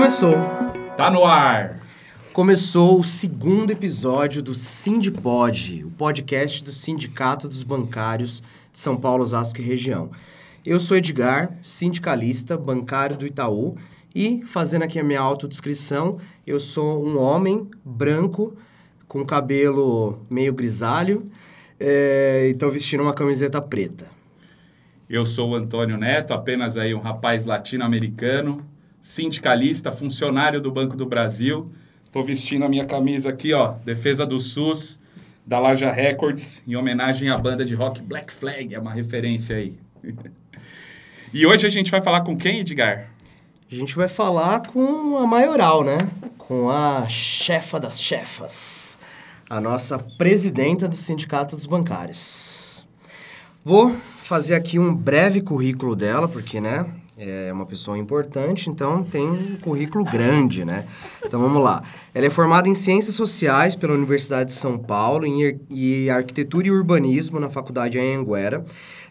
Começou. 0.00 0.34
Tá 0.96 1.10
no 1.10 1.26
ar. 1.26 1.78
Começou 2.32 2.98
o 2.98 3.04
segundo 3.04 3.70
episódio 3.70 4.42
do 4.42 4.54
Sindipod, 4.54 5.84
o 5.84 5.90
podcast 5.90 6.64
do 6.64 6.72
Sindicato 6.72 7.46
dos 7.46 7.62
Bancários 7.62 8.42
de 8.72 8.78
São 8.78 8.96
Paulo, 8.96 9.22
Osasco 9.22 9.60
e 9.60 9.62
região. 9.62 10.10
Eu 10.64 10.80
sou 10.80 10.96
Edgar, 10.96 11.54
sindicalista, 11.62 12.56
bancário 12.56 13.14
do 13.14 13.26
Itaú, 13.26 13.76
e 14.14 14.42
fazendo 14.46 14.84
aqui 14.84 14.98
a 14.98 15.04
minha 15.04 15.20
autodescrição, 15.20 16.16
eu 16.46 16.58
sou 16.58 17.06
um 17.06 17.18
homem 17.18 17.68
branco, 17.84 18.56
com 19.06 19.22
cabelo 19.22 20.18
meio 20.30 20.54
grisalho, 20.54 21.30
é, 21.78 22.46
e 22.48 22.52
estou 22.52 22.70
vestindo 22.70 23.02
uma 23.02 23.12
camiseta 23.12 23.60
preta. 23.60 24.06
Eu 25.10 25.26
sou 25.26 25.50
o 25.50 25.54
Antônio 25.54 25.98
Neto, 25.98 26.32
apenas 26.32 26.78
aí 26.78 26.94
um 26.94 27.00
rapaz 27.00 27.44
latino-americano, 27.44 28.64
sindicalista, 29.00 29.90
funcionário 29.90 30.60
do 30.60 30.70
Banco 30.70 30.96
do 30.96 31.06
Brasil. 31.06 31.70
Estou 32.04 32.22
vestindo 32.22 32.64
a 32.64 32.68
minha 32.68 32.84
camisa 32.84 33.30
aqui, 33.30 33.52
ó, 33.52 33.74
Defesa 33.84 34.26
do 34.26 34.38
SUS, 34.40 35.00
da 35.46 35.58
Laja 35.58 35.90
Records, 35.90 36.62
em 36.66 36.76
homenagem 36.76 37.28
à 37.30 37.38
banda 37.38 37.64
de 37.64 37.74
rock 37.74 38.02
Black 38.02 38.32
Flag, 38.32 38.74
é 38.74 38.78
uma 38.78 38.92
referência 38.92 39.56
aí. 39.56 39.78
e 41.32 41.46
hoje 41.46 41.66
a 41.66 41.70
gente 41.70 41.90
vai 41.90 42.02
falar 42.02 42.22
com 42.22 42.36
quem, 42.36 42.60
Edgar? 42.60 43.10
A 43.70 43.74
gente 43.74 43.94
vai 43.94 44.08
falar 44.08 44.66
com 44.66 45.16
a 45.16 45.26
maioral, 45.26 45.84
né? 45.84 45.98
Com 46.36 46.68
a 46.68 47.08
chefa 47.08 47.78
das 47.78 48.02
chefas, 48.02 48.98
a 49.48 49.60
nossa 49.60 49.98
presidenta 49.98 50.88
do 50.88 50.96
Sindicato 50.96 51.54
dos 51.54 51.66
Bancários. 51.66 52.84
Vou 53.64 53.92
fazer 53.92 54.54
aqui 54.54 54.78
um 54.78 54.92
breve 54.92 55.40
currículo 55.40 55.94
dela, 55.94 56.26
porque, 56.26 56.60
né, 56.60 56.84
é 57.22 57.52
uma 57.52 57.66
pessoa 57.66 57.98
importante, 57.98 58.70
então 58.70 59.04
tem 59.04 59.28
um 59.28 59.56
currículo 59.56 60.04
grande, 60.04 60.64
né? 60.64 60.86
Então 61.22 61.38
vamos 61.38 61.62
lá. 61.62 61.82
Ela 62.14 62.26
é 62.26 62.30
formada 62.30 62.66
em 62.66 62.74
Ciências 62.74 63.14
Sociais 63.14 63.76
pela 63.76 63.92
Universidade 63.92 64.46
de 64.46 64.56
São 64.56 64.78
Paulo 64.78 65.26
e 65.68 66.08
Arquitetura 66.08 66.68
e 66.68 66.70
Urbanismo 66.70 67.38
na 67.38 67.50
Faculdade 67.50 67.98
Anhanguera. 67.98 68.64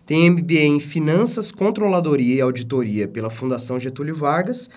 Tem 0.07 0.27
MBA 0.27 0.61
em 0.61 0.79
Finanças, 0.79 1.51
Controladoria 1.51 2.35
e 2.35 2.41
Auditoria 2.41 3.07
pela 3.07 3.29
Fundação 3.29 3.77
Getúlio 3.77 4.16
Vargas. 4.16 4.71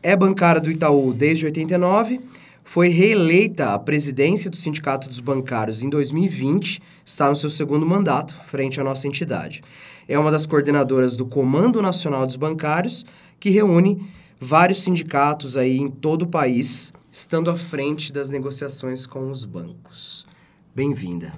É 0.00 0.14
bancária 0.14 0.60
do 0.60 0.70
Itaú 0.70 1.12
desde 1.12 1.44
89. 1.44 2.20
Foi 2.62 2.86
reeleita 2.88 3.74
à 3.74 3.78
presidência 3.80 4.48
do 4.48 4.56
Sindicato 4.56 5.08
dos 5.08 5.18
Bancários 5.18 5.82
em 5.82 5.88
2020. 5.88 6.80
Está 7.04 7.28
no 7.28 7.34
seu 7.34 7.50
segundo 7.50 7.84
mandato, 7.84 8.32
frente 8.46 8.80
à 8.80 8.84
nossa 8.84 9.08
entidade. 9.08 9.60
É 10.08 10.16
uma 10.16 10.30
das 10.30 10.46
coordenadoras 10.46 11.16
do 11.16 11.26
Comando 11.26 11.82
Nacional 11.82 12.24
dos 12.24 12.36
Bancários, 12.36 13.04
que 13.40 13.50
reúne 13.50 14.06
vários 14.40 14.84
sindicatos 14.84 15.56
aí 15.56 15.78
em 15.78 15.90
todo 15.90 16.22
o 16.22 16.28
país, 16.28 16.92
estando 17.10 17.50
à 17.50 17.56
frente 17.56 18.12
das 18.12 18.30
negociações 18.30 19.04
com 19.04 19.28
os 19.30 19.44
bancos. 19.44 20.24
Bem-vinda, 20.72 21.32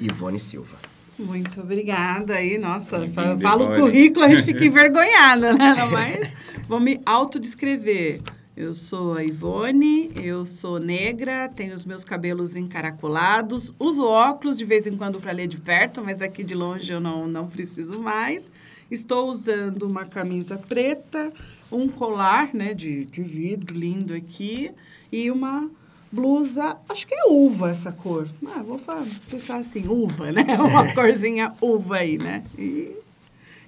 Ivone 0.00 0.38
Silva. 0.38 0.78
Muito 1.18 1.60
obrigada 1.60 2.36
aí, 2.36 2.56
nossa, 2.56 3.06
fala 3.42 3.74
o 3.74 3.78
currículo, 3.78 4.24
a 4.24 4.28
gente 4.30 4.44
fica 4.44 4.64
envergonhada, 4.64 5.52
né? 5.52 5.74
Mas 5.90 6.32
vou 6.66 6.80
me 6.80 6.98
autodescrever. 7.04 8.22
Eu 8.54 8.74
sou 8.74 9.14
a 9.14 9.24
Ivone, 9.24 10.10
eu 10.22 10.44
sou 10.44 10.78
negra, 10.78 11.48
tenho 11.48 11.74
os 11.74 11.86
meus 11.86 12.04
cabelos 12.04 12.54
encaracolados, 12.54 13.72
uso 13.78 14.04
óculos 14.04 14.58
de 14.58 14.64
vez 14.66 14.86
em 14.86 14.94
quando 14.94 15.18
para 15.18 15.32
ler 15.32 15.46
de 15.46 15.56
perto, 15.56 16.02
mas 16.04 16.20
aqui 16.20 16.44
de 16.44 16.54
longe 16.54 16.92
eu 16.92 17.00
não, 17.00 17.26
não 17.26 17.48
preciso 17.48 17.98
mais. 17.98 18.52
Estou 18.90 19.30
usando 19.30 19.84
uma 19.84 20.04
camisa 20.04 20.58
preta, 20.58 21.32
um 21.70 21.88
colar 21.88 22.52
né, 22.52 22.74
de, 22.74 23.06
de 23.06 23.22
vidro 23.22 23.74
lindo 23.74 24.12
aqui 24.12 24.70
e 25.10 25.30
uma 25.30 25.70
blusa, 26.12 26.76
acho 26.90 27.06
que 27.06 27.14
é 27.14 27.24
uva 27.28 27.70
essa 27.70 27.90
cor. 27.90 28.28
Ah, 28.54 28.62
vou 28.62 28.78
pensar 29.30 29.56
assim, 29.56 29.88
uva, 29.88 30.30
né? 30.30 30.44
Uma 30.60 30.92
corzinha 30.92 31.54
uva 31.58 31.96
aí, 31.96 32.18
né? 32.18 32.44
E, 32.58 32.94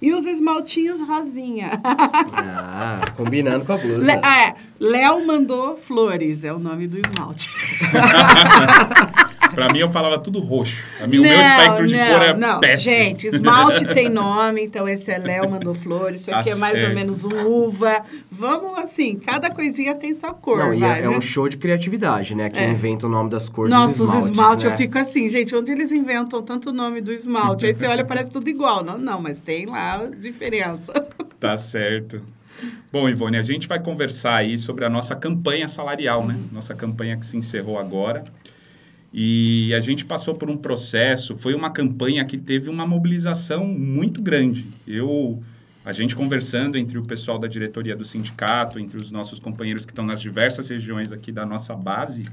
e 0.00 0.12
os 0.12 0.25
esmaltinhos 0.25 1.00
rosinha. 1.00 1.81
ah, 1.84 3.00
combinando 3.16 3.65
com 3.65 3.72
a 3.72 3.78
blusa. 3.78 4.15
Le, 4.15 4.21
é, 4.27 4.55
Léo 4.78 5.27
mandou 5.27 5.77
flores, 5.77 6.44
é 6.44 6.53
o 6.53 6.59
nome 6.59 6.87
do 6.87 6.99
esmalte. 6.99 7.49
Pra 9.55 9.73
mim, 9.73 9.79
eu 9.79 9.91
falava 9.91 10.19
tudo 10.19 10.41
roxo. 10.41 10.83
A 11.01 11.07
mim, 11.07 11.19
não, 11.19 11.25
o 11.25 11.29
meu 11.29 11.41
espectro 11.41 11.87
de 11.87 11.97
não, 11.97 12.07
cor 12.07 12.23
é 12.23 12.35
não. 12.35 12.61
péssimo. 12.61 12.95
Gente, 12.95 13.27
esmalte 13.27 13.87
tem 13.95 14.09
nome, 14.09 14.63
então 14.63 14.89
esse 14.89 15.11
é 15.11 15.19
Léo 15.19 15.51
mandou 15.51 15.75
flores, 15.75 16.23
isso 16.23 16.35
aqui 16.35 16.51
é 16.51 16.55
mais 16.57 16.83
ou 16.83 16.91
menos 16.91 17.25
um 17.25 17.47
uva. 17.47 18.05
Vamos 18.31 18.79
assim, 18.79 19.17
cada 19.17 19.51
coisinha 19.51 19.95
tem 19.95 20.15
sua 20.15 20.35
cor. 20.35 20.59
Não, 20.59 20.79
vai, 20.79 21.01
é, 21.01 21.05
é, 21.05 21.09
um 21.09 21.21
show 21.21 21.49
de 21.49 21.57
criatividade, 21.57 22.35
né? 22.35 22.51
Quem 22.51 22.65
é. 22.65 22.71
inventa 22.71 23.07
o 23.07 23.11
nome 23.11 23.31
das 23.31 23.49
cores 23.49 23.71
Nossa, 23.71 23.99
dos 23.99 24.09
esmaltes, 24.09 24.25
os 24.25 24.31
esmaltes, 24.31 24.65
né? 24.65 24.73
eu 24.73 24.77
fico 24.77 24.99
assim, 24.99 25.29
gente, 25.29 25.55
onde 25.55 25.73
eles 25.73 25.93
inventam 25.93 26.43
tanto 26.43 26.71
o 26.71 26.73
nome 26.73 27.01
do 27.01 27.13
esmalte? 27.13 27.67
Aí 27.67 27.75
você 27.75 27.87
olha, 27.87 28.05
parece 28.05 28.31
tudo 28.31 28.49
igual. 28.49 28.83
Não, 28.85 28.99
não, 28.99 29.21
mas 29.21 29.41
tem 29.41 29.67
lá 29.67 30.03
a 30.03 30.07
diferença. 30.07 30.93
Tá 31.41 31.59
certo. 31.59 32.23
Bom, 32.91 33.09
Ivone, 33.09 33.37
a 33.37 33.43
gente 33.43 33.67
vai 33.67 33.79
conversar 33.79 34.37
aí 34.37 34.59
sobre 34.59 34.85
a 34.85 34.89
nossa 34.89 35.15
campanha 35.15 35.69
salarial, 35.69 36.27
né? 36.27 36.37
Nossa 36.51 36.75
campanha 36.75 37.17
que 37.17 37.27
se 37.27 37.37
encerrou 37.37 37.79
agora. 37.79 38.25
E 39.17 39.73
a 39.73 39.81
gente 39.81 40.05
passou 40.05 40.35
por 40.35 40.51
um 40.51 40.57
processo, 40.57 41.37
foi 41.37 41.55
uma 41.55 41.71
campanha 41.71 42.25
que 42.25 42.37
teve 42.37 42.69
uma 42.69 42.85
mobilização 42.85 43.65
muito 43.65 44.21
grande. 44.21 44.67
Eu, 44.85 45.41
a 45.85 45.93
gente 45.93 46.17
conversando 46.17 46.77
entre 46.77 46.99
o 46.99 47.05
pessoal 47.05 47.39
da 47.39 47.47
diretoria 47.47 47.95
do 47.95 48.05
sindicato, 48.05 48.77
entre 48.77 48.99
os 48.99 49.13
nossos 49.13 49.39
companheiros 49.39 49.87
que 49.87 49.93
estão 49.93 50.05
nas 50.05 50.21
diversas 50.21 50.69
regiões 50.69 51.13
aqui 51.13 51.31
da 51.31 51.47
nossa 51.47 51.77
base, 51.77 52.29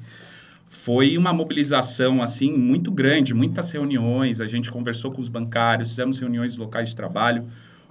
foi 0.67 1.15
uma 1.19 1.31
mobilização 1.31 2.19
assim 2.19 2.51
muito 2.51 2.89
grande, 2.89 3.31
muitas 3.31 3.69
reuniões, 3.69 4.41
a 4.41 4.47
gente 4.47 4.71
conversou 4.71 5.11
com 5.11 5.21
os 5.21 5.29
bancários, 5.29 5.89
fizemos 5.89 6.17
reuniões 6.17 6.57
locais 6.57 6.89
de 6.89 6.95
trabalho. 6.95 7.45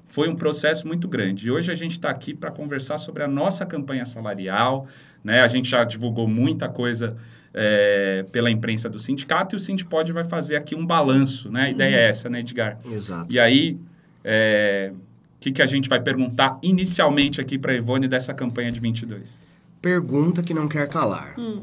Foi 0.08 0.28
um 0.28 0.34
processo 0.34 0.88
muito 0.88 1.06
grande. 1.06 1.46
E 1.46 1.50
hoje 1.52 1.70
a 1.70 1.76
gente 1.76 1.92
está 1.92 2.10
aqui 2.10 2.34
para 2.34 2.50
conversar 2.50 2.98
sobre 2.98 3.22
a 3.22 3.28
nossa 3.28 3.64
campanha 3.64 4.04
salarial. 4.04 4.88
Né? 5.22 5.42
A 5.42 5.46
gente 5.46 5.70
já 5.70 5.84
divulgou 5.84 6.26
muita 6.26 6.68
coisa 6.68 7.16
é, 7.52 8.24
pela 8.30 8.50
imprensa 8.50 8.88
do 8.88 8.98
sindicato 8.98 9.54
e 9.54 9.56
o 9.56 9.60
Sindipod 9.60 10.12
vai 10.12 10.24
fazer 10.24 10.56
aqui 10.56 10.74
um 10.74 10.86
balanço, 10.86 11.50
né? 11.50 11.64
A 11.64 11.70
ideia 11.70 11.96
uhum. 11.96 12.02
é 12.02 12.08
essa, 12.08 12.30
né, 12.30 12.40
Edgar? 12.40 12.78
Exato. 12.90 13.32
E 13.32 13.38
aí, 13.38 13.78
é, 14.24 14.92
o 14.92 15.40
que, 15.40 15.52
que 15.52 15.62
a 15.62 15.66
gente 15.66 15.88
vai 15.88 16.00
perguntar 16.00 16.58
inicialmente 16.62 17.40
aqui 17.40 17.58
para 17.58 17.72
a 17.72 17.74
Ivone 17.74 18.06
dessa 18.06 18.32
campanha 18.32 18.70
de 18.70 18.80
22? 18.80 19.54
Pergunta 19.80 20.42
que 20.42 20.54
não 20.54 20.68
quer 20.68 20.88
calar. 20.88 21.34
Hum. 21.38 21.62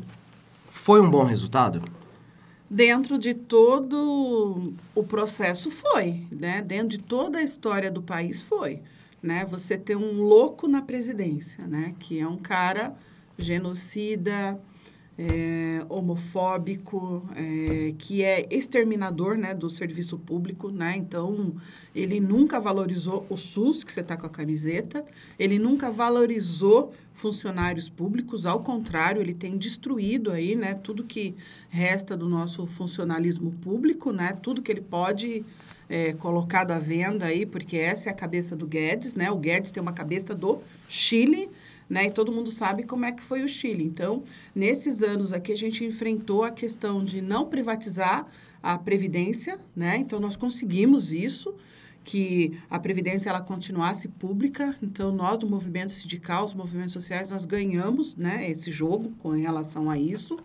Foi 0.70 1.00
um 1.02 1.10
bom 1.10 1.24
resultado? 1.24 1.82
Dentro 2.70 3.18
de 3.18 3.34
todo 3.34 4.74
o 4.94 5.04
processo 5.04 5.72
foi, 5.72 6.24
né? 6.32 6.62
Dentro 6.62 6.90
de 6.90 6.98
toda 6.98 7.38
a 7.38 7.44
história 7.44 7.90
do 7.90 8.02
país 8.02 8.42
foi, 8.42 8.82
né? 9.22 9.46
Você 9.46 9.78
ter 9.78 9.96
um 9.96 10.22
louco 10.22 10.68
na 10.68 10.82
presidência, 10.82 11.66
né? 11.66 11.96
Que 11.98 12.20
é 12.20 12.28
um 12.28 12.38
cara 12.38 12.94
genocida, 13.38 14.60
é, 15.18 15.84
homofóbico, 15.90 17.26
é, 17.36 17.94
que 17.98 18.24
é 18.24 18.48
exterminador 18.52 19.36
né, 19.36 19.54
do 19.54 19.70
serviço 19.70 20.18
público. 20.18 20.70
Né? 20.70 20.96
Então, 20.98 21.56
ele 21.96 22.20
nunca 22.20 22.60
valorizou 22.60 23.26
o 23.30 23.36
SUS, 23.36 23.84
que 23.84 23.92
você 23.92 24.02
está 24.02 24.16
com 24.16 24.28
a 24.28 24.30
camiseta, 24.30 25.04
ele 25.40 25.58
nunca 25.58 25.90
valorizou 25.90 26.94
funcionários 27.14 27.90
públicos, 27.90 28.46
ao 28.46 28.60
contrário, 28.60 29.20
ele 29.20 29.34
tem 29.34 29.58
destruído 29.58 30.32
aí, 30.32 30.56
né, 30.56 30.76
tudo 30.76 31.04
que 31.04 31.34
resta 31.68 32.16
do 32.16 32.30
nosso 32.30 32.68
funcionalismo 32.68 33.52
público, 33.54 34.12
né, 34.12 34.38
tudo 34.40 34.62
que 34.62 34.72
ele 34.72 34.82
pode 34.82 35.44
é, 35.90 36.14
colocado 36.14 36.72
à 36.72 36.80
venda 36.80 37.26
aí, 37.26 37.46
porque 37.46 37.78
essa 37.78 38.10
é 38.10 38.12
a 38.12 38.16
cabeça 38.16 38.56
do 38.56 38.68
Guedes, 38.68 39.16
né? 39.16 39.32
O 39.32 39.38
Guedes 39.38 39.72
tem 39.72 39.82
uma 39.82 39.94
cabeça 39.94 40.36
do 40.36 40.60
Chile, 40.90 41.50
né? 41.90 42.06
E 42.06 42.12
todo 42.12 42.32
mundo 42.32 42.52
sabe 42.52 42.84
como 42.84 43.06
é 43.06 43.12
que 43.12 43.22
foi 43.22 43.44
o 43.44 43.48
Chile. 43.48 43.84
Então, 43.84 44.24
nesses 44.54 45.02
anos 45.02 45.34
aqui, 45.34 45.52
a 45.52 45.58
gente 45.58 45.84
enfrentou 45.84 46.44
a 46.44 46.52
questão 46.52 47.04
de 47.04 47.22
não 47.22 47.48
privatizar 47.48 48.28
a 48.62 48.78
Previdência, 48.78 49.60
né? 49.76 49.98
Então, 49.98 50.20
nós 50.20 50.36
conseguimos 50.36 51.14
isso, 51.14 51.54
que 52.04 52.58
a 52.70 52.80
Previdência 52.80 53.30
ela 53.30 53.42
continuasse 53.42 54.08
pública. 54.08 54.76
Então, 54.82 55.12
nós 55.12 55.38
do 55.40 55.48
movimento 55.48 55.92
sindical, 55.92 56.46
os 56.46 56.54
movimentos 56.54 56.94
sociais, 56.94 57.30
nós 57.30 57.44
ganhamos 57.44 58.16
né, 58.16 58.50
esse 58.50 58.72
jogo 58.72 59.12
com 59.20 59.32
relação 59.32 59.90
a 59.90 59.98
isso. 59.98 60.40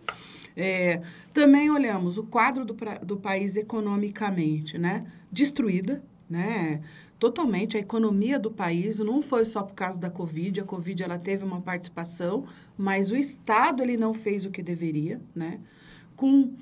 É, 0.55 1.01
também 1.33 1.69
olhamos 1.69 2.17
o 2.17 2.23
quadro 2.23 2.65
do, 2.65 2.75
do 3.03 3.17
país 3.17 3.55
economicamente, 3.55 4.77
né? 4.77 5.05
Destruída, 5.31 6.03
né? 6.29 6.81
Totalmente 7.19 7.77
a 7.77 7.79
economia 7.79 8.37
do 8.37 8.51
país, 8.51 8.99
não 8.99 9.21
foi 9.21 9.45
só 9.45 9.63
por 9.63 9.73
causa 9.73 9.99
da 9.99 10.09
Covid, 10.09 10.61
a 10.61 10.63
Covid 10.63 11.03
ela 11.03 11.17
teve 11.17 11.43
uma 11.45 11.61
participação, 11.61 12.45
mas 12.77 13.11
o 13.11 13.15
Estado 13.15 13.81
ele 13.81 13.97
não 13.97 14.13
fez 14.13 14.45
o 14.45 14.51
que 14.51 14.61
deveria, 14.61 15.21
né? 15.33 15.59
Com 16.15 16.53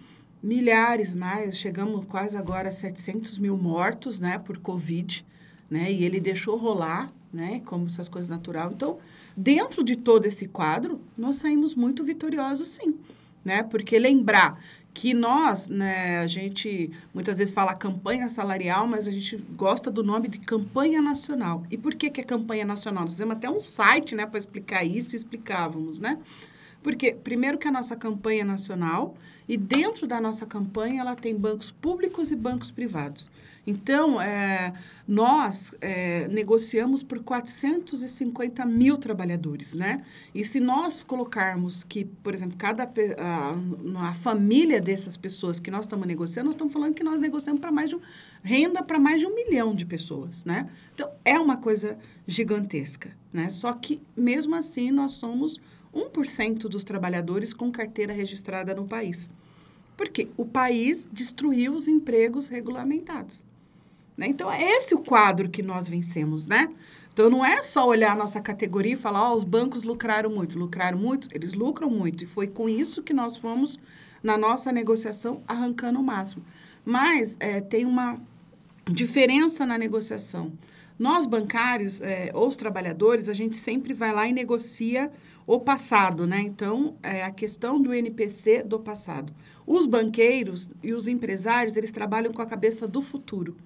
milhares 0.41 1.13
mais, 1.13 1.57
chegamos 1.57 2.05
quase 2.05 2.37
agora 2.37 2.69
a 2.69 2.71
700 2.71 3.37
mil 3.37 3.57
mortos, 3.57 4.19
né, 4.19 4.37
por 4.39 4.57
Covid, 4.57 5.25
né? 5.69 5.91
E 5.91 6.03
ele 6.03 6.19
deixou 6.19 6.57
rolar, 6.57 7.09
né? 7.31 7.61
Como 7.65 7.89
se 7.89 8.01
as 8.01 8.09
coisas 8.09 8.29
natural. 8.29 8.71
Então, 8.71 8.97
dentro 9.35 9.83
de 9.83 9.95
todo 9.95 10.25
esse 10.25 10.47
quadro, 10.47 10.99
nós 11.17 11.37
saímos 11.37 11.75
muito 11.75 12.03
vitoriosos, 12.03 12.67
sim, 12.69 12.95
né? 13.43 13.63
Porque 13.63 13.97
lembrar 13.97 14.59
que 14.93 15.13
nós, 15.13 15.67
né, 15.67 16.19
a 16.19 16.27
gente 16.27 16.91
muitas 17.13 17.37
vezes 17.37 17.53
fala 17.53 17.73
campanha 17.73 18.27
salarial, 18.27 18.85
mas 18.85 19.07
a 19.07 19.11
gente 19.11 19.37
gosta 19.55 19.89
do 19.89 20.03
nome 20.03 20.27
de 20.27 20.39
campanha 20.39 21.01
nacional. 21.01 21.63
E 21.71 21.77
por 21.77 21.95
que, 21.95 22.09
que 22.09 22.21
é 22.21 22.23
campanha 22.23 22.65
nacional? 22.65 23.05
Nós 23.05 23.13
fizemos 23.13 23.35
até 23.35 23.49
um 23.49 23.59
site, 23.59 24.15
né, 24.15 24.25
para 24.25 24.37
explicar 24.37 24.83
isso 24.83 25.15
e 25.15 25.17
explicávamos, 25.17 25.99
né? 25.99 26.17
Porque, 26.83 27.13
primeiro, 27.13 27.57
que 27.57 27.67
a 27.67 27.71
nossa 27.71 27.95
campanha 27.95 28.41
é 28.41 28.45
nacional, 28.45 29.15
e 29.47 29.55
dentro 29.55 30.07
da 30.07 30.19
nossa 30.19 30.45
campanha, 30.45 31.01
ela 31.01 31.15
tem 31.15 31.35
bancos 31.35 31.71
públicos 31.71 32.31
e 32.31 32.35
bancos 32.35 32.71
privados. 32.71 33.29
Então, 33.65 34.19
é, 34.19 34.73
nós 35.07 35.71
é, 35.81 36.27
negociamos 36.29 37.03
por 37.03 37.19
450 37.19 38.65
mil 38.65 38.97
trabalhadores, 38.97 39.75
né? 39.75 40.03
E 40.33 40.43
se 40.43 40.59
nós 40.59 41.03
colocarmos 41.03 41.83
que, 41.83 42.05
por 42.05 42.33
exemplo, 42.33 42.57
cada 42.57 42.83
a, 42.83 44.09
a 44.09 44.13
família 44.15 44.81
dessas 44.81 45.15
pessoas 45.15 45.59
que 45.59 45.69
nós 45.69 45.85
estamos 45.85 46.07
negociando, 46.07 46.47
nós 46.47 46.55
estamos 46.55 46.73
falando 46.73 46.95
que 46.95 47.03
nós 47.03 47.19
negociamos 47.19 47.61
para 47.61 47.71
mais 47.71 47.91
de 47.91 47.95
um, 47.95 48.01
renda 48.41 48.81
para 48.81 48.97
mais 48.97 49.21
de 49.21 49.27
um 49.27 49.35
milhão 49.35 49.75
de 49.75 49.85
pessoas, 49.85 50.43
né? 50.43 50.67
Então, 50.95 51.11
é 51.23 51.39
uma 51.39 51.57
coisa 51.57 51.99
gigantesca, 52.25 53.15
né? 53.31 53.49
Só 53.49 53.73
que, 53.73 54.01
mesmo 54.17 54.55
assim, 54.55 54.89
nós 54.89 55.13
somos 55.13 55.61
1% 55.93 56.61
dos 56.67 56.83
trabalhadores 56.83 57.53
com 57.53 57.71
carteira 57.71 58.11
registrada 58.11 58.73
no 58.73 58.87
país. 58.87 59.29
Porque 59.95 60.29
o 60.35 60.45
país 60.45 61.07
destruiu 61.11 61.73
os 61.73 61.87
empregos 61.87 62.47
regulamentados. 62.47 63.45
Né? 64.21 64.27
Então, 64.27 64.51
é 64.51 64.61
esse 64.61 64.93
o 64.93 64.99
quadro 64.99 65.49
que 65.49 65.63
nós 65.63 65.89
vencemos, 65.89 66.45
né? 66.45 66.69
Então, 67.11 67.27
não 67.27 67.43
é 67.43 67.63
só 67.63 67.87
olhar 67.87 68.11
a 68.11 68.15
nossa 68.15 68.39
categoria 68.39 68.93
e 68.93 68.95
falar, 68.95 69.31
oh, 69.31 69.35
os 69.35 69.43
bancos 69.43 69.81
lucraram 69.81 70.29
muito. 70.29 70.59
Lucraram 70.59 70.99
muito? 70.99 71.27
Eles 71.33 71.53
lucram 71.53 71.89
muito. 71.89 72.23
E 72.23 72.27
foi 72.27 72.45
com 72.45 72.69
isso 72.69 73.01
que 73.01 73.13
nós 73.13 73.39
fomos, 73.39 73.79
na 74.21 74.37
nossa 74.37 74.71
negociação, 74.71 75.41
arrancando 75.47 75.99
o 75.99 76.03
máximo. 76.03 76.45
Mas 76.85 77.35
é, 77.39 77.61
tem 77.61 77.83
uma 77.83 78.19
diferença 78.87 79.65
na 79.65 79.75
negociação. 79.75 80.51
Nós, 80.99 81.25
bancários, 81.25 81.99
é, 81.99 82.29
ou 82.31 82.47
os 82.47 82.55
trabalhadores, 82.55 83.27
a 83.27 83.33
gente 83.33 83.57
sempre 83.57 83.91
vai 83.91 84.13
lá 84.13 84.27
e 84.27 84.31
negocia 84.31 85.11
o 85.47 85.59
passado, 85.59 86.27
né? 86.27 86.41
Então, 86.41 86.95
é 87.01 87.23
a 87.23 87.31
questão 87.31 87.81
do 87.81 87.91
NPC 87.91 88.61
do 88.61 88.79
passado. 88.79 89.33
Os 89.65 89.87
banqueiros 89.87 90.69
e 90.83 90.93
os 90.93 91.07
empresários, 91.07 91.75
eles 91.75 91.91
trabalham 91.91 92.31
com 92.31 92.41
a 92.41 92.45
cabeça 92.45 92.87
do 92.87 93.01
futuro, 93.01 93.57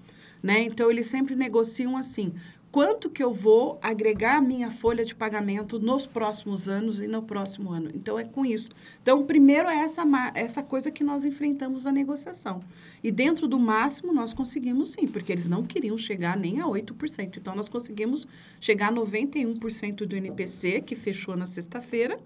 né? 0.42 0.62
Então, 0.62 0.90
eles 0.90 1.06
sempre 1.06 1.34
negociam 1.34 1.96
assim, 1.96 2.32
quanto 2.76 3.08
que 3.08 3.22
eu 3.22 3.32
vou 3.32 3.78
agregar 3.80 4.36
a 4.36 4.40
minha 4.40 4.70
folha 4.70 5.02
de 5.02 5.14
pagamento 5.14 5.78
nos 5.78 6.06
próximos 6.06 6.68
anos 6.68 7.00
e 7.00 7.06
no 7.06 7.22
próximo 7.22 7.70
ano. 7.70 7.90
Então, 7.94 8.18
é 8.18 8.24
com 8.24 8.44
isso. 8.44 8.68
Então, 9.00 9.24
primeiro 9.24 9.66
é 9.68 9.76
essa, 9.76 10.02
essa 10.34 10.62
coisa 10.62 10.90
que 10.90 11.02
nós 11.02 11.24
enfrentamos 11.24 11.84
na 11.84 11.92
negociação. 11.92 12.62
E 13.02 13.10
dentro 13.10 13.48
do 13.48 13.58
máximo, 13.58 14.12
nós 14.12 14.34
conseguimos 14.34 14.90
sim, 14.90 15.06
porque 15.08 15.32
eles 15.32 15.46
não 15.46 15.64
queriam 15.64 15.96
chegar 15.96 16.36
nem 16.36 16.60
a 16.60 16.66
8%. 16.66 17.38
Então, 17.38 17.54
nós 17.54 17.68
conseguimos 17.68 18.28
chegar 18.60 18.88
a 18.88 18.92
91% 18.92 20.04
do 20.04 20.14
NPC, 20.14 20.82
que 20.82 20.94
fechou 20.94 21.34
na 21.34 21.46
sexta-feira, 21.46 22.20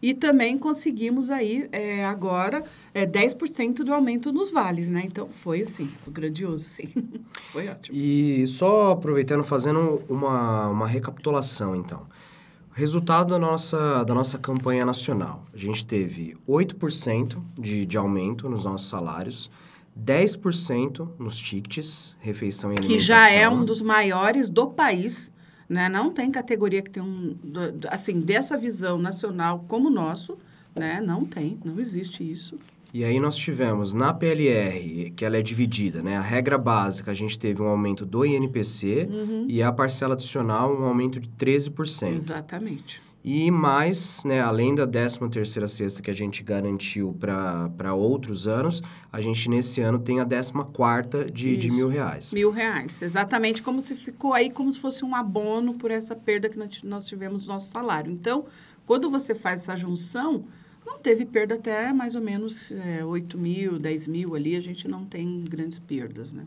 e 0.00 0.14
também 0.14 0.58
conseguimos 0.58 1.30
aí, 1.30 1.68
é, 1.72 2.04
agora, 2.04 2.64
é, 2.92 3.06
10% 3.06 3.84
do 3.84 3.92
aumento 3.92 4.32
nos 4.32 4.50
vales, 4.50 4.88
né? 4.88 5.02
Então, 5.04 5.28
foi 5.28 5.62
assim, 5.62 5.90
foi 6.04 6.12
grandioso, 6.12 6.64
sim. 6.64 6.88
foi 7.52 7.68
ótimo. 7.68 7.96
E 7.96 8.46
só 8.46 8.92
aproveitando, 8.92 9.44
fazendo 9.44 10.02
uma, 10.08 10.68
uma 10.68 10.86
recapitulação, 10.86 11.74
então. 11.74 12.06
Resultado 12.72 13.30
da 13.30 13.38
nossa, 13.38 14.04
da 14.04 14.12
nossa 14.12 14.38
campanha 14.38 14.84
nacional. 14.84 15.42
A 15.52 15.56
gente 15.56 15.86
teve 15.86 16.36
8% 16.46 17.38
de, 17.58 17.86
de 17.86 17.96
aumento 17.96 18.50
nos 18.50 18.66
nossos 18.66 18.90
salários, 18.90 19.50
10% 19.98 21.08
nos 21.18 21.38
tickets, 21.38 22.14
refeição 22.20 22.70
e 22.70 22.74
alimentação. 22.74 22.96
Que 22.96 23.02
já 23.02 23.30
é 23.30 23.48
um 23.48 23.64
dos 23.64 23.80
maiores 23.80 24.50
do 24.50 24.66
país 24.66 25.32
né? 25.68 25.88
Não 25.88 26.10
tem 26.10 26.30
categoria 26.30 26.82
que 26.82 26.90
tem 26.90 27.02
um... 27.02 27.36
Assim, 27.88 28.20
dessa 28.20 28.56
visão 28.56 28.98
nacional 28.98 29.64
como 29.66 29.88
o 29.88 29.90
nosso, 29.90 30.38
né? 30.74 31.00
Não 31.00 31.24
tem, 31.24 31.58
não 31.64 31.80
existe 31.80 32.28
isso. 32.28 32.58
E 32.94 33.04
aí 33.04 33.20
nós 33.20 33.36
tivemos 33.36 33.92
na 33.92 34.14
PLR, 34.14 35.10
que 35.10 35.24
ela 35.24 35.36
é 35.36 35.42
dividida, 35.42 36.02
né? 36.02 36.16
A 36.16 36.20
regra 36.22 36.56
básica, 36.56 37.10
a 37.10 37.14
gente 37.14 37.38
teve 37.38 37.60
um 37.60 37.68
aumento 37.68 38.06
do 38.06 38.24
INPC 38.24 39.08
uhum. 39.10 39.44
e 39.48 39.62
a 39.62 39.70
parcela 39.70 40.14
adicional 40.14 40.74
um 40.74 40.84
aumento 40.84 41.20
de 41.20 41.28
13%. 41.28 42.16
Exatamente. 42.16 43.05
E 43.28 43.50
mais, 43.50 44.22
né, 44.22 44.40
além 44.40 44.72
da 44.72 44.86
13 44.86 45.18
terceira 45.28 45.66
cesta 45.66 46.00
que 46.00 46.08
a 46.08 46.14
gente 46.14 46.44
garantiu 46.44 47.12
para 47.18 47.92
outros 47.92 48.46
anos, 48.46 48.80
a 49.12 49.20
gente 49.20 49.50
nesse 49.50 49.80
ano 49.80 49.98
tem 49.98 50.20
a 50.20 50.24
14 50.24 50.52
quarta 50.72 51.28
de, 51.28 51.56
de 51.56 51.68
mil 51.72 51.88
reais. 51.88 52.32
Mil 52.32 52.52
reais, 52.52 53.02
exatamente 53.02 53.64
como 53.64 53.80
se 53.80 53.96
ficou 53.96 54.32
aí 54.32 54.48
como 54.48 54.72
se 54.72 54.78
fosse 54.78 55.04
um 55.04 55.12
abono 55.12 55.74
por 55.74 55.90
essa 55.90 56.14
perda 56.14 56.48
que 56.48 56.56
nós 56.84 57.04
tivemos 57.08 57.48
no 57.48 57.54
nosso 57.54 57.68
salário. 57.68 58.12
Então, 58.12 58.44
quando 58.86 59.10
você 59.10 59.34
faz 59.34 59.62
essa 59.62 59.76
junção, 59.76 60.44
não 60.86 60.96
teve 60.96 61.26
perda 61.26 61.56
até 61.56 61.92
mais 61.92 62.14
ou 62.14 62.22
menos 62.22 62.70
é, 62.70 63.04
8 63.04 63.36
mil, 63.36 63.76
10 63.76 64.06
mil 64.06 64.36
ali, 64.36 64.54
a 64.54 64.60
gente 64.60 64.86
não 64.86 65.04
tem 65.04 65.42
grandes 65.42 65.80
perdas, 65.80 66.32
né? 66.32 66.44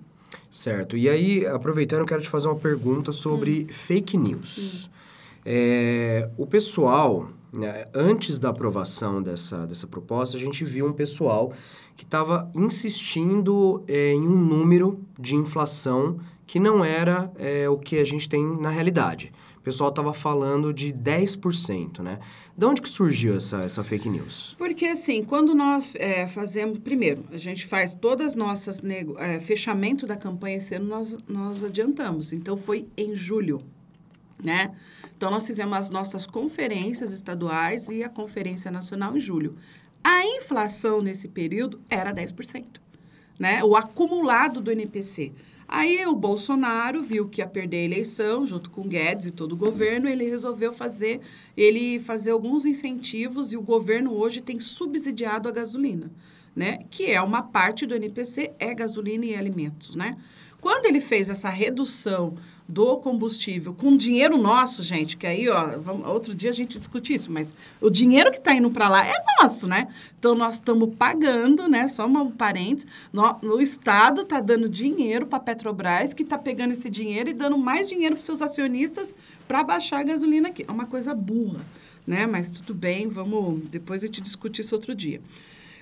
Certo. 0.50 0.96
E 0.96 1.10
aí, 1.10 1.46
aproveitando, 1.46 2.06
quero 2.06 2.22
te 2.22 2.30
fazer 2.30 2.48
uma 2.48 2.56
pergunta 2.56 3.12
sobre 3.12 3.68
hum. 3.70 3.74
fake 3.74 4.16
news. 4.16 4.86
Hum. 4.86 4.99
É, 5.46 6.30
o 6.38 6.46
pessoal, 6.46 7.30
né, 7.54 7.86
antes 7.94 8.40
da 8.40 8.50
aprovação 8.50 9.22
dessa, 9.22 9.66
dessa 9.66 9.88
proposta, 9.88 10.38
a 10.38 10.40
gente 10.40 10.64
viu 10.66 10.86
um 10.86 10.94
pessoal 10.94 11.54
que 11.96 12.04
estava 12.04 12.50
insistindo 12.56 13.84
é, 13.88 14.14
em 14.14 14.28
um 14.28 14.36
número 14.36 15.00
de 15.20 15.36
inflação 15.36 16.20
que 16.48 16.60
não 16.60 16.84
era 16.84 17.32
é, 17.38 17.70
o 17.70 17.78
que 17.78 18.00
a 18.00 18.04
gente 18.04 18.28
tem 18.28 18.44
na 18.60 18.70
realidade. 18.70 19.32
O 19.60 19.62
pessoal 19.62 19.90
estava 19.90 20.14
falando 20.14 20.74
de 20.74 20.94
10%, 20.94 22.00
né? 22.00 22.20
De 22.58 22.66
onde 22.66 22.82
que 22.82 22.88
surgiu 22.88 23.36
essa, 23.36 23.62
essa 23.64 23.84
fake 23.84 24.10
news? 24.10 24.56
Porque, 24.58 24.86
assim, 24.86 25.24
quando 25.24 25.54
nós 25.54 25.94
é, 25.96 26.28
fazemos... 26.28 26.80
Primeiro, 26.80 27.26
a 27.32 27.38
gente 27.38 27.68
faz 27.68 27.94
todas 27.94 28.28
as 28.28 28.36
nossas... 28.36 28.82
Nego, 28.82 29.20
é, 29.20 29.40
fechamento 29.40 30.08
da 30.08 30.16
campanha 30.16 30.58
esse 30.58 30.74
ano, 30.74 30.88
nós, 30.88 31.18
nós 31.28 31.64
adiantamos. 31.64 32.32
Então, 32.32 32.56
foi 32.56 32.88
em 32.98 33.14
julho, 33.16 33.62
né? 34.42 34.72
Então, 35.19 35.30
nós 35.30 35.45
fizemos 35.45 35.78
as 35.78 35.90
nossas 35.90 36.26
conferências 36.26 37.11
estaduais 37.11 37.90
e 37.90 38.06
a 38.06 38.07
Conferência 38.07 38.71
Nacional 38.71 39.18
em 39.18 39.19
julho. 39.19 39.57
A 40.02 40.26
inflação 40.26 41.02
nesse 41.02 41.28
período 41.28 41.81
era 41.90 42.14
10%, 42.14 42.80
né? 43.38 43.61
O 43.61 43.76
acumulado 43.76 44.61
do 44.61 44.71
NPC. 44.71 45.33
Aí 45.68 46.06
o 46.07 46.16
Bolsonaro 46.16 47.04
viu 47.04 47.28
que 47.28 47.42
ia 47.42 47.47
perder 47.47 47.80
a 47.80 47.83
eleição, 47.83 48.47
junto 48.47 48.69
com 48.69 48.88
Guedes 48.88 49.26
e 49.26 49.31
todo 49.31 49.52
o 49.52 49.57
governo, 49.57 50.07
ele 50.07 50.23
resolveu 50.23 50.71
fazer, 50.71 51.19
ele 51.57 51.99
fazer 51.99 52.31
alguns 52.31 52.66
incentivos 52.66 53.52
e 53.52 53.57
o 53.57 53.61
governo 53.61 54.14
hoje 54.14 54.40
tem 54.40 54.57
subsidiado 54.57 55.49
a 55.49 55.52
gasolina, 55.52 56.09
né? 56.56 56.80
Que 56.90 57.11
é 57.11 57.21
uma 57.21 57.42
parte 57.42 57.85
do 57.85 57.94
NPC, 57.94 58.54
é 58.57 58.73
gasolina 58.73 59.26
e 59.26 59.35
alimentos, 59.35 59.97
né? 59.97 60.16
Quando 60.61 60.85
ele 60.85 61.02
fez 61.02 61.30
essa 61.30 61.49
redução 61.49 62.38
do 62.69 62.97
combustível 62.97 63.73
com 63.73 63.97
dinheiro 63.97 64.38
nosso, 64.38 64.83
gente, 64.83 65.18
que 65.18 65.26
aí, 65.26 65.49
ó, 65.49 65.76
vamos, 65.80 66.07
outro 66.07 66.35
dia 66.35 66.52
a 66.52 66.54
gente 66.54 66.78
discute 66.78 67.11
isso, 67.11 67.31
mas 67.31 67.52
o 67.81 67.90
dinheiro 67.90 68.30
que 68.30 68.38
está 68.38 68.54
indo 68.54 68.69
para 68.69 68.88
lá 68.88 69.04
é 69.04 69.16
nosso, 69.42 69.68
né? 69.68 69.88
Então, 70.19 70.35
nós 70.35 70.56
estamos 70.56 70.94
pagando, 70.94 71.68
né? 71.68 71.88
Só 71.88 72.06
um 72.06 72.30
parênteses, 72.30 72.88
o 73.42 73.59
Estado 73.59 74.21
está 74.21 74.40
dando 74.40 74.69
dinheiro 74.69 75.26
para 75.26 75.38
a 75.38 75.42
Petrobras, 75.42 76.14
que 76.14 76.21
está 76.21 76.38
pegando 76.38 76.71
esse 76.71 76.92
dinheiro 76.92 77.31
e 77.31 77.33
dando 77.33 77.57
mais 77.57 77.90
dinheiro 77.90 78.16
para 78.16 78.23
seus 78.23 78.40
acionistas 78.40 79.16
para 79.47 79.64
baixar 79.64 80.02
a 80.02 80.04
gasolina 80.04 80.49
aqui. 80.49 80.64
É 80.68 80.71
uma 80.71 80.85
coisa 80.85 81.16
burra, 81.16 81.66
né? 82.06 82.28
Mas 82.28 82.52
tudo 82.52 82.76
bem, 82.76 83.07
vamos... 83.07 83.68
Depois 83.71 84.04
a 84.04 84.06
gente 84.06 84.21
discute 84.21 84.61
isso 84.61 84.76
outro 84.76 84.94
dia. 84.94 85.19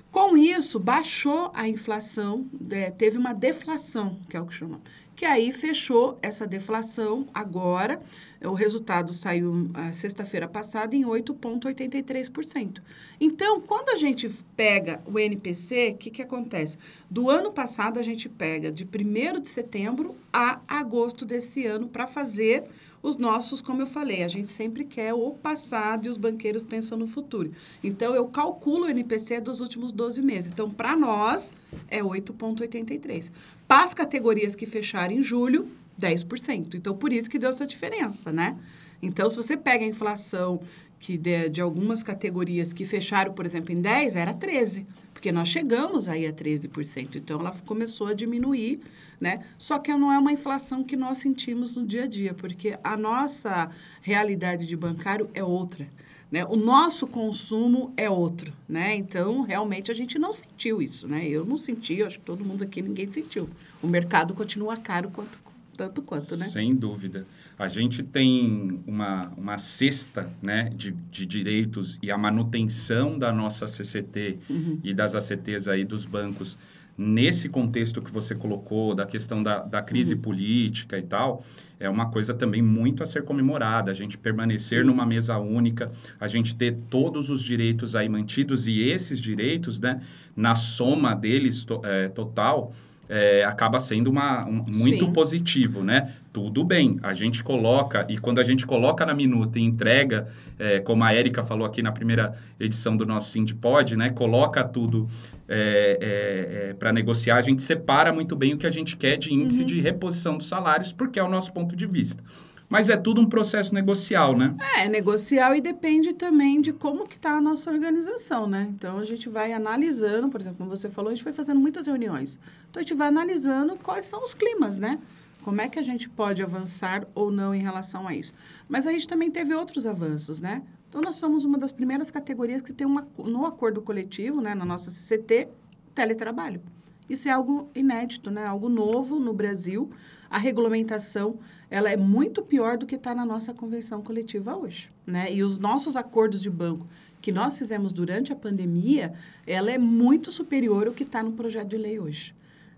Com 0.10 0.38
isso, 0.38 0.80
baixou 0.80 1.52
a 1.54 1.68
inflação, 1.68 2.48
é, 2.72 2.90
teve 2.92 3.18
uma 3.18 3.34
deflação, 3.34 4.18
que 4.30 4.38
é 4.38 4.42
o 4.42 4.46
que 4.46 4.54
chama 4.54 4.80
que 5.18 5.26
aí 5.26 5.52
fechou 5.52 6.20
essa 6.22 6.46
deflação 6.46 7.28
agora. 7.34 8.00
O 8.40 8.54
resultado 8.54 9.14
saiu 9.14 9.68
ah, 9.74 9.92
sexta-feira 9.92 10.48
passada 10.48 10.96
em 10.96 11.04
8,83%. 11.04 12.84
Então, 13.20 13.60
quando 13.60 13.90
a 13.90 13.96
gente 13.96 14.30
pega 14.56 15.02
o 15.08 15.18
NPC, 15.18 15.94
o 15.96 15.98
que, 15.98 16.12
que 16.12 16.22
acontece? 16.22 16.78
Do 17.10 17.32
ano 17.32 17.52
passado, 17.52 18.00
a 18.00 18.04
gente 18.04 18.30
pega 18.30 18.72
de 18.72 18.86
1 18.86 19.42
de 19.42 19.50
setembro 19.50 20.16
a 20.32 20.62
agosto 20.68 21.26
desse 21.26 21.66
ano 21.66 21.88
para 21.88 22.06
fazer 22.06 22.66
os 23.02 23.18
nossos, 23.18 23.62
como 23.62 23.82
eu 23.82 23.88
falei, 23.88 24.24
a 24.24 24.28
gente 24.28 24.50
sempre 24.50 24.84
quer 24.84 25.14
o 25.14 25.32
passado 25.32 26.06
e 26.06 26.10
os 26.10 26.18
banqueiros 26.18 26.64
pensam 26.64 26.98
no 26.98 27.08
futuro. 27.08 27.52
Então, 27.84 28.14
eu 28.14 28.28
calculo 28.28 28.86
o 28.86 28.90
NPC 28.90 29.40
dos 29.40 29.62
últimos 29.62 29.92
12 29.92 30.22
meses. 30.22 30.52
Então, 30.52 30.70
para 30.70 30.96
nós, 30.96 31.52
é 31.88 32.02
8,83. 32.02 33.32
Para 33.68 33.84
as 33.84 33.94
categorias 33.94 34.56
que 34.56 34.66
fecharem 34.66 35.20
em 35.20 35.24
julho, 35.24 35.68
10%. 36.00 36.76
Então, 36.76 36.96
por 36.96 37.12
isso 37.12 37.30
que 37.30 37.40
deu 37.40 37.50
essa 37.50 37.66
diferença, 37.66 38.32
né? 38.32 38.58
Então, 39.02 39.30
se 39.30 39.36
você 39.36 39.58
pega 39.58 39.84
a 39.84 39.88
inflação 39.88 40.62
que 41.00 41.18
de, 41.18 41.50
de 41.50 41.62
algumas 41.62 42.02
categorias 42.02 42.74
que 42.74 42.86
fecharam, 42.86 43.34
por 43.34 43.46
exemplo, 43.46 43.72
em 43.72 43.82
10, 43.82 44.16
era 44.16 44.34
13, 44.34 44.86
porque 45.14 45.32
nós 45.32 45.48
chegamos 45.48 46.08
aí 46.08 46.26
a 46.26 46.34
13%. 46.34 47.18
Então, 47.18 47.40
ela 47.40 47.56
começou 47.66 48.08
a 48.08 48.14
diminuir, 48.14 48.80
né? 49.20 49.44
Só 49.58 49.78
que 49.80 49.94
não 49.94 50.12
é 50.12 50.18
uma 50.18 50.32
inflação 50.32 50.84
que 50.84 50.96
nós 50.96 51.18
sentimos 51.18 51.76
no 51.76 51.86
dia 51.86 52.04
a 52.04 52.08
dia, 52.08 52.34
porque 52.34 52.78
a 52.84 52.96
nossa 52.96 53.70
realidade 54.02 54.66
de 54.66 54.76
bancário 54.76 55.30
é 55.34 55.44
outra. 55.44 55.88
Né? 56.30 56.46
O 56.46 56.58
nosso 56.58 57.08
consumo 57.08 57.94
é 57.96 58.10
outro, 58.10 58.52
né? 58.68 58.96
Então, 58.96 59.44
realmente, 59.44 59.90
a 59.90 59.94
gente 59.94 60.20
não 60.20 60.34
sentiu 60.34 60.82
isso, 60.82 61.08
né? 61.08 61.26
Eu 61.26 61.46
não 61.46 61.58
senti, 61.58 62.04
acho 62.04 62.20
que 62.20 62.26
todo 62.26 62.44
mundo 62.44 62.64
aqui, 62.64 62.82
ninguém 62.82 63.10
sentiu. 63.10 63.50
O 63.82 63.88
mercado 63.88 64.34
continua 64.34 64.76
caro 64.76 65.10
quanto, 65.10 65.40
tanto 65.78 66.02
quanto, 66.02 66.36
né? 66.36 66.46
Sem 66.46 66.76
dúvida. 66.76 67.26
A 67.58 67.70
gente 67.70 68.04
tem 68.04 68.82
uma, 68.86 69.32
uma 69.38 69.58
cesta 69.58 70.30
né, 70.42 70.70
de, 70.76 70.92
de 71.10 71.26
direitos 71.26 71.98
e 72.04 72.12
a 72.12 72.18
manutenção 72.18 73.18
da 73.18 73.32
nossa 73.32 73.66
CCT 73.66 74.40
uhum. 74.50 74.80
e 74.84 74.94
das 74.94 75.16
ACTs 75.16 75.70
aí 75.70 75.86
dos 75.86 76.04
bancos 76.06 76.58
nesse 76.98 77.48
contexto 77.48 78.02
que 78.02 78.12
você 78.12 78.34
colocou, 78.34 78.96
da 78.96 79.06
questão 79.06 79.44
da, 79.44 79.60
da 79.60 79.82
crise 79.82 80.16
uhum. 80.16 80.22
política 80.22 80.98
e 80.98 81.04
tal, 81.04 81.44
é 81.80 81.90
uma 81.90 82.10
coisa 82.10 82.34
também 82.34 82.62
muito 82.62 83.04
a 83.04 83.06
ser 83.06 83.24
comemorada. 83.24 83.92
A 83.92 83.94
gente 83.94 84.18
permanecer 84.18 84.82
Sim. 84.82 84.88
numa 84.88 85.06
mesa 85.06 85.38
única, 85.38 85.92
a 86.20 86.28
gente 86.28 86.56
ter 86.56 86.78
todos 86.90 87.30
os 87.30 87.44
direitos 87.44 87.96
aí 87.96 88.10
mantidos 88.10 88.68
e 88.68 88.82
esses 88.82 89.20
direitos, 89.20 89.80
né, 89.80 90.02
na 90.36 90.56
soma 90.56 91.14
deles 91.14 91.64
to, 91.64 91.82
é, 91.84 92.10
total, 92.10 92.74
é, 93.10 93.44
acaba 93.44 93.80
sendo 93.80 94.10
uma, 94.10 94.46
um, 94.46 94.64
muito 94.68 95.06
Sim. 95.06 95.14
positivo, 95.14 95.84
né? 95.84 96.14
Tudo 96.32 96.64
bem, 96.64 97.00
a 97.02 97.14
gente 97.14 97.44
coloca, 97.44 98.06
e 98.10 98.18
quando 98.18 98.40
a 98.40 98.44
gente 98.44 98.66
coloca 98.66 99.06
na 99.06 99.14
minuta 99.14 99.58
e 99.58 99.64
entrega, 99.64 100.28
é, 100.60 100.80
como 100.80 101.04
a 101.04 101.14
Érica 101.14 101.42
falou 101.42 101.66
aqui 101.66 101.82
na 101.82 101.92
primeira 101.92 102.38
edição 102.60 102.96
do 102.96 103.06
nosso 103.06 103.32
Sindipod, 103.32 103.96
né? 103.96 104.10
Coloca 104.10 104.64
tudo 104.64 105.08
é, 105.48 105.98
é, 106.00 106.70
é 106.70 106.74
para 106.74 106.94
negociar, 106.94 107.38
a 107.38 107.42
gente 107.42 107.64
separa 107.64 108.14
muito 108.14 108.36
bem 108.36 108.54
o 108.54 108.58
que 108.58 108.68
a 108.68 108.72
gente 108.72 108.96
quer 108.96 109.18
de 109.18 109.34
índice 109.34 109.62
uhum. 109.62 109.68
de 109.68 109.80
reposição 109.80 110.38
dos 110.38 110.48
salários, 110.48 110.92
porque 110.94 111.20
é 111.20 111.24
o 111.24 111.30
nosso 111.30 111.52
ponto 111.52 111.76
de 111.76 111.88
vista. 111.88 112.24
Mas 112.70 112.90
é 112.90 112.98
tudo 112.98 113.22
um 113.22 113.30
processo 113.30 113.74
negocial, 113.74 114.38
né? 114.38 114.54
É, 114.76 114.90
negocial 114.90 115.56
e 115.56 115.62
depende 115.62 116.14
também 116.14 116.62
de 116.62 116.74
como 116.74 117.08
que 117.08 117.16
está 117.16 117.38
a 117.38 117.42
nossa 117.42 117.72
organização, 117.72 118.46
né? 118.46 118.68
Então, 118.70 119.00
a 119.00 119.06
gente 119.06 119.30
vai 119.30 119.54
analisando, 119.54 120.28
por 120.28 120.42
exemplo, 120.42 120.58
como 120.58 120.70
você 120.70 120.90
falou, 120.90 121.12
a 121.12 121.16
gente 121.16 121.24
foi 121.24 121.32
fazendo 121.32 121.60
muitas 121.60 121.88
reuniões. 121.88 122.38
Então, 122.70 122.82
a 122.82 122.84
gente 122.84 122.94
vai 122.94 123.08
analisando 123.08 123.78
quais 123.78 124.06
são 124.06 124.22
os 124.22 124.34
climas, 124.34 124.78
né? 124.78 125.00
Como 125.44 125.62
é 125.62 125.70
que 125.70 125.80
a 125.80 125.82
gente 125.82 126.10
pode 126.10 126.44
avançar 126.44 127.08
ou 127.16 127.32
não 127.32 127.56
em 127.56 127.62
relação 127.62 128.06
a 128.06 128.14
isso. 128.14 128.34
Mas 128.68 128.86
a 128.86 128.92
gente 128.92 129.08
também 129.08 129.32
teve 129.32 129.54
outros 129.56 129.86
avanços, 129.86 130.42
né? 130.42 130.62
Então, 130.90 131.00
nós 131.02 131.16
somos 131.16 131.46
uma 131.46 131.58
das 131.58 131.72
primeiras 131.72 132.12
categorias 132.12 132.62
que 132.62 132.74
tem 132.74 132.86
uma, 132.86 133.08
no 133.18 133.46
acordo 133.46 133.82
coletivo, 133.82 134.42
né, 134.42 134.54
na 134.54 134.66
nossa 134.66 134.92
CCT, 134.92 135.48
teletrabalho. 135.96 136.62
Isso 137.10 137.30
é 137.30 137.32
algo 137.32 137.70
inédito, 137.74 138.30
né? 138.30 138.46
Algo 138.46 138.68
novo 138.68 139.20
no 139.20 139.34
Brasil. 139.34 139.90
A 140.30 140.38
regulamentação 140.38 141.40
ela 141.70 141.90
é 141.90 141.98
muito 141.98 142.42
pior 142.42 142.78
do 142.78 142.86
que 142.86 142.96
está 142.96 143.14
na 143.14 143.26
nossa 143.26 143.54
convenção 143.54 144.02
coletiva 144.02 144.56
hoje, 144.56 144.90
né? 145.06 145.32
E 145.34 145.44
os 145.44 145.58
nossos 145.58 145.96
acordos 145.96 146.42
de 146.42 146.50
banco 146.50 146.88
que 147.22 147.32
nós 147.32 147.58
fizemos 147.58 147.92
durante 147.92 148.32
a 148.32 148.36
pandemia, 148.36 149.14
ela 149.46 149.72
é 149.72 149.78
muito 149.78 150.32
superior 150.32 150.88
ao 150.88 150.94
que 150.94 151.04
está 151.04 151.22
no 151.24 151.34
projeto 151.34 151.70
de 151.70 151.78
lei 151.78 152.00
hoje. 152.00 152.34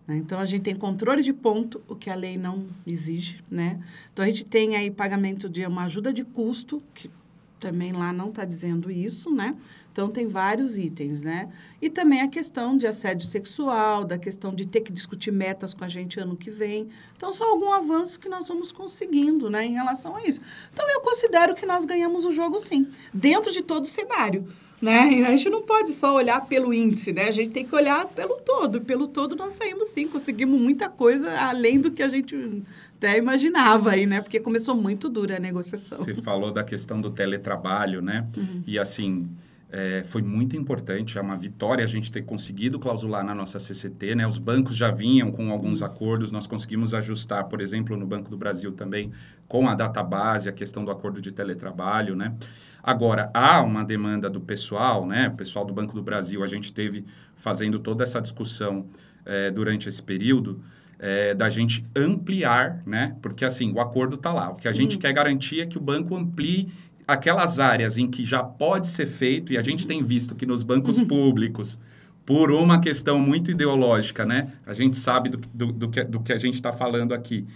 Né? 0.08 0.17
Então, 0.17 0.39
a 0.39 0.46
gente 0.46 0.63
tem 0.63 0.75
controle 0.75 1.22
de 1.22 1.34
ponto, 1.34 1.81
o 1.88 1.96
que 1.96 2.10
a 2.10 2.15
lei 2.15 2.38
não 2.38 2.65
exige, 2.88 3.43
né? 3.50 3.79
Então, 4.12 4.25
a 4.25 4.27
gente 4.27 4.46
tem 4.46 4.75
aí 4.75 4.89
pagamento 4.89 5.48
de 5.48 5.65
uma 5.67 5.84
ajuda 5.84 6.12
de 6.12 6.24
custo, 6.24 6.81
que 6.96 7.12
também 7.60 7.91
lá 7.91 8.12
não 8.12 8.29
está 8.29 8.46
dizendo 8.46 8.89
isso, 8.89 9.29
né? 9.29 9.55
Então, 9.91 10.10
tem 10.10 10.27
vários 10.27 10.77
itens, 10.77 11.22
né? 11.22 11.50
E 11.81 11.89
também 11.89 12.22
a 12.22 12.27
questão 12.27 12.77
de 12.77 12.88
assédio 12.88 13.27
sexual, 13.27 14.05
da 14.05 14.17
questão 14.17 14.53
de 14.53 14.65
ter 14.65 14.81
que 14.81 14.91
discutir 14.91 15.31
metas 15.31 15.74
com 15.74 15.84
a 15.84 15.88
gente 15.88 16.19
ano 16.19 16.36
que 16.36 16.50
vem. 16.50 16.88
Então, 17.17 17.34
são 17.34 17.50
alguns 17.50 17.74
avanços 17.74 18.17
que 18.17 18.29
nós 18.29 18.48
vamos 18.48 18.72
conseguindo, 18.72 19.50
né, 19.50 19.65
em 19.65 19.74
relação 19.74 20.15
a 20.15 20.24
isso. 20.25 20.41
Então, 20.74 20.88
eu 20.89 21.01
considero 21.01 21.55
que 21.55 21.65
nós 21.65 21.86
ganhamos 21.86 22.25
o 22.25 22.31
jogo, 22.31 22.60
sim, 22.60 22.88
dentro 23.13 23.51
de 23.51 23.62
todo 23.62 23.84
o 23.84 23.88
cenário. 23.88 24.48
Né? 24.81 25.25
A 25.27 25.31
gente 25.31 25.50
não 25.50 25.62
pode 25.62 25.91
só 25.91 26.15
olhar 26.15 26.46
pelo 26.46 26.74
índice, 26.74 27.12
né? 27.12 27.27
A 27.27 27.31
gente 27.31 27.51
tem 27.51 27.65
que 27.65 27.75
olhar 27.75 28.08
pelo 28.08 28.39
todo. 28.39 28.79
Pelo 28.79 29.08
todo, 29.08 29.36
nós 29.36 29.53
saímos 29.53 29.89
sim, 29.89 30.08
conseguimos 30.08 30.58
muita 30.58 30.88
coisa 30.88 31.38
além 31.38 31.81
do 31.81 31.91
que 31.91 32.01
a 32.01 32.08
gente 32.08 32.63
até 32.96 33.17
imaginava 33.17 33.91
aí, 33.91 34.05
né? 34.05 34.22
Porque 34.22 34.39
começou 34.39 34.75
muito 34.75 35.10
dura 35.10 35.36
a 35.36 35.39
negociação. 35.39 35.98
Você 35.98 36.15
falou 36.15 36.50
da 36.51 36.63
questão 36.63 37.01
do 37.01 37.10
teletrabalho, 37.10 38.01
né? 38.01 38.25
Uhum. 38.38 38.63
E 38.65 38.79
assim, 38.79 39.29
é, 39.71 40.03
foi 40.03 40.23
muito 40.23 40.57
importante, 40.57 41.17
é 41.17 41.21
uma 41.21 41.38
vitória 41.38 41.83
a 41.83 41.88
gente 41.88 42.11
ter 42.11 42.23
conseguido 42.23 42.79
clausular 42.79 43.23
na 43.23 43.35
nossa 43.35 43.59
CCT, 43.59 44.15
né? 44.15 44.27
Os 44.27 44.39
bancos 44.39 44.75
já 44.75 44.89
vinham 44.89 45.31
com 45.31 45.51
alguns 45.51 45.83
acordos, 45.83 46.31
nós 46.31 46.47
conseguimos 46.47 46.95
ajustar, 46.95 47.45
por 47.45 47.61
exemplo, 47.61 47.95
no 47.95 48.07
Banco 48.07 48.31
do 48.31 48.38
Brasil 48.38 48.71
também, 48.71 49.11
com 49.47 49.67
a 49.67 49.75
database, 49.75 50.49
a 50.49 50.51
questão 50.51 50.83
do 50.83 50.89
acordo 50.89 51.21
de 51.21 51.31
teletrabalho, 51.31 52.15
né? 52.15 52.33
Agora, 52.81 53.29
há 53.31 53.61
uma 53.61 53.83
demanda 53.83 54.27
do 54.27 54.41
pessoal, 54.41 55.05
né? 55.05 55.27
O 55.27 55.35
pessoal 55.35 55.63
do 55.63 55.73
Banco 55.73 55.93
do 55.93 56.01
Brasil, 56.01 56.43
a 56.43 56.47
gente 56.47 56.73
teve 56.73 57.05
fazendo 57.35 57.77
toda 57.77 58.03
essa 58.03 58.19
discussão 58.19 58.88
é, 59.23 59.51
durante 59.51 59.88
esse 59.88 60.01
período, 60.01 60.63
é, 60.97 61.33
da 61.33 61.49
gente 61.49 61.85
ampliar, 61.95 62.81
né? 62.85 63.15
Porque, 63.21 63.45
assim, 63.45 63.71
o 63.71 63.79
acordo 63.79 64.15
está 64.15 64.33
lá. 64.33 64.49
O 64.49 64.55
que 64.55 64.67
a 64.67 64.73
gente 64.73 64.97
hum. 64.97 64.99
quer 64.99 65.13
garantir 65.13 65.61
é 65.61 65.65
que 65.65 65.77
o 65.77 65.81
banco 65.81 66.15
amplie 66.15 66.71
aquelas 67.09 67.59
áreas 67.59 67.97
em 67.97 68.07
que 68.07 68.23
já 68.23 68.43
pode 68.43 68.87
ser 68.87 69.07
feito, 69.07 69.51
e 69.51 69.57
a 69.57 69.63
gente 69.63 69.87
tem 69.87 70.03
visto 70.03 70.35
que 70.35 70.45
nos 70.45 70.61
bancos 70.61 70.99
uhum. 70.99 71.07
públicos, 71.07 71.79
por 72.25 72.51
uma 72.51 72.79
questão 72.79 73.19
muito 73.19 73.49
ideológica, 73.49 74.23
né? 74.23 74.53
A 74.65 74.73
gente 74.73 74.95
sabe 74.95 75.29
do, 75.29 75.37
do, 75.37 75.71
do 75.71 75.89
que, 75.89 76.03
do 76.03 76.19
que 76.19 76.31
a 76.31 76.37
gente 76.37 76.53
está 76.53 76.71
falando 76.71 77.13
aqui. 77.13 77.47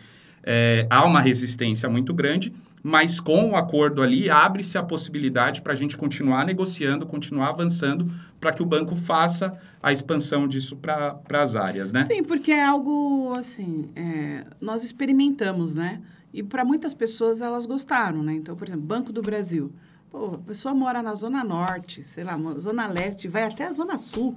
É, 0.43 0.87
há 0.89 1.05
uma 1.05 1.21
resistência 1.21 1.87
muito 1.87 2.11
grande, 2.13 2.51
mas 2.81 3.19
com 3.19 3.51
o 3.51 3.55
acordo 3.55 4.01
ali 4.01 4.29
abre-se 4.29 4.75
a 4.75 4.81
possibilidade 4.81 5.61
para 5.61 5.73
a 5.73 5.75
gente 5.75 5.95
continuar 5.95 6.43
negociando, 6.45 7.05
continuar 7.05 7.49
avançando, 7.49 8.11
para 8.41 8.51
que 8.51 8.63
o 8.63 8.65
banco 8.65 8.95
faça 8.95 9.57
a 9.81 9.93
expansão 9.93 10.47
disso 10.47 10.75
para 10.75 11.21
as 11.31 11.55
áreas, 11.55 11.91
né? 11.91 12.03
Sim, 12.03 12.23
porque 12.23 12.51
é 12.51 12.65
algo 12.65 13.31
assim, 13.37 13.89
é, 13.95 14.43
nós 14.59 14.83
experimentamos, 14.83 15.75
né? 15.75 16.01
E 16.33 16.41
para 16.41 16.65
muitas 16.65 16.93
pessoas 16.93 17.41
elas 17.41 17.65
gostaram, 17.65 18.23
né? 18.23 18.33
Então, 18.33 18.55
por 18.55 18.67
exemplo, 18.67 18.85
Banco 18.85 19.13
do 19.13 19.21
Brasil. 19.21 19.71
Pô, 20.09 20.35
a 20.35 20.37
pessoa 20.39 20.73
mora 20.73 21.03
na 21.03 21.13
Zona 21.13 21.43
Norte, 21.43 22.03
sei 22.03 22.23
lá, 22.23 22.37
Zona 22.57 22.87
Leste, 22.87 23.27
vai 23.27 23.43
até 23.43 23.65
a 23.65 23.71
Zona 23.71 23.97
Sul. 23.97 24.35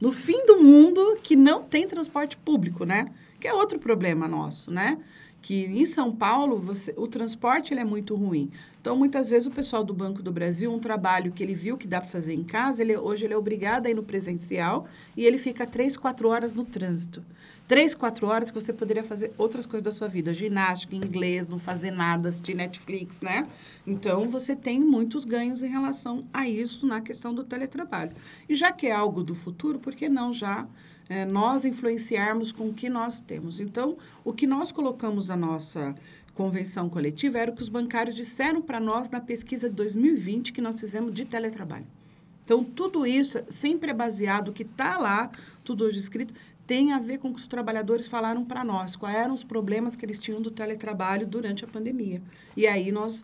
No 0.00 0.12
fim 0.12 0.44
do 0.44 0.62
mundo 0.62 1.18
que 1.22 1.36
não 1.36 1.62
tem 1.62 1.86
transporte 1.86 2.36
público, 2.36 2.84
né? 2.84 3.12
Que 3.40 3.46
é 3.46 3.54
outro 3.54 3.78
problema 3.78 4.26
nosso, 4.26 4.70
né? 4.70 4.98
que 5.46 5.64
em 5.64 5.86
São 5.86 6.10
Paulo 6.10 6.58
você, 6.58 6.92
o 6.96 7.06
transporte 7.06 7.72
ele 7.72 7.78
é 7.78 7.84
muito 7.84 8.16
ruim. 8.16 8.50
Então, 8.80 8.96
muitas 8.96 9.30
vezes 9.30 9.46
o 9.46 9.50
pessoal 9.50 9.84
do 9.84 9.94
Banco 9.94 10.20
do 10.20 10.32
Brasil, 10.32 10.72
um 10.72 10.80
trabalho 10.80 11.30
que 11.30 11.40
ele 11.40 11.54
viu 11.54 11.76
que 11.76 11.86
dá 11.86 12.00
para 12.00 12.10
fazer 12.10 12.34
em 12.34 12.42
casa, 12.42 12.82
ele, 12.82 12.96
hoje 12.96 13.26
ele 13.26 13.34
é 13.34 13.36
obrigado 13.36 13.86
a 13.86 13.90
ir 13.90 13.94
no 13.94 14.02
presencial 14.02 14.88
e 15.16 15.24
ele 15.24 15.38
fica 15.38 15.64
três, 15.64 15.96
quatro 15.96 16.28
horas 16.28 16.52
no 16.52 16.64
trânsito 16.64 17.22
três, 17.66 17.94
quatro 17.94 18.26
horas 18.26 18.50
que 18.50 18.60
você 18.60 18.72
poderia 18.72 19.02
fazer 19.02 19.32
outras 19.36 19.66
coisas 19.66 19.82
da 19.82 19.92
sua 19.92 20.08
vida. 20.08 20.32
Ginástica, 20.32 20.94
inglês, 20.94 21.48
não 21.48 21.58
fazer 21.58 21.90
nada, 21.90 22.28
assistir 22.28 22.54
Netflix, 22.54 23.20
né? 23.20 23.46
Então, 23.86 24.28
você 24.28 24.54
tem 24.54 24.80
muitos 24.80 25.24
ganhos 25.24 25.62
em 25.62 25.68
relação 25.68 26.24
a 26.32 26.48
isso 26.48 26.86
na 26.86 27.00
questão 27.00 27.34
do 27.34 27.44
teletrabalho. 27.44 28.12
E 28.48 28.54
já 28.54 28.72
que 28.72 28.86
é 28.86 28.92
algo 28.92 29.22
do 29.22 29.34
futuro, 29.34 29.78
por 29.78 29.94
que 29.94 30.08
não 30.08 30.32
já 30.32 30.66
é, 31.08 31.24
nós 31.24 31.64
influenciarmos 31.64 32.52
com 32.52 32.68
o 32.68 32.74
que 32.74 32.88
nós 32.88 33.20
temos? 33.20 33.60
Então, 33.60 33.96
o 34.24 34.32
que 34.32 34.46
nós 34.46 34.70
colocamos 34.70 35.28
na 35.28 35.36
nossa 35.36 35.94
convenção 36.34 36.88
coletiva 36.88 37.38
era 37.38 37.50
o 37.50 37.54
que 37.54 37.62
os 37.62 37.68
bancários 37.68 38.14
disseram 38.14 38.60
para 38.60 38.78
nós 38.78 39.08
na 39.08 39.20
pesquisa 39.20 39.70
de 39.70 39.74
2020 39.74 40.52
que 40.52 40.60
nós 40.60 40.78
fizemos 40.78 41.12
de 41.12 41.24
teletrabalho. 41.24 41.86
Então, 42.46 42.62
tudo 42.62 43.04
isso 43.04 43.42
sempre 43.48 43.90
é 43.90 43.94
baseado, 43.94 44.52
que 44.52 44.62
está 44.62 44.98
lá, 44.98 45.28
tudo 45.64 45.84
hoje 45.84 45.98
escrito, 45.98 46.32
tem 46.66 46.92
a 46.92 46.98
ver 46.98 47.18
com 47.18 47.28
o 47.28 47.34
que 47.34 47.40
os 47.40 47.46
trabalhadores 47.46 48.08
falaram 48.08 48.44
para 48.44 48.64
nós, 48.64 48.96
quais 48.96 49.16
eram 49.16 49.34
os 49.34 49.44
problemas 49.44 49.94
que 49.94 50.04
eles 50.04 50.18
tinham 50.18 50.40
do 50.40 50.50
teletrabalho 50.50 51.26
durante 51.26 51.64
a 51.64 51.68
pandemia. 51.68 52.20
E 52.56 52.66
aí 52.66 52.90
nós 52.90 53.22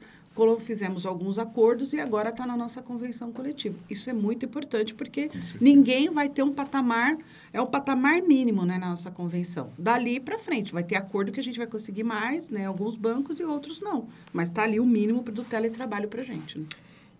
fizemos 0.60 1.04
alguns 1.04 1.38
acordos 1.38 1.92
e 1.92 2.00
agora 2.00 2.30
está 2.30 2.46
na 2.46 2.56
nossa 2.56 2.80
convenção 2.80 3.30
coletiva. 3.32 3.76
Isso 3.90 4.08
é 4.08 4.12
muito 4.12 4.46
importante 4.46 4.94
porque 4.94 5.30
ninguém 5.60 6.10
vai 6.10 6.28
ter 6.28 6.42
um 6.42 6.52
patamar, 6.52 7.16
é 7.52 7.60
o 7.60 7.66
patamar 7.66 8.22
mínimo 8.22 8.64
né, 8.64 8.78
na 8.78 8.88
nossa 8.88 9.10
convenção. 9.10 9.68
Dali 9.78 10.18
para 10.18 10.38
frente, 10.38 10.72
vai 10.72 10.82
ter 10.82 10.96
acordo 10.96 11.32
que 11.32 11.40
a 11.40 11.42
gente 11.42 11.58
vai 11.58 11.66
conseguir 11.66 12.04
mais, 12.04 12.48
né, 12.48 12.66
alguns 12.66 12.96
bancos 12.96 13.40
e 13.40 13.44
outros 13.44 13.80
não. 13.80 14.08
Mas 14.32 14.48
está 14.48 14.62
ali 14.62 14.80
o 14.80 14.86
mínimo 14.86 15.22
do 15.22 15.44
teletrabalho 15.44 16.08
para 16.08 16.22
a 16.22 16.24
gente. 16.24 16.58
Né? 16.58 16.66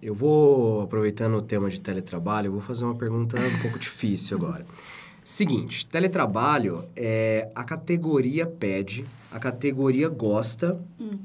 Eu 0.03 0.15
vou, 0.15 0.81
aproveitando 0.81 1.35
o 1.37 1.43
tema 1.43 1.69
de 1.69 1.81
teletrabalho, 1.81 2.51
vou 2.51 2.61
fazer 2.61 2.85
uma 2.85 2.95
pergunta 2.95 3.37
um 3.39 3.63
pouco 3.63 3.79
difícil 3.79 4.37
agora. 4.37 4.67
Seguinte, 5.25 5.87
teletrabalho 5.87 6.85
é 6.97 7.49
a 7.55 7.63
categoria 7.63 8.45
pede, 8.45 9.05
a 9.31 9.39
categoria 9.39 10.09
gosta 10.09 10.81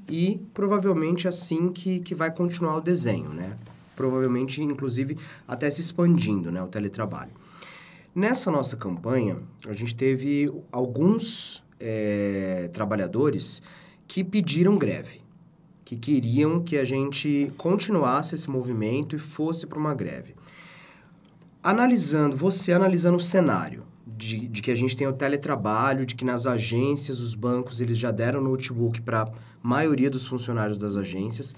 e 0.07 0.39
provavelmente 0.53 1.27
assim 1.27 1.69
que, 1.69 1.99
que 2.01 2.13
vai 2.13 2.29
continuar 2.29 2.77
o 2.77 2.81
desenho, 2.81 3.29
né? 3.29 3.57
Provavelmente, 3.95 4.61
inclusive, 4.61 5.17
até 5.47 5.71
se 5.71 5.81
expandindo, 5.81 6.51
né? 6.51 6.61
O 6.61 6.67
teletrabalho. 6.67 7.31
Nessa 8.13 8.51
nossa 8.51 8.77
campanha, 8.77 9.37
a 9.67 9.73
gente 9.73 9.95
teve 9.95 10.51
alguns 10.71 11.63
é, 11.79 12.69
trabalhadores 12.73 13.63
que 14.07 14.23
pediram 14.23 14.77
greve, 14.77 15.21
que 15.83 15.95
queriam 15.95 16.59
que 16.59 16.77
a 16.77 16.85
gente 16.85 17.51
continuasse 17.57 18.35
esse 18.35 18.49
movimento 18.49 19.15
e 19.15 19.19
fosse 19.19 19.65
para 19.65 19.79
uma 19.79 19.93
greve. 19.93 20.35
Analisando, 21.61 22.35
você 22.35 22.71
analisando 22.71 23.17
o 23.17 23.19
cenário 23.19 23.83
de, 24.05 24.47
de 24.47 24.61
que 24.61 24.71
a 24.71 24.75
gente 24.75 24.95
tem 24.95 25.07
o 25.07 25.13
teletrabalho, 25.13 26.05
de 26.05 26.15
que 26.15 26.25
nas 26.25 26.47
agências, 26.47 27.19
os 27.19 27.35
bancos, 27.35 27.81
eles 27.81 27.97
já 27.97 28.11
deram 28.11 28.41
notebook 28.41 29.01
para 29.01 29.23
a 29.23 29.31
maioria 29.61 30.09
dos 30.09 30.25
funcionários 30.25 30.77
das 30.77 30.95
agências. 30.95 31.55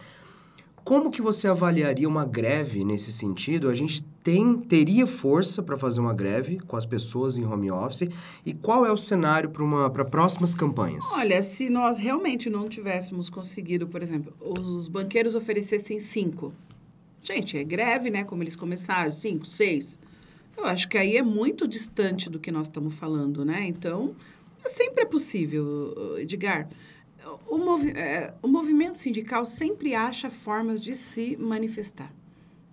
Como 0.83 1.11
que 1.11 1.21
você 1.21 1.47
avaliaria 1.47 2.07
uma 2.07 2.25
greve 2.25 2.83
nesse 2.83 3.11
sentido? 3.11 3.69
A 3.69 3.75
gente 3.75 4.03
tem, 4.23 4.57
teria 4.57 5.05
força 5.05 5.61
para 5.61 5.77
fazer 5.77 5.99
uma 5.99 6.13
greve 6.13 6.59
com 6.59 6.75
as 6.75 6.85
pessoas 6.85 7.37
em 7.37 7.45
home 7.45 7.69
office? 7.69 8.09
E 8.45 8.53
qual 8.53 8.85
é 8.85 8.91
o 8.91 8.97
cenário 8.97 9.51
para 9.51 10.05
próximas 10.05 10.55
campanhas? 10.55 11.05
Olha, 11.13 11.41
se 11.43 11.69
nós 11.69 11.99
realmente 11.99 12.49
não 12.49 12.67
tivéssemos 12.67 13.29
conseguido, 13.29 13.87
por 13.87 14.01
exemplo, 14.01 14.33
os 14.39 14.87
banqueiros 14.87 15.35
oferecessem 15.35 15.99
cinco. 15.99 16.51
Gente, 17.21 17.57
é 17.57 17.63
greve, 17.63 18.09
né? 18.09 18.23
Como 18.23 18.43
eles 18.43 18.55
começaram, 18.55 19.11
cinco, 19.11 19.45
seis. 19.45 19.99
Eu 20.57 20.65
acho 20.65 20.89
que 20.89 20.97
aí 20.97 21.15
é 21.15 21.23
muito 21.23 21.67
distante 21.67 22.29
do 22.29 22.39
que 22.39 22.51
nós 22.51 22.67
estamos 22.67 22.93
falando, 22.93 23.45
né? 23.45 23.65
Então, 23.65 24.15
sempre 24.65 25.03
é 25.03 25.05
possível, 25.05 26.17
Edgar. 26.17 26.67
O, 27.47 27.57
movi 27.57 27.91
é, 27.91 28.33
o 28.41 28.47
movimento 28.47 28.97
sindical 28.97 29.45
sempre 29.45 29.93
acha 29.93 30.29
formas 30.29 30.81
de 30.81 30.95
se 30.95 31.37
manifestar. 31.37 32.11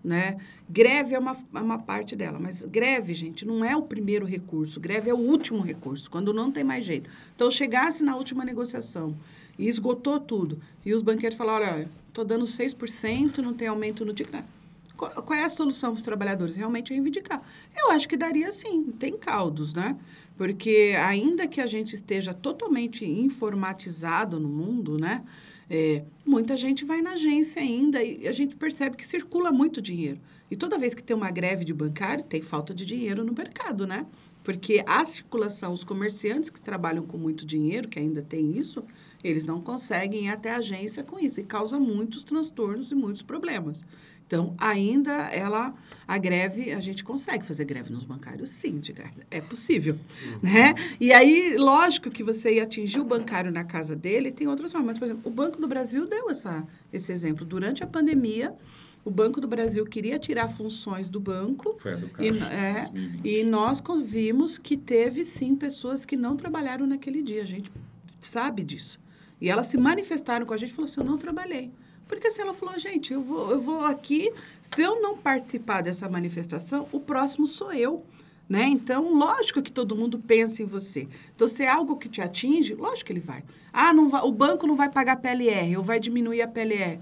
Né? 0.03 0.37
Greve 0.69 1.17
é 1.17 1.19
uma, 1.19 1.37
é 1.53 1.59
uma 1.59 1.79
parte 1.81 2.15
dela, 2.15 2.38
mas 2.38 2.62
greve, 2.62 3.12
gente, 3.12 3.45
não 3.45 3.65
é 3.65 3.76
o 3.76 3.83
primeiro 3.83 4.25
recurso, 4.25 4.79
greve 4.79 5.11
é 5.11 5.15
o 5.15 5.19
último 5.19 5.61
recurso, 5.61 6.09
quando 6.09 6.33
não 6.33 6.53
tem 6.53 6.62
mais 6.62 6.85
jeito. 6.85 7.11
Então, 7.35 7.50
chegasse 7.50 8.05
na 8.05 8.15
última 8.15 8.45
negociação 8.45 9.17
e 9.59 9.67
esgotou 9.69 10.21
tudo, 10.21 10.61
e 10.85 10.95
os 10.95 11.03
banqueiros 11.03 11.37
falaram, 11.37 11.75
olha, 11.75 11.91
estou 12.16 12.25
dando 12.25 12.46
6%, 12.46 13.38
não 13.38 13.52
tem 13.52 13.68
aumento 13.68 14.04
no 14.04 14.14
ticket. 14.14 14.42
Qual, 14.96 15.11
qual 15.11 15.38
é 15.38 15.44
a 15.44 15.49
solução 15.50 15.90
para 15.92 15.99
os 15.99 16.02
trabalhadores? 16.02 16.56
Realmente 16.56 16.92
reivindicar. 16.92 17.42
Eu 17.76 17.90
acho 17.90 18.08
que 18.08 18.16
daria 18.16 18.50
sim, 18.50 18.85
tem 18.99 19.16
caldos, 19.16 19.75
né? 19.75 19.96
Porque 20.38 20.94
ainda 20.99 21.46
que 21.46 21.61
a 21.61 21.66
gente 21.66 21.94
esteja 21.94 22.32
totalmente 22.32 23.04
informatizado 23.04 24.40
no 24.40 24.49
mundo, 24.49 24.99
né? 24.99 25.23
É, 25.68 26.04
muita 26.25 26.56
gente 26.56 26.85
vai 26.85 27.02
na 27.02 27.12
agência 27.12 27.61
ainda 27.61 28.02
e 28.02 28.26
a 28.26 28.32
gente 28.32 28.56
percebe 28.56 28.96
que 28.96 29.06
circula 29.06 29.52
muito 29.52 29.82
dinheiro. 29.82 30.18
E 30.50 30.57
toda 30.57 30.79
vez 30.79 30.95
que 30.95 31.03
tem 31.03 31.17
uma 31.17 31.31
greve 31.31 31.65
de 31.65 31.75
bancário, 31.75 32.25
tem 32.25 32.43
falta 32.43 32.75
de 32.75 32.87
dinheiro 32.87 33.25
no 33.25 33.33
mercado, 33.33 33.87
né? 33.87 34.07
Porque 34.45 34.83
a 34.87 35.05
circulação, 35.05 35.73
os 35.73 35.83
comerciantes 35.83 36.50
que 36.50 36.61
trabalham 36.61 37.05
com 37.05 37.19
muito 37.19 37.45
dinheiro, 37.45 37.88
que 37.88 37.99
ainda 37.99 38.23
tem 38.23 38.57
isso, 38.57 38.85
eles 39.25 39.43
não 39.43 39.61
conseguem 39.61 40.26
ir 40.26 40.29
até 40.29 40.53
a 40.53 40.59
agência 40.59 41.03
com 41.03 41.19
isso 41.19 41.41
e 41.41 41.43
causa 41.43 41.81
muitos 41.81 42.23
transtornos 42.23 42.93
e 42.93 42.95
muitos 42.95 43.23
problemas. 43.23 43.85
Então, 44.26 44.55
ainda 44.59 45.12
ela, 45.31 45.73
a 46.07 46.19
greve, 46.19 46.73
a 46.73 46.81
gente 46.81 47.05
consegue 47.05 47.47
fazer 47.47 47.65
greve 47.65 47.93
nos 47.93 48.05
bancários? 48.05 48.50
Sim, 48.50 48.79
Edgar, 48.79 49.12
é 49.31 49.41
possível, 49.41 49.95
uhum. 49.95 50.38
né? 50.43 50.75
E 51.00 51.12
aí, 51.12 51.57
lógico 51.57 52.11
que 52.11 52.25
você 52.25 52.55
ia 52.55 52.65
atingir 52.65 52.99
o 52.99 53.05
bancário 53.05 53.53
na 53.53 53.62
casa 53.62 53.95
dele, 53.95 54.33
tem 54.33 54.49
outras 54.49 54.73
formas. 54.73 54.88
Mas, 54.88 54.99
por 54.99 55.05
exemplo, 55.05 55.23
o 55.25 55.31
Banco 55.31 55.61
do 55.61 55.69
Brasil 55.69 56.09
deu 56.09 56.29
essa, 56.29 56.67
esse 56.93 57.12
exemplo. 57.12 57.47
Durante 57.47 57.85
a 57.85 57.87
pandemia, 57.87 58.53
o 59.06 59.10
Banco 59.10 59.40
do 59.40 59.47
Brasil 59.47 59.86
queria 59.86 60.19
tirar 60.19 60.49
funções 60.49 61.08
do 61.08 61.21
banco. 61.21 61.76
Foi 61.78 61.92
a 61.92 61.97
do 61.97 62.10
e, 62.19 62.26
é, 62.42 62.90
e 63.25 63.45
nós 63.45 63.80
vimos 64.02 64.58
que 64.58 64.76
teve, 64.76 65.25
sim, 65.25 65.54
pessoas 65.54 66.04
que 66.04 66.16
não 66.16 66.36
trabalharam 66.36 66.84
naquele 66.88 67.23
dia. 67.23 67.42
A 67.42 67.47
gente 67.47 67.71
sabe 68.21 68.64
disso. 68.64 68.99
E 69.40 69.49
elas 69.49 69.69
se 69.69 69.78
manifestaram 69.78 70.45
com 70.45 70.52
a 70.52 70.56
gente 70.56 70.71
e 70.71 70.73
falaram 70.73 70.90
assim, 70.90 71.00
eu 71.00 71.06
não 71.06 71.19
trabalhei. 71.19 71.71
Porque 72.08 72.26
assim, 72.26 72.42
ela 72.42 72.52
falou, 72.52 72.76
gente, 72.80 73.12
eu 73.12 73.23
vou, 73.23 73.52
eu 73.52 73.60
vou 73.60 73.84
aqui, 73.84 74.32
se 74.60 74.82
eu 74.82 75.00
não 75.00 75.16
participar 75.16 75.82
dessa 75.82 76.08
manifestação, 76.08 76.88
o 76.90 76.99
próximo 76.99 77.47
sou 77.47 77.73
eu. 77.73 78.04
Né? 78.49 78.64
Então, 78.64 79.14
lógico 79.14 79.62
que 79.62 79.71
todo 79.71 79.95
mundo 79.95 80.19
pensa 80.19 80.64
em 80.64 80.66
você. 80.66 81.08
Então, 81.34 81.47
se 81.47 81.62
é 81.62 81.69
algo 81.69 81.97
que 81.97 82.08
te 82.08 82.21
atinge, 82.21 82.75
lógico 82.75 83.06
que 83.06 83.12
ele 83.12 83.21
vai. 83.21 83.45
Ah, 83.73 83.92
não 83.92 84.08
vai, 84.08 84.23
o 84.23 84.32
banco 84.32 84.66
não 84.66 84.75
vai 84.75 84.88
pagar 84.88 85.16
PLR, 85.16 85.76
ou 85.76 85.82
vai 85.82 86.00
diminuir 86.00 86.42
a 86.42 86.49
PLR. 86.49 86.99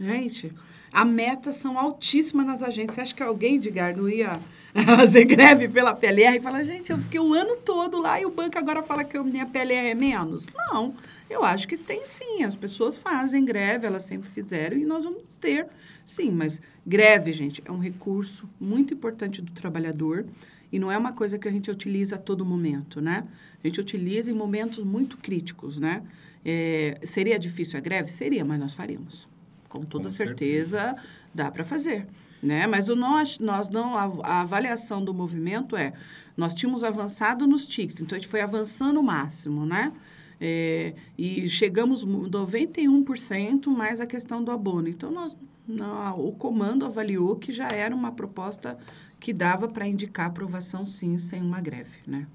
Gente, 0.00 0.52
a 0.94 1.04
metas 1.04 1.56
são 1.56 1.76
altíssimas 1.76 2.46
nas 2.46 2.62
agências. 2.62 2.94
Você 2.94 3.00
acha 3.00 3.14
que 3.14 3.22
alguém, 3.22 3.56
Edgar, 3.56 3.96
não 3.96 4.08
ia 4.08 4.38
fazer 4.86 5.24
greve 5.24 5.68
pela 5.68 5.92
PLR 5.92 6.36
e 6.36 6.40
falar, 6.40 6.62
gente, 6.62 6.92
eu 6.92 6.98
fiquei 6.98 7.18
o 7.18 7.34
ano 7.34 7.56
todo 7.56 8.00
lá 8.00 8.20
e 8.20 8.24
o 8.24 8.30
banco 8.30 8.56
agora 8.56 8.80
fala 8.80 9.02
que 9.02 9.16
a 9.16 9.24
minha 9.24 9.44
PLR 9.44 9.88
é 9.88 9.94
menos? 9.94 10.46
Não. 10.54 10.94
Eu 11.28 11.42
acho 11.42 11.66
que 11.66 11.76
tem 11.76 12.06
sim. 12.06 12.44
As 12.44 12.54
pessoas 12.54 12.96
fazem 12.96 13.44
greve, 13.44 13.88
elas 13.88 14.04
sempre 14.04 14.28
fizeram 14.28 14.76
e 14.76 14.84
nós 14.84 15.02
vamos 15.02 15.34
ter, 15.34 15.66
sim. 16.06 16.30
Mas 16.30 16.60
greve, 16.86 17.32
gente, 17.32 17.60
é 17.64 17.72
um 17.72 17.80
recurso 17.80 18.48
muito 18.60 18.94
importante 18.94 19.42
do 19.42 19.50
trabalhador 19.50 20.24
e 20.70 20.78
não 20.78 20.92
é 20.92 20.96
uma 20.96 21.12
coisa 21.12 21.36
que 21.40 21.48
a 21.48 21.50
gente 21.50 21.72
utiliza 21.72 22.14
a 22.14 22.18
todo 22.20 22.44
momento, 22.44 23.00
né? 23.00 23.26
A 23.64 23.66
gente 23.66 23.80
utiliza 23.80 24.30
em 24.30 24.34
momentos 24.34 24.84
muito 24.84 25.16
críticos, 25.16 25.76
né? 25.76 26.04
É, 26.44 27.00
seria 27.02 27.36
difícil 27.36 27.78
a 27.78 27.80
greve? 27.80 28.08
Seria, 28.08 28.44
mas 28.44 28.60
nós 28.60 28.74
faríamos. 28.74 29.33
Com 29.74 29.84
toda 29.84 30.04
Com 30.04 30.10
certeza, 30.10 30.78
certeza, 30.78 31.02
dá 31.34 31.50
para 31.50 31.64
fazer. 31.64 32.06
Né? 32.40 32.64
Mas 32.68 32.88
o 32.88 32.94
nós, 32.94 33.40
nós 33.40 33.68
não, 33.68 33.96
a, 33.96 34.04
a, 34.22 34.40
avaliação 34.42 35.04
do 35.04 35.12
movimento 35.12 35.76
é, 35.76 35.92
nós 36.36 36.54
tínhamos 36.54 36.84
avançado 36.84 37.44
nos 37.44 37.66
TICs, 37.66 38.00
então 38.00 38.14
a 38.14 38.20
gente 38.20 38.28
foi 38.28 38.40
avançando 38.40 39.00
o 39.00 39.02
máximo, 39.02 39.66
né? 39.66 39.92
É, 40.40 40.94
e 41.18 41.48
chegamos 41.48 42.06
91% 42.06 43.66
mais 43.66 44.00
a 44.00 44.06
questão 44.06 44.44
do 44.44 44.52
abono. 44.52 44.88
Então, 44.88 45.10
nós, 45.10 45.36
não, 45.66 46.14
o 46.14 46.32
comando 46.32 46.84
avaliou 46.84 47.34
que 47.34 47.50
já 47.50 47.68
era 47.68 47.94
uma 47.94 48.12
proposta 48.12 48.78
que 49.18 49.32
dava 49.32 49.66
para 49.66 49.88
indicar 49.88 50.26
aprovação, 50.26 50.86
sim, 50.86 51.18
sem 51.18 51.42
uma 51.42 51.60
greve, 51.60 51.98
né? 52.06 52.28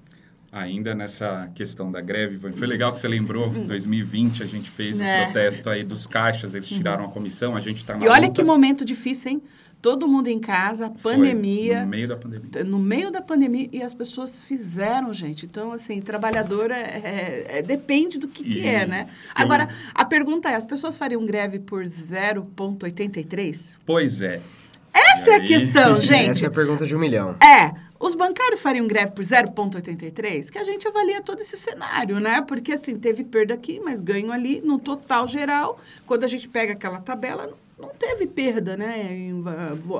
Ainda 0.52 0.94
nessa 0.96 1.48
questão 1.54 1.92
da 1.92 2.00
greve, 2.00 2.36
foi 2.52 2.66
legal 2.66 2.90
que 2.90 2.98
você 2.98 3.06
lembrou, 3.06 3.54
em 3.54 3.66
2020 3.66 4.42
a 4.42 4.46
gente 4.46 4.68
fez 4.68 4.98
o 4.98 5.02
é. 5.02 5.22
um 5.22 5.24
protesto 5.26 5.70
aí 5.70 5.84
dos 5.84 6.08
caixas, 6.08 6.54
eles 6.54 6.68
tiraram 6.68 7.04
a 7.04 7.08
comissão, 7.08 7.54
a 7.54 7.60
gente 7.60 7.76
está 7.76 7.96
na 7.96 8.04
E 8.04 8.08
olha 8.08 8.26
luta. 8.26 8.32
que 8.32 8.42
momento 8.42 8.84
difícil, 8.84 9.30
hein? 9.30 9.42
todo 9.80 10.06
mundo 10.06 10.28
em 10.28 10.38
casa, 10.38 10.92
pandemia. 11.02 11.76
Foi 11.76 11.84
no 11.84 11.88
meio 11.88 12.08
da 12.08 12.16
pandemia. 12.16 12.64
No 12.64 12.78
meio 12.78 13.10
da 13.10 13.22
pandemia, 13.22 13.68
e 13.72 13.82
as 13.82 13.94
pessoas 13.94 14.44
fizeram, 14.44 15.12
gente. 15.12 15.46
Então, 15.46 15.72
assim, 15.72 16.00
trabalhadora 16.00 16.76
é, 16.76 17.46
é, 17.48 17.58
é 17.58 17.62
depende 17.62 18.18
do 18.18 18.28
que, 18.28 18.44
que 18.44 18.66
é, 18.66 18.86
né? 18.86 19.08
Agora, 19.34 19.68
a 19.94 20.04
pergunta 20.04 20.50
é, 20.50 20.54
as 20.54 20.64
pessoas 20.64 20.96
fariam 20.96 21.24
greve 21.24 21.58
por 21.58 21.84
0,83? 21.84 23.76
Pois 23.86 24.20
é. 24.20 24.40
Essa 25.12 25.30
é 25.30 25.34
a 25.34 25.40
questão, 25.40 26.00
gente. 26.00 26.30
Essa 26.30 26.46
é 26.46 26.48
a 26.48 26.52
pergunta 26.52 26.86
de 26.86 26.94
um 26.94 26.98
milhão. 26.98 27.36
É. 27.42 27.72
Os 27.98 28.14
bancários 28.14 28.60
fariam 28.60 28.86
greve 28.86 29.12
por 29.12 29.22
0,83? 29.22 30.48
Que 30.48 30.58
a 30.58 30.64
gente 30.64 30.88
avalia 30.88 31.20
todo 31.20 31.40
esse 31.42 31.56
cenário, 31.56 32.18
né? 32.18 32.40
Porque, 32.40 32.72
assim, 32.72 32.98
teve 32.98 33.24
perda 33.24 33.52
aqui, 33.52 33.78
mas 33.78 34.00
ganho 34.00 34.32
ali, 34.32 34.62
no 34.62 34.78
total 34.78 35.28
geral. 35.28 35.78
Quando 36.06 36.24
a 36.24 36.26
gente 36.26 36.48
pega 36.48 36.72
aquela 36.72 36.98
tabela, 36.98 37.52
não 37.78 37.90
teve 37.90 38.26
perda, 38.26 38.76
né? 38.76 39.30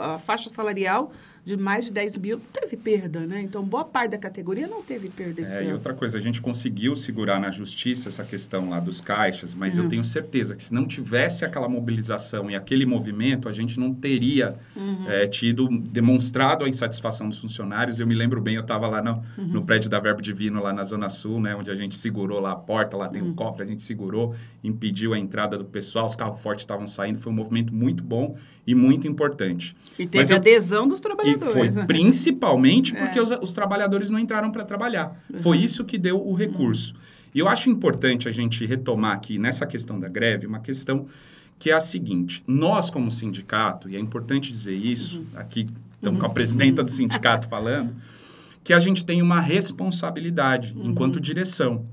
A, 0.01 0.19
faixa 0.19 0.49
salarial 0.49 1.13
de 1.45 1.57
mais 1.57 1.87
de 1.87 1.93
10 1.93 2.19
mil 2.19 2.41
teve 2.53 2.77
perda, 2.77 3.21
né? 3.21 3.41
Então, 3.41 3.65
boa 3.65 3.85
parte 3.85 4.13
da 4.13 4.19
categoria 4.19 4.67
não 4.67 4.83
teve 4.83 5.09
perda 5.09 5.41
esse 5.41 5.53
é, 5.53 5.59
ano. 5.59 5.71
E 5.71 5.73
outra 5.73 5.95
coisa, 5.95 6.19
a 6.19 6.21
gente 6.21 6.41
conseguiu 6.41 6.95
segurar 6.95 7.41
na 7.41 7.51
justiça 7.51 8.09
essa 8.09 8.25
questão 8.25 8.69
lá 8.69 8.79
dos 8.79 9.01
caixas, 9.01 9.55
mas 9.55 9.79
uhum. 9.79 9.85
eu 9.85 9.91
tenho 9.91 10.05
certeza 10.05 10.55
que 10.55 10.63
se 10.63 10.73
não 10.73 10.87
tivesse 10.87 11.45
aquela 11.45 11.69
mobilização 11.69 12.51
e 12.51 12.55
aquele 12.55 12.85
movimento, 12.85 13.49
a 13.49 13.53
gente 13.53 13.81
não 13.81 13.95
teria 13.95 14.55
uhum. 14.77 15.09
é, 15.09 15.27
tido, 15.27 15.69
demonstrado 15.69 16.65
a 16.65 16.69
insatisfação 16.69 17.29
dos 17.29 17.39
funcionários. 17.39 17.99
Eu 18.01 18.07
me 18.07 18.15
lembro 18.15 18.41
bem, 18.41 18.57
eu 18.57 18.63
estava 18.63 18.87
lá 18.87 19.03
no, 19.03 19.13
uhum. 19.39 19.47
no, 19.47 19.65
prédio 19.65 19.89
da 19.89 19.99
Verbo 19.99 20.21
Divino, 20.21 20.63
lá 20.63 20.73
na 20.73 20.85
Zona 20.85 21.09
Sul, 21.09 21.41
né? 21.41 21.55
Onde 21.55 21.71
a 21.71 21.75
gente 21.75 21.97
segurou 21.97 22.41
lá 22.41 22.53
a 22.53 22.57
porta, 22.57 22.97
lá 22.97 23.09
tem 23.09 23.23
um 23.23 23.27
uhum. 23.27 23.35
cofre, 23.35 23.63
a 23.63 23.67
gente 23.67 23.83
segurou, 23.83 24.35
impediu 24.63 25.15
a 25.15 25.19
entrada 25.19 25.57
do 25.57 25.65
pessoal, 25.65 26.07
os 26.07 26.17
carros 26.17 26.41
fortes 26.41 26.63
estavam 26.63 26.87
saindo, 26.87 27.19
foi 27.19 27.33
um 27.33 27.37
movimento 27.37 27.75
muito 27.75 28.03
bom 28.03 28.37
e 28.67 28.75
muito 28.75 29.07
importante. 29.07 29.75
E 29.99 30.07
teve 30.07 30.19
Mas 30.19 30.33
adesão 30.33 30.87
dos 30.87 31.01
trabalhadores. 31.01 31.55
E 31.55 31.59
foi 31.59 31.71
né? 31.71 31.85
principalmente 31.87 32.95
porque 32.95 33.19
é. 33.19 33.23
os, 33.23 33.31
os, 33.31 33.53
trabalhadores 33.53 34.11
não 34.11 34.19
entraram 34.19 34.51
para 34.51 34.65
trabalhar. 34.65 35.17
Uhum. 35.33 35.39
Foi 35.39 35.59
isso 35.59 35.85
que 35.85 35.99
deu 35.99 36.25
o 36.25 36.35
recurso. 36.35 36.95
Uhum. 36.95 37.01
E 37.35 37.39
eu 37.39 37.49
acho 37.49 37.71
importante 37.71 38.29
a 38.29 38.33
gente 38.33 38.65
retomar 38.67 39.13
aqui 39.13 39.39
nessa 39.39 39.67
questão 39.67 39.99
da 39.99 40.09
greve 40.09 40.47
uma 40.47 40.61
questão 40.61 41.07
que 41.59 41.71
é 41.71 41.75
a 41.75 41.81
seguinte: 41.81 42.43
nós, 42.47 42.91
como 42.91 43.11
sindicato, 43.11 43.89
e 43.89 43.97
é 43.97 43.99
importante 44.01 44.51
dizer 44.51 44.75
isso, 44.75 45.21
uhum. 45.21 45.27
aqui 45.35 45.69
estamos 45.95 46.19
com 46.19 46.27
a 46.27 46.29
uhum. 46.29 46.35
presidenta 46.35 46.83
do 46.83 46.91
sindicato 46.93 47.49
falando, 47.49 47.95
que 48.65 48.73
a 48.73 48.79
gente 48.79 49.05
tem 49.05 49.23
uma 49.23 49.41
responsabilidade 49.41 50.75
enquanto 50.83 51.21
direção. 51.21 51.87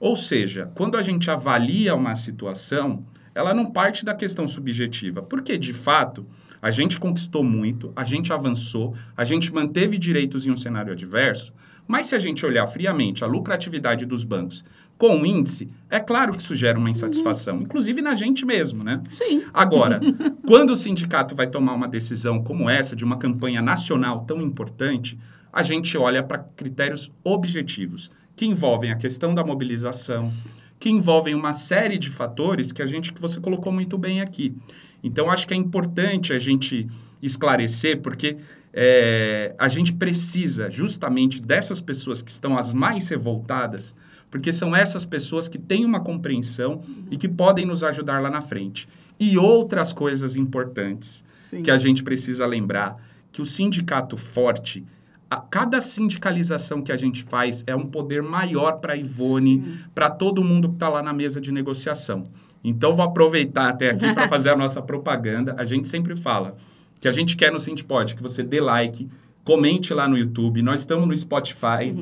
Ou 0.00 0.14
seja, 0.14 0.70
quando 0.74 0.96
a 0.96 1.02
gente 1.02 1.30
avalia 1.30 1.94
uma 1.94 2.14
situação, 2.14 3.04
ela 3.38 3.54
não 3.54 3.66
parte 3.66 4.04
da 4.04 4.12
questão 4.12 4.48
subjetiva, 4.48 5.22
porque 5.22 5.56
de 5.56 5.72
fato 5.72 6.26
a 6.60 6.72
gente 6.72 6.98
conquistou 6.98 7.44
muito, 7.44 7.92
a 7.94 8.02
gente 8.02 8.32
avançou, 8.32 8.96
a 9.16 9.22
gente 9.22 9.54
manteve 9.54 9.96
direitos 9.96 10.44
em 10.44 10.50
um 10.50 10.56
cenário 10.56 10.92
adverso, 10.92 11.52
mas 11.86 12.08
se 12.08 12.16
a 12.16 12.18
gente 12.18 12.44
olhar 12.44 12.66
friamente 12.66 13.22
a 13.22 13.28
lucratividade 13.28 14.04
dos 14.04 14.24
bancos 14.24 14.64
com 14.98 15.20
o 15.20 15.24
índice, 15.24 15.68
é 15.88 16.00
claro 16.00 16.34
que 16.34 16.42
isso 16.42 16.56
gera 16.56 16.76
uma 16.76 16.90
insatisfação, 16.90 17.62
inclusive 17.62 18.02
na 18.02 18.16
gente 18.16 18.44
mesmo, 18.44 18.82
né? 18.82 19.00
Sim. 19.08 19.44
Agora, 19.54 20.00
quando 20.44 20.70
o 20.70 20.76
sindicato 20.76 21.36
vai 21.36 21.46
tomar 21.46 21.74
uma 21.74 21.86
decisão 21.86 22.42
como 22.42 22.68
essa, 22.68 22.96
de 22.96 23.04
uma 23.04 23.18
campanha 23.18 23.62
nacional 23.62 24.24
tão 24.24 24.42
importante, 24.42 25.16
a 25.52 25.62
gente 25.62 25.96
olha 25.96 26.24
para 26.24 26.38
critérios 26.38 27.12
objetivos, 27.22 28.10
que 28.34 28.46
envolvem 28.46 28.90
a 28.90 28.96
questão 28.96 29.32
da 29.32 29.44
mobilização, 29.44 30.32
que 30.78 30.88
envolvem 30.88 31.34
uma 31.34 31.52
série 31.52 31.98
de 31.98 32.08
fatores 32.08 32.72
que 32.72 32.82
a 32.82 32.86
gente 32.86 33.12
que 33.12 33.20
você 33.20 33.40
colocou 33.40 33.72
muito 33.72 33.98
bem 33.98 34.20
aqui. 34.20 34.54
Então, 35.02 35.30
acho 35.30 35.46
que 35.46 35.54
é 35.54 35.56
importante 35.56 36.32
a 36.32 36.38
gente 36.38 36.88
esclarecer, 37.22 38.00
porque 38.00 38.36
é, 38.72 39.54
a 39.58 39.68
gente 39.68 39.92
precisa 39.92 40.70
justamente 40.70 41.42
dessas 41.42 41.80
pessoas 41.80 42.22
que 42.22 42.30
estão 42.30 42.56
as 42.56 42.72
mais 42.72 43.08
revoltadas, 43.08 43.94
porque 44.30 44.52
são 44.52 44.76
essas 44.76 45.04
pessoas 45.04 45.48
que 45.48 45.58
têm 45.58 45.84
uma 45.84 46.00
compreensão 46.00 46.82
e 47.10 47.16
que 47.16 47.28
podem 47.28 47.64
nos 47.64 47.82
ajudar 47.82 48.20
lá 48.20 48.30
na 48.30 48.40
frente. 48.40 48.88
E 49.18 49.38
outras 49.38 49.92
coisas 49.92 50.36
importantes 50.36 51.24
Sim. 51.40 51.62
que 51.62 51.70
a 51.70 51.78
gente 51.78 52.02
precisa 52.02 52.46
lembrar, 52.46 52.96
que 53.32 53.42
o 53.42 53.46
sindicato 53.46 54.16
forte, 54.16 54.84
a, 55.30 55.36
cada 55.36 55.80
sindicalização 55.80 56.80
que 56.80 56.92
a 56.92 56.96
gente 56.96 57.22
faz 57.22 57.62
é 57.66 57.76
um 57.76 57.86
poder 57.86 58.22
maior 58.22 58.78
para 58.78 58.94
a 58.94 58.96
Ivone, 58.96 59.78
para 59.94 60.08
todo 60.08 60.42
mundo 60.42 60.68
que 60.68 60.74
está 60.76 60.88
lá 60.88 61.02
na 61.02 61.12
mesa 61.12 61.40
de 61.40 61.52
negociação. 61.52 62.26
Então, 62.64 62.96
vou 62.96 63.04
aproveitar 63.04 63.68
até 63.68 63.90
aqui 63.90 64.12
para 64.12 64.28
fazer 64.28 64.50
a 64.50 64.56
nossa 64.58 64.80
propaganda. 64.82 65.54
A 65.58 65.64
gente 65.64 65.88
sempre 65.88 66.16
fala 66.16 66.56
que 66.98 67.06
a 67.06 67.12
gente 67.12 67.36
quer 67.36 67.52
no 67.52 67.60
Sintipod 67.60 68.14
que 68.14 68.22
você 68.22 68.42
dê 68.42 68.60
like, 68.60 69.08
comente 69.44 69.94
lá 69.94 70.08
no 70.08 70.18
YouTube. 70.18 70.62
Nós 70.62 70.80
estamos 70.80 71.06
no 71.06 71.16
Spotify. 71.16 71.94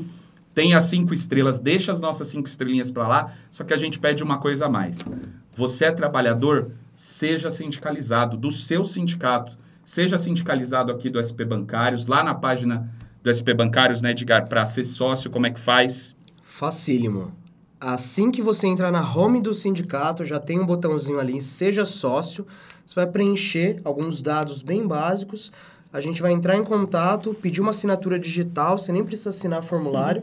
Tem 0.54 0.74
as 0.74 0.84
cinco 0.84 1.12
estrelas, 1.12 1.60
deixa 1.60 1.92
as 1.92 2.00
nossas 2.00 2.28
cinco 2.28 2.48
estrelinhas 2.48 2.90
para 2.90 3.06
lá. 3.06 3.32
Só 3.50 3.62
que 3.62 3.74
a 3.74 3.76
gente 3.76 3.98
pede 3.98 4.22
uma 4.22 4.38
coisa 4.38 4.66
a 4.66 4.68
mais. 4.68 4.98
Você 5.52 5.84
é 5.86 5.92
trabalhador, 5.92 6.70
seja 6.94 7.50
sindicalizado 7.50 8.36
do 8.36 8.50
seu 8.50 8.82
sindicato. 8.84 9.58
Seja 9.84 10.16
sindicalizado 10.16 10.90
aqui 10.90 11.10
do 11.10 11.22
SP 11.22 11.44
Bancários, 11.44 12.06
lá 12.06 12.24
na 12.24 12.34
página 12.34 12.90
do 13.26 13.34
SP 13.34 13.50
Bancários, 13.52 14.00
né, 14.00 14.12
Edgar, 14.12 14.48
para 14.48 14.64
ser 14.64 14.84
sócio, 14.84 15.28
como 15.28 15.48
é 15.48 15.50
que 15.50 15.58
faz? 15.58 16.14
Facílimo. 16.44 17.32
Assim 17.80 18.30
que 18.30 18.40
você 18.40 18.68
entrar 18.68 18.92
na 18.92 19.02
home 19.02 19.40
do 19.40 19.52
sindicato, 19.52 20.24
já 20.24 20.38
tem 20.38 20.60
um 20.60 20.64
botãozinho 20.64 21.18
ali, 21.18 21.40
seja 21.40 21.84
sócio. 21.84 22.46
Você 22.86 22.94
vai 22.94 23.06
preencher 23.06 23.80
alguns 23.82 24.22
dados 24.22 24.62
bem 24.62 24.86
básicos. 24.86 25.50
A 25.92 26.00
gente 26.00 26.22
vai 26.22 26.30
entrar 26.30 26.56
em 26.56 26.62
contato, 26.62 27.34
pedir 27.34 27.60
uma 27.60 27.72
assinatura 27.72 28.16
digital, 28.16 28.78
você 28.78 28.92
nem 28.92 29.04
precisa 29.04 29.30
assinar 29.30 29.64
formulário. 29.64 30.22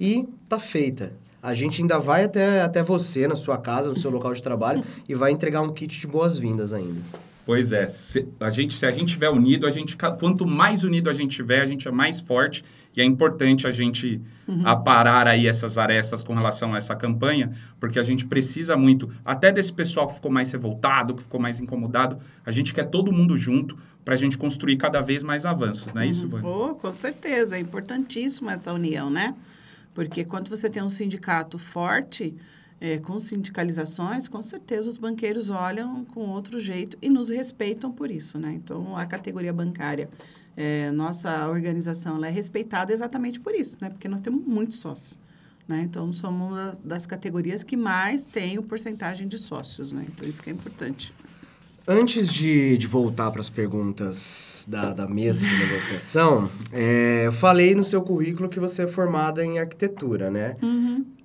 E 0.00 0.26
tá 0.48 0.58
feita. 0.58 1.12
A 1.42 1.52
gente 1.52 1.82
ainda 1.82 1.98
vai 1.98 2.24
até, 2.24 2.62
até 2.62 2.82
você, 2.82 3.28
na 3.28 3.36
sua 3.36 3.58
casa, 3.58 3.90
no 3.90 3.98
seu 3.98 4.10
local 4.10 4.32
de 4.32 4.42
trabalho, 4.42 4.82
e 5.06 5.14
vai 5.14 5.32
entregar 5.32 5.60
um 5.60 5.70
kit 5.70 6.00
de 6.00 6.06
boas-vindas 6.06 6.72
ainda. 6.72 7.02
Pois 7.48 7.72
é, 7.72 7.86
se 7.86 8.28
a 8.38 8.50
gente, 8.50 8.76
se 8.76 8.84
a 8.84 8.90
gente 8.90 9.06
estiver 9.06 9.30
unido, 9.30 9.66
a 9.66 9.70
gente, 9.70 9.96
quanto 9.96 10.46
mais 10.46 10.84
unido 10.84 11.08
a 11.08 11.14
gente 11.14 11.34
tiver, 11.34 11.62
a 11.62 11.66
gente 11.66 11.88
é 11.88 11.90
mais 11.90 12.20
forte 12.20 12.62
e 12.94 13.00
é 13.00 13.04
importante 13.04 13.66
a 13.66 13.72
gente 13.72 14.20
aparar 14.66 15.26
aí 15.26 15.46
essas 15.46 15.78
arestas 15.78 16.22
com 16.22 16.34
relação 16.34 16.74
a 16.74 16.76
essa 16.76 16.94
campanha, 16.94 17.56
porque 17.80 17.98
a 17.98 18.02
gente 18.02 18.26
precisa 18.26 18.76
muito, 18.76 19.10
até 19.24 19.50
desse 19.50 19.72
pessoal 19.72 20.06
que 20.06 20.16
ficou 20.16 20.30
mais 20.30 20.52
revoltado, 20.52 21.14
que 21.14 21.22
ficou 21.22 21.40
mais 21.40 21.58
incomodado, 21.58 22.18
a 22.44 22.52
gente 22.52 22.74
quer 22.74 22.84
todo 22.84 23.10
mundo 23.10 23.34
junto 23.38 23.78
para 24.04 24.12
a 24.12 24.18
gente 24.18 24.36
construir 24.36 24.76
cada 24.76 25.00
vez 25.00 25.22
mais 25.22 25.46
avanços, 25.46 25.90
não 25.94 26.02
é 26.02 26.06
isso, 26.06 26.26
Ivone? 26.26 26.44
Oh, 26.44 26.74
com 26.74 26.92
certeza, 26.92 27.56
é 27.56 27.60
importantíssima 27.60 28.52
essa 28.52 28.74
união, 28.74 29.08
né? 29.08 29.34
Porque 29.94 30.22
quando 30.22 30.50
você 30.50 30.68
tem 30.68 30.82
um 30.82 30.90
sindicato 30.90 31.58
forte, 31.58 32.34
é, 32.80 32.98
com 32.98 33.18
sindicalizações, 33.18 34.28
com 34.28 34.42
certeza 34.42 34.88
os 34.88 34.96
banqueiros 34.96 35.50
olham 35.50 36.04
com 36.04 36.28
outro 36.28 36.60
jeito 36.60 36.96
e 37.02 37.08
nos 37.08 37.28
respeitam 37.28 37.90
por 37.90 38.10
isso, 38.10 38.38
né? 38.38 38.52
Então, 38.52 38.96
a 38.96 39.04
categoria 39.04 39.52
bancária, 39.52 40.08
é, 40.56 40.90
nossa 40.92 41.48
organização, 41.48 42.16
ela 42.16 42.28
é 42.28 42.30
respeitada 42.30 42.92
exatamente 42.92 43.40
por 43.40 43.54
isso, 43.54 43.78
né? 43.80 43.90
Porque 43.90 44.08
nós 44.08 44.20
temos 44.20 44.44
muitos 44.46 44.78
sócios, 44.78 45.18
né? 45.66 45.82
Então, 45.82 46.12
somos 46.12 46.48
uma 46.48 46.66
das, 46.66 46.78
das 46.78 47.06
categorias 47.06 47.62
que 47.64 47.76
mais 47.76 48.24
tem 48.24 48.58
o 48.58 48.62
porcentagem 48.62 49.26
de 49.26 49.38
sócios, 49.38 49.90
né? 49.90 50.04
Então, 50.08 50.28
isso 50.28 50.40
que 50.40 50.50
é 50.50 50.52
importante. 50.52 51.12
Antes 51.90 52.30
de, 52.30 52.76
de 52.76 52.86
voltar 52.86 53.30
para 53.30 53.40
as 53.40 53.48
perguntas 53.48 54.66
da, 54.68 54.92
da 54.92 55.08
mesa 55.08 55.44
de 55.44 55.56
negociação, 55.56 56.50
é, 56.70 57.22
eu 57.24 57.32
falei 57.32 57.74
no 57.74 57.82
seu 57.82 58.02
currículo 58.02 58.46
que 58.46 58.60
você 58.60 58.82
é 58.82 58.86
formada 58.86 59.42
em 59.42 59.58
arquitetura, 59.58 60.30
né? 60.30 60.56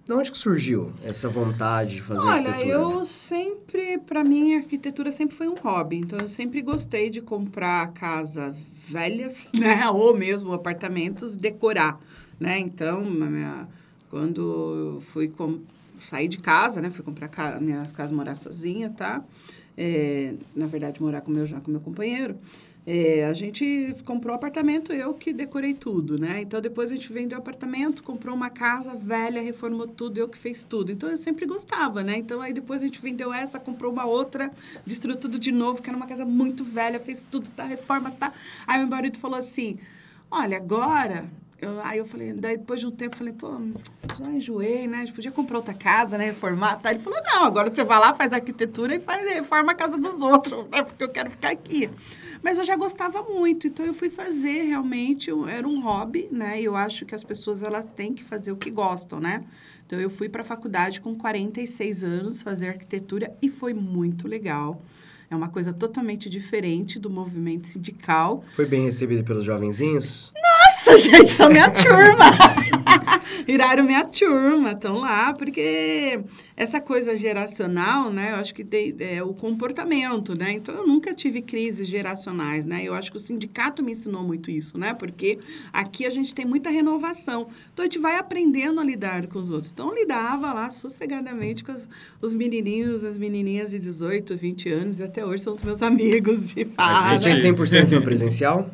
De 0.05 0.11
onde 0.11 0.31
que 0.31 0.37
surgiu 0.37 0.91
essa 1.01 1.29
vontade 1.29 1.95
de 1.95 2.01
fazer 2.01 2.27
Olha, 2.27 2.49
arquitetura? 2.49 2.73
eu 2.73 3.03
sempre, 3.05 3.97
para 3.99 4.21
mim, 4.21 4.55
a 4.55 4.57
arquitetura 4.57 5.13
sempre 5.13 5.35
foi 5.35 5.47
um 5.47 5.55
hobby. 5.55 5.97
Então, 5.97 6.19
eu 6.19 6.27
sempre 6.27 6.61
gostei 6.61 7.09
de 7.09 7.21
comprar 7.21 7.93
casa 7.93 8.53
velhas, 8.85 9.49
né? 9.55 9.89
Ou 9.89 10.13
mesmo 10.13 10.51
apartamentos, 10.51 11.37
decorar, 11.37 12.01
né? 12.37 12.59
Então, 12.59 13.01
minha, 13.05 13.65
quando 14.09 14.95
eu 14.95 15.01
fui 15.01 15.29
com, 15.29 15.61
sair 15.99 16.27
de 16.27 16.37
casa, 16.37 16.81
né? 16.81 16.89
Fui 16.89 17.03
comprar 17.03 17.29
ca, 17.29 17.59
minha 17.61 17.85
casa, 17.85 18.13
morar 18.13 18.35
sozinha, 18.35 18.89
tá? 18.89 19.23
É, 19.77 20.33
na 20.53 20.67
verdade, 20.67 21.01
morar 21.01 21.21
com 21.21 21.31
meu, 21.31 21.45
já 21.45 21.61
com 21.61 21.71
meu 21.71 21.79
companheiro. 21.79 22.35
É, 22.85 23.25
a 23.25 23.33
gente 23.33 23.95
comprou 24.03 24.35
apartamento, 24.35 24.91
eu 24.91 25.13
que 25.13 25.31
decorei 25.31 25.73
tudo, 25.73 26.19
né? 26.19 26.41
Então, 26.41 26.59
depois 26.59 26.91
a 26.91 26.95
gente 26.95 27.13
vendeu 27.13 27.37
apartamento, 27.37 28.03
comprou 28.03 28.35
uma 28.35 28.49
casa 28.49 28.93
velha, 28.93 29.41
reformou 29.41 29.87
tudo, 29.87 30.17
eu 30.17 30.27
que 30.27 30.37
fiz 30.37 30.65
tudo. 30.65 30.91
Então, 30.91 31.09
eu 31.09 31.15
sempre 31.15 31.45
gostava, 31.45 32.03
né? 32.03 32.17
Então, 32.17 32.41
aí 32.41 32.51
depois 32.51 32.81
a 32.81 32.85
gente 32.85 33.01
vendeu 33.01 33.33
essa, 33.33 33.57
comprou 33.57 33.89
uma 33.89 34.05
outra, 34.05 34.51
destruiu 34.85 35.15
tudo 35.15 35.39
de 35.39 35.51
novo, 35.51 35.81
que 35.81 35.89
era 35.89 35.95
uma 35.95 36.05
casa 36.05 36.25
muito 36.25 36.65
velha, 36.65 36.99
fez 36.99 37.25
tudo, 37.31 37.49
tá? 37.51 37.63
Reforma, 37.63 38.11
tá? 38.11 38.33
Aí 38.67 38.79
meu 38.79 38.87
marido 38.87 39.17
falou 39.17 39.39
assim, 39.39 39.79
olha, 40.29 40.57
agora... 40.57 41.25
Eu, 41.61 41.79
aí 41.81 41.97
eu 41.97 42.05
falei, 42.05 42.33
daí 42.33 42.57
depois 42.57 42.81
de 42.81 42.87
um 42.87 42.91
tempo, 42.91 43.15
eu 43.15 43.17
falei, 43.19 43.31
pô, 43.31 43.57
já 44.19 44.29
enjoei, 44.29 44.85
né? 44.85 44.97
A 44.97 44.99
gente 45.05 45.13
podia 45.13 45.31
comprar 45.31 45.59
outra 45.59 45.73
casa, 45.73 46.17
né? 46.17 46.25
Reformar, 46.25 46.75
tá? 46.81 46.91
Ele 46.91 46.99
falou, 46.99 47.21
não, 47.23 47.45
agora 47.45 47.73
você 47.73 47.85
vai 47.85 47.97
lá, 47.97 48.13
faz 48.13 48.33
arquitetura 48.33 48.93
e 48.95 48.99
faz, 48.99 49.23
reforma 49.31 49.71
a 49.71 49.75
casa 49.75 49.97
dos 49.97 50.21
outros, 50.21 50.67
né? 50.69 50.83
Porque 50.83 51.01
eu 51.01 51.07
quero 51.07 51.29
ficar 51.29 51.51
aqui. 51.51 51.89
Mas 52.43 52.57
eu 52.57 52.65
já 52.65 52.75
gostava 52.75 53.23
muito, 53.23 53.67
então 53.67 53.85
eu 53.85 53.93
fui 53.93 54.09
fazer 54.09 54.63
realmente, 54.63 55.31
era 55.49 55.65
um 55.65 55.81
hobby, 55.81 56.27
né? 56.29 56.61
E 56.61 56.65
eu 56.65 56.75
acho 56.75 57.05
que 57.05 57.15
as 57.15 57.23
pessoas 57.23 57.63
elas 57.63 57.87
têm 57.95 58.13
que 58.13 58.21
fazer 58.21 58.51
o 58.51 58.57
que 58.57 58.69
gostam, 58.69 59.19
né? 59.19 59.45
Então 59.87 59.97
eu 59.97 60.09
fui 60.09 60.27
para 60.27 60.41
a 60.41 60.45
faculdade 60.45 60.99
com 60.99 61.15
46 61.15 62.03
anos 62.03 62.41
fazer 62.41 62.67
arquitetura 62.67 63.33
e 63.41 63.49
foi 63.49 63.73
muito 63.73 64.27
legal. 64.27 64.81
É 65.29 65.35
uma 65.35 65.47
coisa 65.47 65.71
totalmente 65.71 66.29
diferente 66.29 66.99
do 66.99 67.09
movimento 67.09 67.67
sindical. 67.67 68.43
Foi 68.51 68.65
bem 68.65 68.83
recebido 68.83 69.23
pelos 69.23 69.45
jovenzinhos? 69.45 70.31
Nossa, 70.63 70.97
gente, 70.99 71.29
são 71.29 71.49
minha 71.49 71.69
turma. 71.69 72.31
Viraram 73.45 73.83
minha 73.83 74.05
turma, 74.05 74.71
estão 74.71 74.99
lá, 74.99 75.33
porque 75.33 76.19
essa 76.55 76.79
coisa 76.79 77.15
geracional, 77.17 78.09
né? 78.09 78.31
Eu 78.31 78.35
acho 78.37 78.53
que 78.53 78.63
tem, 78.63 78.95
é 78.99 79.21
o 79.21 79.33
comportamento, 79.33 80.33
né? 80.37 80.53
Então, 80.53 80.73
eu 80.75 80.87
nunca 80.87 81.13
tive 81.13 81.41
crises 81.41 81.87
geracionais, 81.87 82.65
né? 82.65 82.81
Eu 82.83 82.93
acho 82.93 83.11
que 83.11 83.17
o 83.17 83.19
sindicato 83.19 83.83
me 83.83 83.91
ensinou 83.91 84.23
muito 84.23 84.49
isso, 84.49 84.77
né? 84.77 84.93
Porque 84.93 85.39
aqui 85.73 86.05
a 86.05 86.09
gente 86.09 86.33
tem 86.33 86.45
muita 86.45 86.69
renovação. 86.69 87.47
Então, 87.73 87.83
a 87.83 87.85
gente 87.85 87.99
vai 87.99 88.15
aprendendo 88.17 88.79
a 88.79 88.83
lidar 88.83 89.27
com 89.27 89.39
os 89.39 89.51
outros. 89.51 89.73
Então, 89.73 89.89
eu 89.89 89.95
lidava 89.95 90.53
lá 90.53 90.71
sossegadamente 90.71 91.63
com 91.65 91.73
as- 91.73 91.89
os 92.21 92.33
menininhos, 92.33 93.03
as 93.03 93.17
menininhas 93.17 93.71
de 93.71 93.79
18, 93.79 94.37
20 94.37 94.69
anos, 94.71 94.99
e 94.99 95.03
até 95.03 95.25
hoje 95.25 95.43
são 95.43 95.51
os 95.51 95.61
meus 95.61 95.81
amigos 95.83 96.47
de 96.47 96.63
Você 96.63 96.65
farda. 96.65 97.19
tinha 97.19 97.35
100% 97.35 97.91
no 97.91 98.01
presencial? 98.01 98.69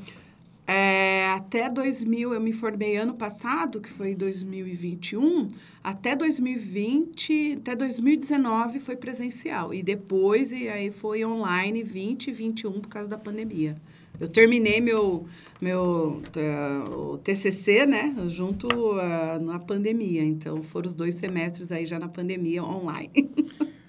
É, 0.71 1.25
até 1.29 1.67
2000, 1.67 2.31
eu 2.31 2.39
me 2.39 2.53
formei 2.53 2.95
ano 2.95 3.15
passado, 3.15 3.81
que 3.81 3.89
foi 3.89 4.13
2021. 4.13 5.49
Até 5.83 6.15
2020, 6.15 7.57
até 7.59 7.75
2019 7.75 8.79
foi 8.79 8.95
presencial. 8.95 9.73
E 9.73 9.81
depois, 9.81 10.51
e 10.51 10.69
aí 10.69 10.91
foi 10.91 11.25
online 11.25 11.81
20 11.81 12.27
e 12.27 12.31
21 12.31 12.81
por 12.81 12.87
causa 12.87 13.09
da 13.09 13.17
pandemia. 13.17 13.77
Eu 14.19 14.27
terminei 14.27 14.79
meu, 14.79 15.25
meu 15.59 16.21
eh, 16.35 16.89
o 16.91 17.17
TCC, 17.17 17.87
né, 17.87 18.13
junto 18.27 18.67
ah, 18.99 19.39
na 19.41 19.57
pandemia. 19.57 20.21
Então, 20.21 20.61
foram 20.61 20.85
os 20.85 20.93
dois 20.93 21.15
semestres 21.15 21.71
aí 21.71 21.87
já 21.87 21.97
na 21.97 22.07
pandemia 22.07 22.63
online. 22.63 23.09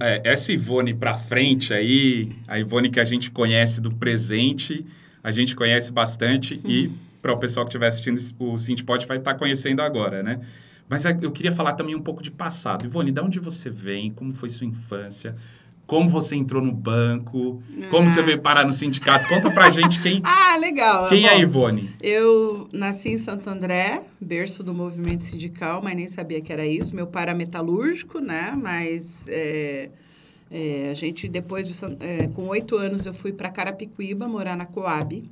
É, 0.00 0.32
Essa 0.32 0.52
Ivone 0.52 0.92
pra 0.92 1.16
frente 1.16 1.72
aí, 1.72 2.32
a 2.48 2.58
Ivone 2.58 2.90
que 2.90 2.98
a 2.98 3.04
gente 3.04 3.30
conhece 3.30 3.80
do 3.80 3.94
presente, 3.94 4.84
a 5.22 5.30
gente 5.30 5.54
conhece 5.54 5.92
bastante 5.92 6.60
e 6.64 6.90
para 7.20 7.32
o 7.32 7.38
pessoal 7.38 7.66
que 7.66 7.70
estiver 7.70 7.86
assistindo 7.86 8.18
o 8.38 8.56
Sintipod 8.56 9.04
vai 9.06 9.18
estar 9.18 9.32
tá 9.32 9.38
conhecendo 9.38 9.82
agora, 9.82 10.22
né? 10.22 10.40
Mas 10.88 11.04
eu 11.04 11.30
queria 11.30 11.52
falar 11.52 11.74
também 11.74 11.94
um 11.94 12.00
pouco 12.00 12.22
de 12.22 12.30
passado. 12.30 12.84
Ivone, 12.84 13.12
de 13.12 13.20
onde 13.20 13.38
você 13.38 13.68
vem? 13.68 14.10
Como 14.10 14.32
foi 14.32 14.48
sua 14.48 14.66
infância? 14.66 15.36
Como 15.86 16.08
você 16.08 16.36
entrou 16.36 16.62
no 16.62 16.72
banco? 16.72 17.62
Como 17.90 18.10
você 18.10 18.20
ah. 18.20 18.22
veio 18.22 18.40
parar 18.40 18.66
no 18.66 18.72
sindicato? 18.72 19.26
Conta 19.28 19.50
pra 19.50 19.70
gente 19.70 20.00
quem. 20.02 20.20
ah, 20.24 20.56
legal. 20.58 21.08
Quem 21.08 21.22
Bom, 21.22 21.28
é 21.28 21.30
a 21.30 21.38
Ivone? 21.38 21.90
Eu 22.00 22.68
nasci 22.72 23.10
em 23.10 23.18
Santo 23.18 23.48
André, 23.48 24.02
berço 24.20 24.62
do 24.62 24.74
movimento 24.74 25.22
sindical, 25.22 25.82
mas 25.82 25.96
nem 25.96 26.08
sabia 26.08 26.40
que 26.40 26.52
era 26.52 26.66
isso. 26.66 26.94
Meu 26.94 27.06
pai 27.06 27.24
era 27.24 27.34
metalúrgico, 27.34 28.18
né? 28.20 28.52
Mas 28.54 29.26
é, 29.28 29.90
é, 30.50 30.88
a 30.90 30.94
gente, 30.94 31.28
depois 31.28 31.68
de, 31.68 31.74
é, 32.00 32.28
com 32.28 32.46
oito 32.48 32.76
anos, 32.76 33.06
eu 33.06 33.12
fui 33.12 33.32
para 33.32 33.50
Carapicuíba 33.50 34.26
morar 34.26 34.56
na 34.56 34.66
Coab 34.66 35.22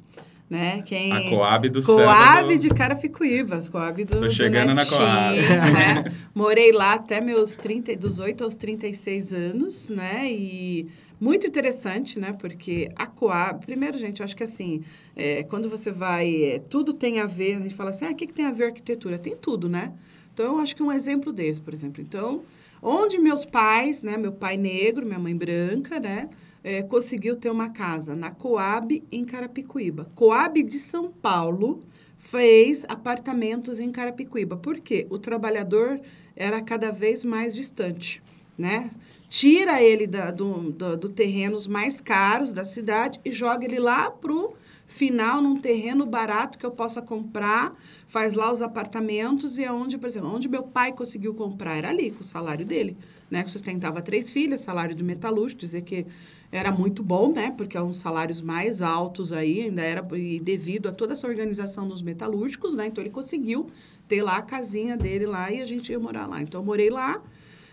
né? 0.49 0.83
Quem... 0.83 1.13
A 1.13 1.29
Coab 1.29 1.69
do 1.69 1.83
Coab 1.83 2.55
do... 2.55 2.61
de 2.61 2.69
Carapicuíba, 2.69 3.63
Coab 3.71 4.05
do 4.05 4.21
Tô 4.21 4.31
chegando 4.31 4.69
do 4.69 4.75
na 4.75 4.87
Coab. 4.87 5.37
Né? 5.37 6.05
Morei 6.35 6.73
lá 6.73 6.95
até 6.95 7.21
meus 7.21 7.57
30, 7.57 7.97
dos 7.97 8.21
8 8.21 8.45
aos 8.45 8.55
36 8.55 9.33
anos, 9.33 9.89
né? 9.89 10.31
E 10.31 10.87
muito 11.21 11.47
interessante, 11.47 12.19
né? 12.19 12.33
Porque 12.33 12.91
a 12.95 13.07
Coab... 13.07 13.67
Primeiro, 13.67 13.99
gente, 13.99 14.21
eu 14.21 14.25
acho 14.25 14.37
que 14.37 14.45
assim, 14.45 14.85
é, 15.17 15.43
quando 15.43 15.69
você 15.69 15.91
vai... 15.91 16.45
É, 16.45 16.59
tudo 16.61 16.93
tem 16.93 17.19
a 17.19 17.27
ver... 17.27 17.57
A 17.57 17.61
gente 17.61 17.75
fala 17.75 17.91
assim, 17.91 18.05
ah, 18.07 18.11
o 18.11 18.15
que, 18.15 18.27
que 18.27 18.35
tem 18.35 18.47
a 18.47 18.53
ver 18.53 18.67
arquitetura? 18.67 19.19
Tem 19.19 19.35
tudo, 19.35 19.69
né? 19.69 19.93
Então, 20.33 20.47
eu 20.47 20.59
acho 20.59 20.77
que 20.77 20.83
um 20.83 20.93
exemplo 20.93 21.33
desse, 21.33 21.61
por 21.61 21.73
exemplo. 21.73 22.01
Então, 22.01 22.43
onde 22.83 23.19
meus 23.19 23.45
pais, 23.45 24.03
né? 24.03 24.17
Meu 24.17 24.33
pai 24.33 24.57
negro, 24.57 25.07
minha 25.07 25.19
mãe 25.19 25.37
branca, 25.37 25.99
né? 26.01 26.29
é, 26.67 26.83
conseguiu 26.83 27.37
ter 27.37 27.49
uma 27.49 27.71
casa 27.71 28.17
na 28.17 28.33
Coab, 28.33 29.01
em 29.13 29.25
Carapicuíba. 29.25 30.11
Coab 30.17 30.61
de 30.65 30.81
São 30.81 31.13
Paulo 31.13 31.85
fez 32.19 32.85
apartamentos 32.89 33.79
em 33.79 33.93
Carapicuíba. 33.93 34.57
Por 34.57 34.81
quê? 34.81 35.07
O 35.09 35.17
trabalhador 35.17 36.01
era 36.35 36.61
cada 36.61 36.91
vez 36.91 37.23
mais 37.23 37.55
distante, 37.55 38.21
né? 38.59 38.91
Tira 39.29 39.81
ele 39.81 40.09
da, 40.09 40.33
do, 40.33 40.73
do, 40.73 40.97
do 40.97 41.09
terrenos 41.09 41.69
mais 41.69 42.01
caros 42.01 42.53
da 42.53 42.65
cidade 42.65 43.21
e 43.25 43.31
joga 43.31 43.65
ele 43.65 43.79
lá 43.79 44.11
pro 44.11 44.55
final 44.87 45.43
num 45.43 45.57
terreno 45.61 46.07
barato 46.07 46.59
que 46.59 46.65
eu 46.65 46.71
possa 46.71 47.03
comprar, 47.03 47.75
faz 48.07 48.35
lá 48.35 48.51
os 48.53 48.63
apartamentos 48.63 49.59
e 49.59 49.65
é 49.65 49.73
onde, 49.73 49.99
por 49.99 50.07
exemplo, 50.07 50.33
onde 50.33 50.49
meu 50.49 50.63
pai 50.63 50.93
conseguiu 50.93 51.35
comprar 51.35 51.77
era 51.77 51.89
ali 51.89 52.11
com 52.11 52.21
o 52.21 52.25
salário 52.25 52.65
dele, 52.65 52.97
né? 53.31 53.43
Que 53.43 53.51
sustentava 53.51 54.01
três 54.01 54.33
filhas, 54.33 54.61
salário 54.61 54.95
de 54.95 55.03
metalúrgico, 55.03 55.61
dizer 55.61 55.83
que 55.83 56.07
era 56.53 56.71
muito 56.71 57.03
bom, 57.03 57.33
né? 57.33 57.53
Porque 57.57 57.77
é 57.77 57.83
um 57.83 57.93
salários 57.93 58.41
mais 58.41 58.81
altos 58.81 59.33
aí, 59.33 59.63
ainda 59.63 59.83
era 59.83 60.07
e 60.17 60.39
devido 60.39 60.89
a 60.89 60.93
toda 60.93 61.15
essa 61.15 61.27
organização 61.27 61.89
dos 61.89 62.01
metalúrgicos, 62.01 62.75
né? 62.75 62.87
Então 62.87 63.03
ele 63.03 63.11
conseguiu 63.11 63.67
ter 64.07 64.23
lá 64.23 64.37
a 64.37 64.43
casinha 64.43 64.97
dele 64.97 65.27
lá 65.27 65.51
e 65.51 65.61
a 65.61 65.67
gente 65.67 65.91
ia 65.91 65.99
morar 65.99 66.27
lá. 66.27 66.41
Então 66.41 66.61
eu 66.61 66.65
morei 66.65 66.91
lá. 66.91 67.21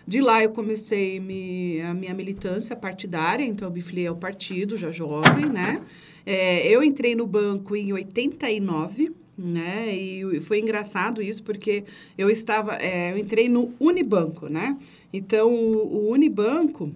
De 0.05 0.19
lá 0.19 0.43
eu 0.43 0.49
comecei 0.49 1.17
me, 1.19 1.79
a 1.81 1.93
minha 1.93 2.13
militância 2.13 2.75
partidária, 2.75 3.45
então 3.45 3.69
eu 3.69 3.73
me 3.73 3.79
filiei 3.79 4.07
ao 4.07 4.15
partido, 4.17 4.75
já 4.75 4.91
jovem, 4.91 5.45
né? 5.45 5.81
É, 6.25 6.67
eu 6.67 6.83
entrei 6.83 7.15
no 7.15 7.27
banco 7.27 7.75
em 7.75 7.91
89, 7.91 9.11
né? 9.37 9.93
E 9.93 10.39
foi 10.41 10.59
engraçado 10.59 11.21
isso, 11.21 11.43
porque 11.43 11.83
eu 12.17 12.29
estava, 12.29 12.75
é, 12.75 13.11
eu 13.11 13.17
entrei 13.17 13.49
no 13.49 13.73
Unibanco, 13.79 14.47
né? 14.47 14.77
Então, 15.11 15.53
o, 15.53 16.07
o 16.07 16.11
Unibanco, 16.11 16.91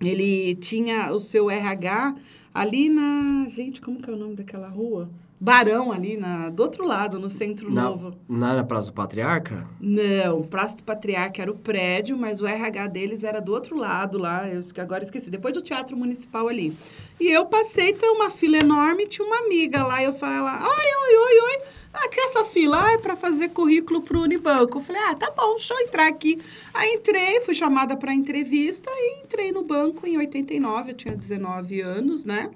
ele 0.00 0.54
tinha 0.56 1.12
o 1.12 1.20
seu 1.20 1.50
RH 1.50 2.16
ali 2.52 2.88
na. 2.88 3.46
Gente, 3.48 3.80
como 3.80 4.00
que 4.00 4.10
é 4.10 4.12
o 4.12 4.16
nome 4.16 4.34
daquela 4.34 4.68
rua? 4.68 5.08
Barão 5.40 5.92
ali, 5.92 6.16
na, 6.16 6.48
do 6.50 6.62
outro 6.62 6.84
lado, 6.84 7.18
no 7.18 7.30
Centro 7.30 7.72
na, 7.72 7.82
Novo. 7.84 8.16
Não 8.28 8.48
era 8.48 8.64
Praça 8.64 8.88
do 8.88 8.92
Patriarca? 8.92 9.68
Não, 9.80 10.42
Praça 10.42 10.76
do 10.76 10.82
Patriarca 10.82 11.40
era 11.40 11.50
o 11.50 11.56
prédio, 11.56 12.18
mas 12.18 12.40
o 12.40 12.46
RH 12.46 12.86
deles 12.88 13.22
era 13.22 13.40
do 13.40 13.52
outro 13.52 13.76
lado 13.76 14.18
lá, 14.18 14.48
eu 14.48 14.60
agora 14.78 15.04
esqueci, 15.04 15.30
depois 15.30 15.54
do 15.54 15.62
Teatro 15.62 15.96
Municipal 15.96 16.48
ali. 16.48 16.76
E 17.20 17.28
eu 17.28 17.46
passei, 17.46 17.92
tem 17.92 18.10
uma 18.10 18.30
fila 18.30 18.58
enorme, 18.58 19.06
tinha 19.06 19.26
uma 19.26 19.38
amiga 19.38 19.84
lá, 19.84 20.02
eu 20.02 20.12
falei 20.12 20.40
lá, 20.40 20.60
oi, 20.60 20.68
oi, 20.68 21.16
oi, 21.16 21.40
oi. 21.40 21.62
Ah, 21.92 22.08
que 22.08 22.20
essa 22.20 22.44
fila 22.44 22.84
ah, 22.84 22.92
é 22.92 22.98
para 22.98 23.16
fazer 23.16 23.48
currículo 23.48 24.02
para 24.02 24.18
o 24.18 24.22
Unibanco. 24.22 24.78
Eu 24.78 24.82
falei, 24.82 25.02
ah, 25.02 25.14
tá 25.14 25.30
bom, 25.30 25.56
deixa 25.56 25.74
eu 25.74 25.80
entrar 25.80 26.06
aqui. 26.06 26.38
Aí 26.74 26.94
entrei, 26.94 27.40
fui 27.40 27.54
chamada 27.54 27.96
para 27.96 28.12
entrevista 28.12 28.90
e 28.92 29.22
entrei 29.24 29.50
no 29.50 29.62
banco 29.64 30.06
em 30.06 30.18
89, 30.18 30.90
eu 30.90 30.94
tinha 30.94 31.16
19 31.16 31.80
anos, 31.80 32.24
né? 32.24 32.50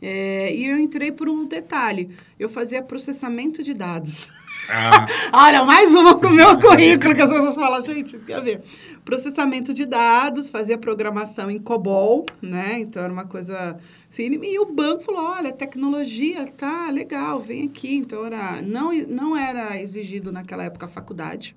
É, 0.00 0.54
e 0.54 0.66
eu 0.66 0.78
entrei 0.78 1.10
por 1.10 1.28
um 1.28 1.46
detalhe, 1.46 2.10
eu 2.38 2.48
fazia 2.48 2.82
processamento 2.82 3.62
de 3.62 3.72
dados. 3.72 4.30
Ah. 4.68 5.06
Olha, 5.32 5.64
mais 5.64 5.94
uma 5.94 6.18
para 6.18 6.28
o 6.28 6.32
meu 6.32 6.58
currículo, 6.58 7.14
que 7.14 7.22
as 7.22 7.30
pessoas 7.30 7.54
falam, 7.54 7.84
gente, 7.84 8.18
quer 8.18 8.42
ver? 8.42 8.62
Processamento 9.04 9.72
de 9.72 9.84
dados, 9.84 10.48
fazia 10.48 10.76
programação 10.76 11.50
em 11.50 11.58
COBOL, 11.58 12.26
né? 12.42 12.80
Então, 12.80 13.02
era 13.02 13.12
uma 13.12 13.26
coisa 13.26 13.76
assim. 14.10 14.24
E 14.42 14.58
o 14.58 14.66
banco 14.66 15.04
falou, 15.04 15.22
olha, 15.22 15.52
tecnologia, 15.52 16.46
tá 16.46 16.90
legal, 16.90 17.40
vem 17.40 17.64
aqui. 17.66 17.96
Então, 17.96 18.26
era, 18.26 18.60
não, 18.62 18.92
não 19.06 19.36
era 19.36 19.80
exigido 19.80 20.32
naquela 20.32 20.64
época 20.64 20.86
a 20.86 20.88
faculdade, 20.88 21.54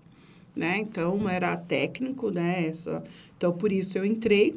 né? 0.55 0.77
Então, 0.77 1.27
era 1.27 1.57
técnico, 1.57 2.29
né? 2.29 2.71
então, 3.35 3.51
por 3.51 3.71
isso 3.71 3.97
eu 3.97 4.05
entrei. 4.05 4.55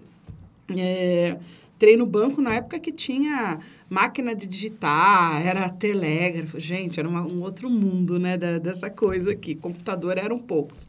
É, 0.77 1.37
entrei 1.83 1.97
no 1.97 2.07
banco 2.07 2.41
na 2.41 2.55
época 2.55 2.79
que 2.79 2.93
tinha 2.93 3.59
máquina 3.91 4.37
de 4.37 4.47
digitar, 4.47 5.45
era 5.45 5.69
telégrafo. 5.69 6.61
Gente, 6.61 7.01
era 7.01 7.09
uma, 7.09 7.23
um 7.23 7.43
outro 7.43 7.69
mundo, 7.69 8.21
né, 8.21 8.39
da, 8.39 8.59
dessa 8.59 8.89
coisa 8.89 9.33
aqui. 9.33 9.57
Computador 9.57 10.17
eram 10.17 10.39
poucos. 10.39 10.87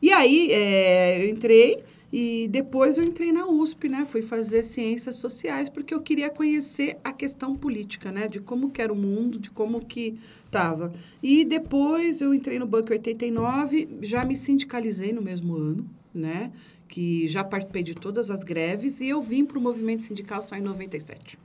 E 0.00 0.12
aí, 0.12 0.52
é, 0.52 1.24
eu 1.24 1.28
entrei 1.28 1.82
e 2.12 2.46
depois 2.48 2.96
eu 2.96 3.02
entrei 3.02 3.32
na 3.32 3.44
USP, 3.48 3.88
né? 3.88 4.04
Fui 4.06 4.22
fazer 4.22 4.62
ciências 4.62 5.16
sociais 5.16 5.68
porque 5.68 5.92
eu 5.92 6.00
queria 6.00 6.30
conhecer 6.30 6.96
a 7.02 7.12
questão 7.12 7.56
política, 7.56 8.12
né? 8.12 8.28
De 8.28 8.38
como 8.38 8.70
que 8.70 8.80
era 8.80 8.92
o 8.92 8.96
mundo, 8.96 9.36
de 9.36 9.50
como 9.50 9.84
que 9.84 10.16
estava. 10.46 10.92
E 11.20 11.44
depois 11.44 12.20
eu 12.20 12.32
entrei 12.32 12.56
no 12.56 12.66
Banco 12.66 12.92
89, 12.92 13.98
já 14.02 14.24
me 14.24 14.36
sindicalizei 14.36 15.12
no 15.12 15.20
mesmo 15.22 15.56
ano, 15.56 15.84
né? 16.14 16.52
Que 16.90 17.28
já 17.28 17.44
participei 17.44 17.84
de 17.84 17.94
todas 17.94 18.30
as 18.30 18.42
greves 18.42 19.00
e 19.00 19.08
eu 19.08 19.22
vim 19.22 19.44
para 19.44 19.56
o 19.56 19.62
movimento 19.62 20.02
sindical 20.02 20.42
só 20.42 20.56
em 20.56 20.60
97. 20.60 21.38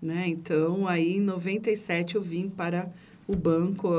Né? 0.00 0.26
Então, 0.26 0.88
aí 0.88 1.16
em 1.18 1.20
97 1.20 2.16
eu 2.16 2.22
vim 2.22 2.48
para 2.48 2.90
o 3.28 3.36
banco, 3.36 3.90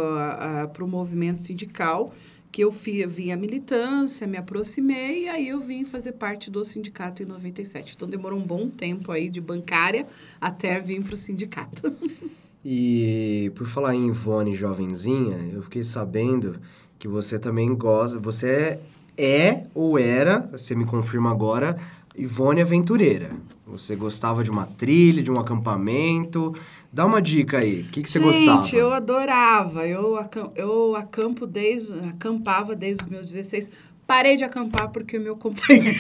para 0.74 0.84
o 0.84 0.88
movimento 0.88 1.40
sindical, 1.40 2.14
que 2.52 2.64
eu 2.64 2.72
vi, 2.72 3.06
vi 3.06 3.32
a 3.32 3.38
militância, 3.38 4.28
me 4.28 4.36
aproximei 4.36 5.26
e 5.26 5.30
aí 5.30 5.48
eu 5.48 5.62
vim 5.62 5.86
fazer 5.86 6.14
parte 6.14 6.52
do 6.52 6.66
sindicato 6.66 7.24
em 7.24 7.26
97. 7.26 7.94
Então, 7.96 8.10
demorou 8.10 8.38
um 8.38 8.46
bom 8.46 8.68
tempo 8.68 9.12
aí 9.12 9.30
de 9.30 9.40
bancária 9.40 10.08
até 10.42 10.80
vir 10.80 11.02
para 11.04 11.14
o 11.14 11.18
sindicato. 11.18 11.94
E 12.66 13.52
por 13.56 13.68
falar 13.68 13.94
em 13.94 14.08
Ivone 14.08 14.56
jovenzinha, 14.56 15.50
eu 15.52 15.62
fiquei 15.64 15.84
sabendo 15.84 16.62
que 16.98 17.10
você 17.10 17.38
também 17.38 17.76
gosta, 17.76 18.18
você 18.18 18.80
é 19.18 19.64
ou 19.74 19.98
era, 19.98 20.40
você 20.52 20.76
me 20.76 20.86
confirma 20.86 21.32
agora, 21.32 21.78
Ivone 22.16 22.62
Aventureira. 22.62 23.32
Você 23.66 23.96
gostava 23.96 24.44
de 24.44 24.52
uma 24.52 24.66
trilha, 24.66 25.24
de 25.24 25.32
um 25.32 25.40
acampamento. 25.40 26.56
Dá 26.92 27.06
uma 27.06 27.22
dica 27.22 27.58
aí. 27.58 27.82
O 27.82 27.86
que, 27.86 28.04
que 28.04 28.10
você 28.10 28.20
Gente, 28.20 28.28
gostava? 28.28 28.64
Gente, 28.64 28.76
eu 28.76 28.94
adorava. 28.94 29.88
Eu, 29.88 30.20
eu 30.56 30.96
acampo 30.96 31.48
desde, 31.48 31.98
acampava 32.08 32.76
desde 32.76 33.04
os 33.04 33.10
meus 33.10 33.32
16. 33.32 33.72
Parei 34.06 34.36
de 34.36 34.44
acampar 34.44 34.90
porque 34.90 35.18
o 35.18 35.22
meu 35.22 35.36
companheiro 35.38 35.98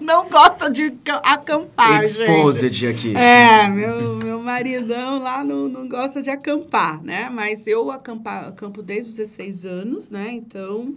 não 0.00 0.28
gosta 0.28 0.70
de 0.70 0.94
acampar, 1.22 2.02
Exposed 2.02 2.72
gente. 2.72 2.86
aqui. 2.86 3.16
É, 3.16 3.68
meu, 3.68 4.16
meu 4.16 4.40
maridão 4.40 5.20
lá 5.20 5.44
não, 5.44 5.68
não 5.68 5.88
gosta 5.88 6.22
de 6.22 6.30
acampar, 6.30 7.02
né? 7.02 7.28
Mas 7.28 7.66
eu 7.66 7.90
acampa, 7.90 8.48
acampo 8.48 8.82
desde 8.82 9.10
os 9.10 9.16
16 9.16 9.66
anos, 9.66 10.10
né? 10.10 10.30
Então, 10.32 10.94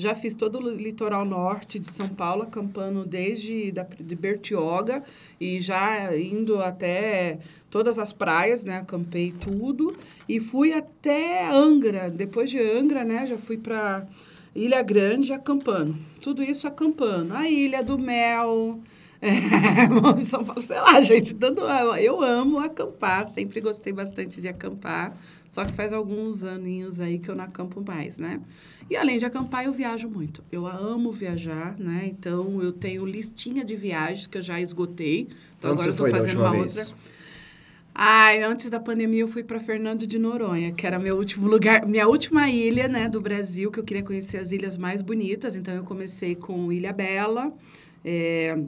já 0.00 0.14
fiz 0.14 0.34
todo 0.34 0.58
o 0.58 0.70
litoral 0.70 1.24
norte 1.24 1.78
de 1.78 1.90
São 1.90 2.08
Paulo, 2.08 2.42
acampando 2.42 3.04
desde 3.04 3.70
da, 3.70 3.82
de 3.82 4.14
Bertioga 4.14 5.04
e 5.40 5.60
já 5.60 6.16
indo 6.16 6.60
até 6.62 7.38
todas 7.70 7.98
as 7.98 8.12
praias, 8.12 8.64
né? 8.64 8.78
Acampei 8.78 9.32
tudo 9.32 9.96
e 10.28 10.40
fui 10.40 10.72
até 10.72 11.48
Angra. 11.50 12.10
Depois 12.10 12.50
de 12.50 12.58
Angra, 12.58 13.04
né? 13.04 13.26
Já 13.26 13.38
fui 13.38 13.56
para 13.56 14.06
Ilha 14.54 14.82
Grande 14.82 15.32
acampando. 15.32 15.96
Tudo 16.20 16.42
isso 16.42 16.66
acampando. 16.66 17.34
A 17.34 17.48
Ilha 17.48 17.82
do 17.82 17.98
Mel, 17.98 18.80
é, 20.20 20.24
São 20.24 20.42
Paulo, 20.42 20.62
sei 20.62 20.78
lá, 20.78 21.00
gente, 21.02 21.34
dando, 21.34 21.60
eu 21.98 22.22
amo 22.22 22.58
acampar, 22.58 23.26
sempre 23.26 23.60
gostei 23.60 23.92
bastante 23.92 24.40
de 24.40 24.48
acampar, 24.48 25.14
só 25.46 25.64
que 25.64 25.72
faz 25.72 25.92
alguns 25.92 26.42
aninhos 26.42 27.00
aí 27.00 27.18
que 27.18 27.28
eu 27.28 27.36
não 27.36 27.44
acampo 27.44 27.84
mais, 27.86 28.18
né? 28.18 28.40
E 28.88 28.96
além 28.96 29.18
de 29.18 29.24
acampar, 29.24 29.64
eu 29.64 29.72
viajo 29.72 30.08
muito. 30.08 30.42
Eu 30.50 30.66
amo 30.66 31.12
viajar, 31.12 31.76
né? 31.78 32.06
Então, 32.06 32.62
eu 32.62 32.72
tenho 32.72 33.04
listinha 33.04 33.64
de 33.64 33.76
viagens 33.76 34.26
que 34.26 34.38
eu 34.38 34.42
já 34.42 34.60
esgotei. 34.60 35.28
Então, 35.58 35.72
Onde 35.72 35.82
agora 35.82 35.90
eu 35.90 35.96
tô 35.96 36.16
fazendo 36.16 36.40
uma 36.40 36.56
outra. 36.56 36.82
Ai, 37.94 38.42
antes 38.42 38.70
da 38.70 38.80
pandemia 38.80 39.20
eu 39.20 39.28
fui 39.28 39.42
para 39.42 39.60
Fernando 39.60 40.06
de 40.06 40.18
Noronha, 40.18 40.72
que 40.72 40.86
era 40.86 40.98
meu 40.98 41.16
último 41.16 41.46
lugar, 41.46 41.86
minha 41.86 42.08
última 42.08 42.48
ilha, 42.48 42.88
né, 42.88 43.08
do 43.08 43.20
Brasil, 43.20 43.70
que 43.70 43.78
eu 43.78 43.84
queria 43.84 44.02
conhecer 44.02 44.38
as 44.38 44.52
ilhas 44.52 44.76
mais 44.76 45.02
bonitas. 45.02 45.54
Então 45.54 45.74
eu 45.74 45.84
comecei 45.84 46.34
com 46.34 46.72
Ilha 46.72 46.92
Bela, 46.92 47.52
é, 48.04 48.58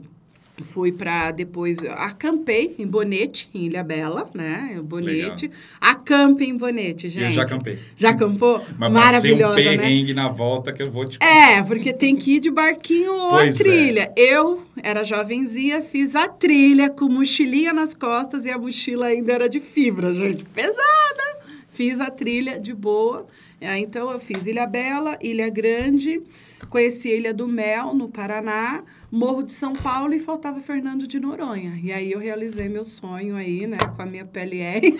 Fui 0.61 0.91
para 0.91 1.31
depois, 1.31 1.79
acampei 1.79 2.75
em 2.77 2.85
Bonete, 2.85 3.49
em 3.55 3.65
Ilha 3.65 3.83
Bela, 3.83 4.29
né? 4.35 4.79
Bonete. 4.83 5.47
Legal. 5.47 5.59
Acampe 5.81 6.45
em 6.45 6.55
Bonete, 6.55 7.09
gente. 7.09 7.25
Eu 7.25 7.31
já 7.31 7.41
acampei. 7.41 7.79
Já 7.95 8.11
acampou? 8.11 8.63
Mas 8.77 8.91
Maravilhosa, 8.91 9.53
um 9.59 9.63
né? 9.63 9.77
perrengue 9.77 10.13
né? 10.13 10.21
na 10.21 10.29
volta 10.29 10.71
que 10.71 10.83
eu 10.83 10.91
vou 10.91 11.05
te 11.05 11.17
É, 11.23 11.63
porque 11.63 11.91
tem 11.91 12.15
que 12.15 12.35
ir 12.35 12.39
de 12.39 12.51
barquinho 12.51 13.11
ou 13.11 13.35
a 13.35 13.51
trilha. 13.51 14.13
É. 14.15 14.33
Eu 14.35 14.61
era 14.83 15.03
jovenzinha, 15.03 15.81
fiz 15.81 16.15
a 16.15 16.27
trilha 16.27 16.87
com 16.87 17.09
mochilinha 17.09 17.73
nas 17.73 17.95
costas 17.95 18.45
e 18.45 18.51
a 18.51 18.57
mochila 18.57 19.07
ainda 19.07 19.33
era 19.33 19.49
de 19.49 19.59
fibra, 19.59 20.13
gente. 20.13 20.45
Pesada! 20.45 21.39
Fiz 21.71 21.99
a 21.99 22.11
trilha 22.11 22.59
de 22.59 22.75
boa. 22.75 23.25
É, 23.59 23.79
então, 23.79 24.11
eu 24.11 24.19
fiz 24.19 24.45
Ilha 24.45 24.67
Bela, 24.67 25.17
Ilha 25.19 25.49
Grande, 25.49 26.21
conheci 26.67 27.11
a 27.11 27.15
Ilha 27.15 27.33
do 27.33 27.47
Mel, 27.47 27.93
no 27.93 28.09
Paraná, 28.09 28.83
Morro 29.11 29.43
de 29.43 29.53
São 29.53 29.73
Paulo 29.73 30.13
e 30.13 30.19
faltava 30.19 30.59
Fernando 30.59 31.05
de 31.05 31.19
Noronha. 31.19 31.79
E 31.81 31.91
aí 31.91 32.11
eu 32.11 32.19
realizei 32.19 32.67
meu 32.67 32.83
sonho 32.83 33.35
aí, 33.35 33.67
né, 33.67 33.77
com 33.95 34.01
a 34.01 34.05
minha 34.05 34.25
PLR. 34.25 34.81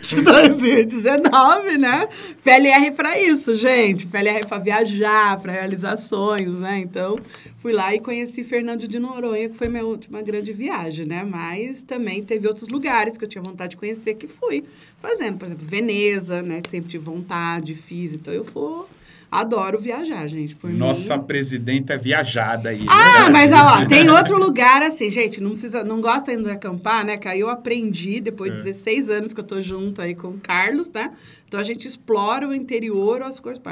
de 0.00 0.22
2019, 0.22 1.78
né? 1.78 2.08
PLR 2.42 2.90
para 2.92 3.20
isso, 3.20 3.54
gente. 3.54 4.06
PLR 4.06 4.46
para 4.46 4.58
viajar, 4.58 5.40
para 5.40 5.52
realizar 5.52 5.96
sonhos, 5.96 6.58
né? 6.58 6.78
Então, 6.78 7.18
fui 7.58 7.72
lá 7.72 7.94
e 7.94 8.00
conheci 8.00 8.44
Fernando 8.44 8.86
de 8.86 8.98
Noronha, 8.98 9.48
que 9.48 9.56
foi 9.56 9.68
minha 9.68 9.84
última 9.84 10.22
grande 10.22 10.52
viagem, 10.52 11.06
né? 11.06 11.24
Mas 11.24 11.82
também 11.82 12.24
teve 12.24 12.46
outros 12.46 12.68
lugares 12.68 13.16
que 13.18 13.24
eu 13.24 13.28
tinha 13.28 13.42
vontade 13.42 13.70
de 13.70 13.76
conhecer 13.76 14.14
que 14.14 14.26
fui 14.26 14.64
fazendo. 15.00 15.38
Por 15.38 15.46
exemplo, 15.46 15.66
Veneza, 15.66 16.42
né? 16.42 16.60
Sempre 16.68 16.90
tive 16.90 17.04
vontade, 17.04 17.74
fiz. 17.74 18.12
Então, 18.12 18.32
eu 18.32 18.44
fui 18.44 18.84
Adoro 19.30 19.78
viajar, 19.78 20.26
gente. 20.28 20.54
Por 20.54 20.70
Nossa 20.70 21.16
mim... 21.16 21.24
presidenta 21.24 21.94
é 21.94 21.98
viajada 21.98 22.68
aí. 22.68 22.86
Ah, 22.88 23.28
mas 23.30 23.52
ó, 23.52 23.84
tem 23.86 24.08
outro 24.08 24.38
lugar 24.38 24.82
assim, 24.82 25.10
gente, 25.10 25.40
não 25.40 25.50
precisa, 25.50 25.82
não 25.82 26.00
gosta 26.00 26.30
ainda 26.30 26.44
de 26.44 26.50
acampar, 26.50 27.04
né? 27.04 27.16
Que 27.16 27.28
aí 27.28 27.40
eu 27.40 27.50
aprendi 27.50 28.20
depois 28.20 28.52
de 28.52 28.60
é. 28.60 28.62
16 28.62 29.10
anos 29.10 29.34
que 29.34 29.40
eu 29.40 29.44
tô 29.44 29.60
junto 29.60 30.00
aí 30.00 30.14
com 30.14 30.28
o 30.28 30.38
Carlos, 30.38 30.88
né? 30.90 31.10
Então 31.46 31.60
a 31.60 31.64
gente 31.64 31.86
explora 31.86 32.48
o 32.48 32.54
interior, 32.54 33.22
as 33.22 33.38
coisas. 33.38 33.62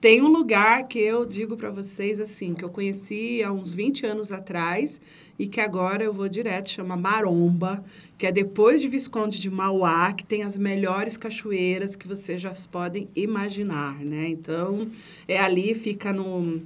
Tem 0.00 0.22
um 0.22 0.28
lugar 0.28 0.86
que 0.86 0.98
eu 0.98 1.26
digo 1.26 1.56
para 1.56 1.70
vocês 1.70 2.20
assim, 2.20 2.54
que 2.54 2.64
eu 2.64 2.70
conheci 2.70 3.42
há 3.42 3.50
uns 3.50 3.72
20 3.72 4.06
anos 4.06 4.30
atrás 4.30 5.00
e 5.38 5.46
que 5.46 5.60
agora 5.60 6.02
eu 6.02 6.12
vou 6.12 6.28
direto, 6.28 6.70
chama 6.70 6.96
Maromba, 6.96 7.84
que 8.16 8.26
é 8.26 8.32
depois 8.32 8.80
de 8.80 8.88
Visconde 8.88 9.38
de 9.38 9.50
Mauá, 9.50 10.12
que 10.12 10.24
tem 10.24 10.42
as 10.42 10.56
melhores 10.56 11.16
cachoeiras 11.16 11.94
que 11.94 12.08
vocês 12.08 12.40
já 12.40 12.52
podem 12.70 13.08
imaginar, 13.14 13.98
né? 14.02 14.28
Então, 14.28 14.88
é 15.28 15.38
ali, 15.38 15.74
fica 15.74 16.12
no 16.12 16.62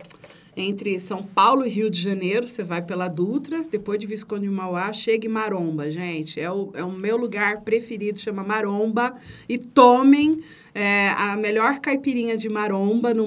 entre 0.56 0.98
São 1.00 1.22
Paulo 1.22 1.64
e 1.64 1.68
Rio 1.68 1.90
de 1.90 2.00
Janeiro, 2.00 2.48
você 2.48 2.62
vai 2.62 2.82
pela 2.82 3.08
Dutra, 3.08 3.62
depois 3.70 3.98
de 3.98 4.06
Visconde 4.06 4.42
de 4.42 4.50
Mauá, 4.50 4.92
chega 4.92 5.26
em 5.26 5.30
Maromba, 5.30 5.90
gente. 5.90 6.40
É 6.40 6.50
o, 6.50 6.70
é 6.74 6.82
o 6.82 6.90
meu 6.90 7.16
lugar 7.16 7.60
preferido, 7.60 8.18
chama 8.18 8.42
Maromba. 8.42 9.14
E 9.48 9.58
tomem 9.58 10.40
é, 10.74 11.10
a 11.10 11.36
melhor 11.36 11.80
caipirinha 11.80 12.36
de 12.36 12.48
maromba 12.48 13.12
no 13.12 13.26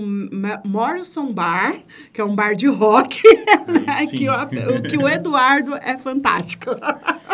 Morrison 0.65 1.31
Bar, 1.31 1.75
que 2.11 2.21
é 2.21 2.23
um 2.23 2.35
bar 2.35 2.55
de 2.55 2.67
rock, 2.67 3.21
né? 3.67 4.07
que, 4.07 4.29
o, 4.29 4.81
que 4.81 4.97
o 4.97 5.07
Eduardo 5.07 5.75
é 5.75 5.97
fantástico. 5.97 6.71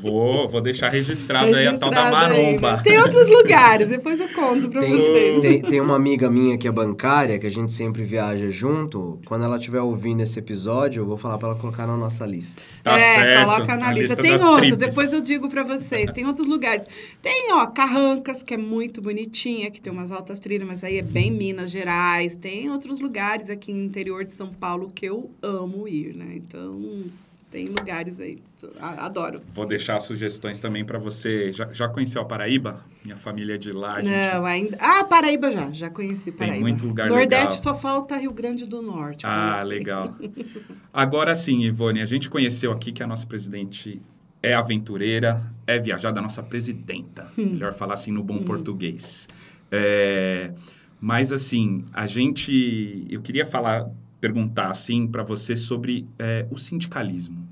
Vou, 0.00 0.48
vou 0.48 0.60
deixar 0.60 0.88
registrado, 0.88 1.46
registrado 1.46 1.56
aí 1.56 1.76
a 1.76 1.78
tal 1.78 1.90
da 1.90 2.10
maromba. 2.10 2.80
Tem 2.82 2.98
outros 2.98 3.28
lugares, 3.30 3.88
depois 3.88 4.20
eu 4.20 4.28
conto 4.28 4.68
pra 4.68 4.80
tem, 4.80 4.90
vocês. 4.90 5.40
Tem, 5.40 5.62
tem, 5.62 5.80
uma 5.80 5.96
amiga 5.96 6.30
minha 6.30 6.58
que 6.58 6.68
é 6.68 6.70
bancária, 6.70 7.38
que 7.38 7.46
a 7.46 7.50
gente 7.50 7.72
sempre 7.72 8.04
viaja 8.04 8.50
junto. 8.50 9.18
Quando 9.26 9.44
ela 9.44 9.56
estiver 9.56 9.80
ouvindo 9.80 10.22
esse 10.22 10.38
episódio, 10.38 11.00
eu 11.00 11.06
vou 11.06 11.16
falar 11.16 11.38
pra 11.38 11.48
ela 11.48 11.58
colocar 11.58 11.86
na 11.86 11.96
nossa 11.96 12.26
lista. 12.26 12.62
Tá 12.82 12.96
é, 12.96 13.14
certo. 13.14 13.44
coloca 13.44 13.76
na, 13.76 13.92
lista. 13.92 14.14
lista. 14.14 14.22
Tem 14.22 14.44
outros, 14.44 14.76
depois 14.76 15.12
eu 15.12 15.20
digo 15.20 15.48
pra 15.48 15.64
vocês. 15.64 16.10
Tem 16.10 16.26
outros 16.26 16.46
lugares. 16.46 16.86
Tem, 17.22 17.52
ó, 17.52 17.66
Carrancas, 17.66 18.42
que 18.42 18.54
é 18.54 18.58
muito 18.58 19.00
bonitinha, 19.00 19.70
que 19.70 19.80
tem 19.80 19.92
umas 19.92 20.12
altas 20.12 20.38
trilhas, 20.38 20.66
mas 20.66 20.84
aí 20.84 20.98
é 20.98 21.02
bem 21.02 21.30
Minas 21.30 21.70
Gerais. 21.70 22.36
Tem 22.36 22.70
outros 22.70 23.00
lugares 23.00 23.50
aqui 23.50 23.72
no 23.72 23.84
interior 23.84 24.24
de 24.24 24.32
São 24.32 24.48
Paulo 24.48 24.90
que 24.94 25.06
eu 25.06 25.30
amo 25.42 25.88
ir, 25.88 26.14
né? 26.16 26.34
Então, 26.36 27.04
tem 27.50 27.68
lugares 27.68 28.18
aí. 28.20 28.42
Adoro. 28.80 29.40
Vou 29.52 29.66
deixar 29.66 30.00
sugestões 30.00 30.60
também 30.60 30.84
para 30.84 30.98
você. 30.98 31.52
Já, 31.52 31.72
já 31.72 31.88
conheceu 31.88 32.20
a 32.20 32.24
Paraíba? 32.24 32.84
Minha 33.04 33.16
família 33.16 33.54
é 33.54 33.58
de 33.58 33.72
lá. 33.72 34.00
Gente... 34.00 34.10
Não, 34.10 34.44
ainda. 34.44 34.76
Ah, 34.80 35.04
Paraíba 35.04 35.50
já. 35.50 35.70
Já 35.70 35.88
conheci 35.88 36.32
Paraíba. 36.32 36.54
Tem 36.54 36.62
muito 36.62 36.86
lugar 36.86 37.08
Nordeste 37.08 37.58
legal. 37.58 37.62
só 37.62 37.74
falta 37.74 38.16
Rio 38.16 38.32
Grande 38.32 38.66
do 38.66 38.82
Norte. 38.82 39.24
Ah, 39.24 39.62
legal. 39.62 40.14
Agora 40.92 41.34
sim, 41.36 41.62
Ivone, 41.62 42.00
a 42.00 42.06
gente 42.06 42.28
conheceu 42.28 42.72
aqui 42.72 42.90
que 42.90 43.02
a 43.02 43.06
nossa 43.06 43.26
presidente 43.26 44.02
é 44.42 44.52
aventureira, 44.52 45.42
é 45.66 45.78
viajada, 45.78 46.18
a 46.18 46.22
nossa 46.22 46.42
presidenta. 46.42 47.30
Hum. 47.38 47.52
Melhor 47.52 47.72
falar 47.72 47.94
assim 47.94 48.10
no 48.10 48.24
bom 48.24 48.36
hum. 48.36 48.44
português. 48.44 49.28
É, 49.70 50.52
mas 51.00 51.32
assim, 51.32 51.84
a 51.92 52.06
gente. 52.06 53.06
Eu 53.08 53.22
queria 53.22 53.46
falar 53.46 53.88
perguntar 54.26 54.70
assim 54.70 55.06
para 55.06 55.22
você 55.22 55.54
sobre 55.54 56.08
é, 56.18 56.46
o 56.50 56.58
sindicalismo. 56.58 57.46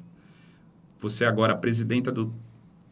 Você 0.99 1.25
agora 1.25 1.55
presidenta 1.55 2.11
do, 2.11 2.35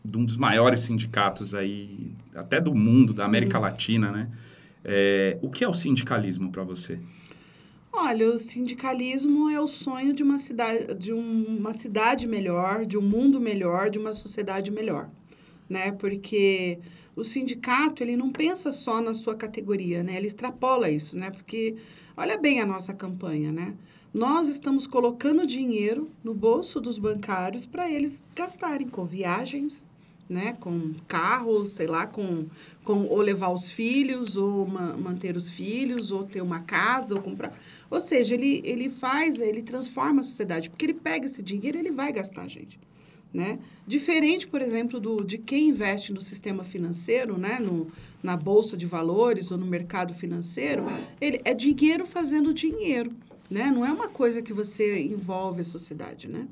de 0.05 0.16
um 0.16 0.25
dos 0.25 0.37
maiores 0.37 0.83
sindicatos 0.83 1.53
aí, 1.53 2.12
até 2.33 2.61
do 2.61 2.75
mundo, 2.75 3.12
da 3.12 3.25
América 3.25 3.59
uhum. 3.59 3.64
Latina, 3.64 4.12
né? 4.12 4.31
É, 4.85 5.37
o 5.42 5.51
que 5.51 5.64
é 5.64 5.68
o 5.68 5.75
sindicalismo 5.75 6.53
para 6.53 6.62
você? 6.62 7.01
Olha, 7.92 8.33
o 8.33 8.38
sindicalismo 8.38 9.51
é 9.51 9.61
o 9.61 9.66
sonho 9.66 10.12
de 10.12 10.23
uma 10.23 10.38
cidade, 10.38 10.95
de 10.95 11.12
uma 11.12 11.73
cidade 11.73 12.27
melhor, 12.27 12.87
de 12.87 12.97
um 12.97 13.03
mundo 13.03 13.40
melhor, 13.40 13.90
de 13.90 13.99
uma 13.99 14.12
sociedade 14.12 14.71
melhor, 14.71 15.11
né? 15.68 15.90
Porque 15.90 16.79
o 17.16 17.25
sindicato 17.25 18.03
ele 18.03 18.16
não 18.16 18.31
pensa 18.31 18.71
só 18.71 19.01
na 19.01 19.12
sua 19.12 19.35
categoria, 19.35 20.03
né? 20.05 20.16
Ele 20.16 20.29
extrapola 20.29 20.88
isso, 20.88 21.16
né? 21.16 21.31
Porque 21.31 21.77
olha 22.16 22.37
bem 22.37 22.61
a 22.61 22.66
nossa 22.66 22.92
campanha, 22.92 23.53
né? 23.53 23.75
Nós 24.12 24.48
estamos 24.48 24.87
colocando 24.87 25.46
dinheiro 25.46 26.11
no 26.22 26.35
bolso 26.35 26.81
dos 26.81 26.98
bancários 26.98 27.64
para 27.64 27.90
eles 27.90 28.27
gastarem 28.35 28.87
com 28.88 29.07
viagens, 29.07 29.87
né? 30.29 30.55
Com 30.61 30.94
carros, 31.09 31.72
sei 31.72 31.87
lá, 31.87 32.07
com, 32.07 32.46
com 32.85 33.07
ou 33.07 33.20
levar 33.20 33.51
os 33.51 33.70
filhos, 33.70 34.37
ou 34.37 34.66
ma 34.66 34.96
manter 34.96 35.37
os 35.37 35.51
filhos, 35.51 36.11
ou 36.11 36.25
ter 36.25 36.42
uma 36.42 36.61
casa, 36.61 37.14
ou 37.14 37.22
comprar. 37.22 37.59
Ou 37.90 38.01
seja, 38.01 38.35
ele, 38.35 38.61
ele 38.64 38.88
faz, 38.88 39.40
ele 39.40 39.62
transforma 39.62 40.20
a 40.20 40.25
sociedade, 40.25 40.68
porque 40.68 40.85
ele 40.85 40.94
pega 40.94 41.27
esse 41.27 41.42
dinheiro 41.42 41.79
e 41.79 41.81
ele 41.81 41.90
vai 41.90 42.12
gastar, 42.12 42.48
gente. 42.48 42.79
Né? 43.33 43.59
Diferente, 43.87 44.47
por 44.47 44.61
exemplo, 44.61 45.01
do, 45.01 45.25
de 45.25 45.38
quem 45.38 45.71
investe 45.71 46.12
no 46.12 46.21
sistema 46.21 46.62
financeiro, 46.64 47.38
né? 47.38 47.59
no, 47.59 47.90
na 48.23 48.37
bolsa 48.37 48.77
de 48.77 48.85
valores 48.85 49.51
ou 49.51 49.57
no 49.57 49.66
mercado 49.66 50.12
financeiro, 50.12 50.85
ele 51.21 51.40
é 51.45 51.55
dinheiro 51.55 52.05
fazendo 52.05 52.53
dinheiro. 52.53 53.11
Né? 53.51 53.71
Não 53.71 53.85
é 53.87 53.92
uma 53.92 54.09
coisa 54.09 54.42
que 54.42 54.53
você 54.53 55.01
envolve 55.01 55.62
a 55.62 55.64
sociedade. 55.64 56.29
Né? 56.29 56.47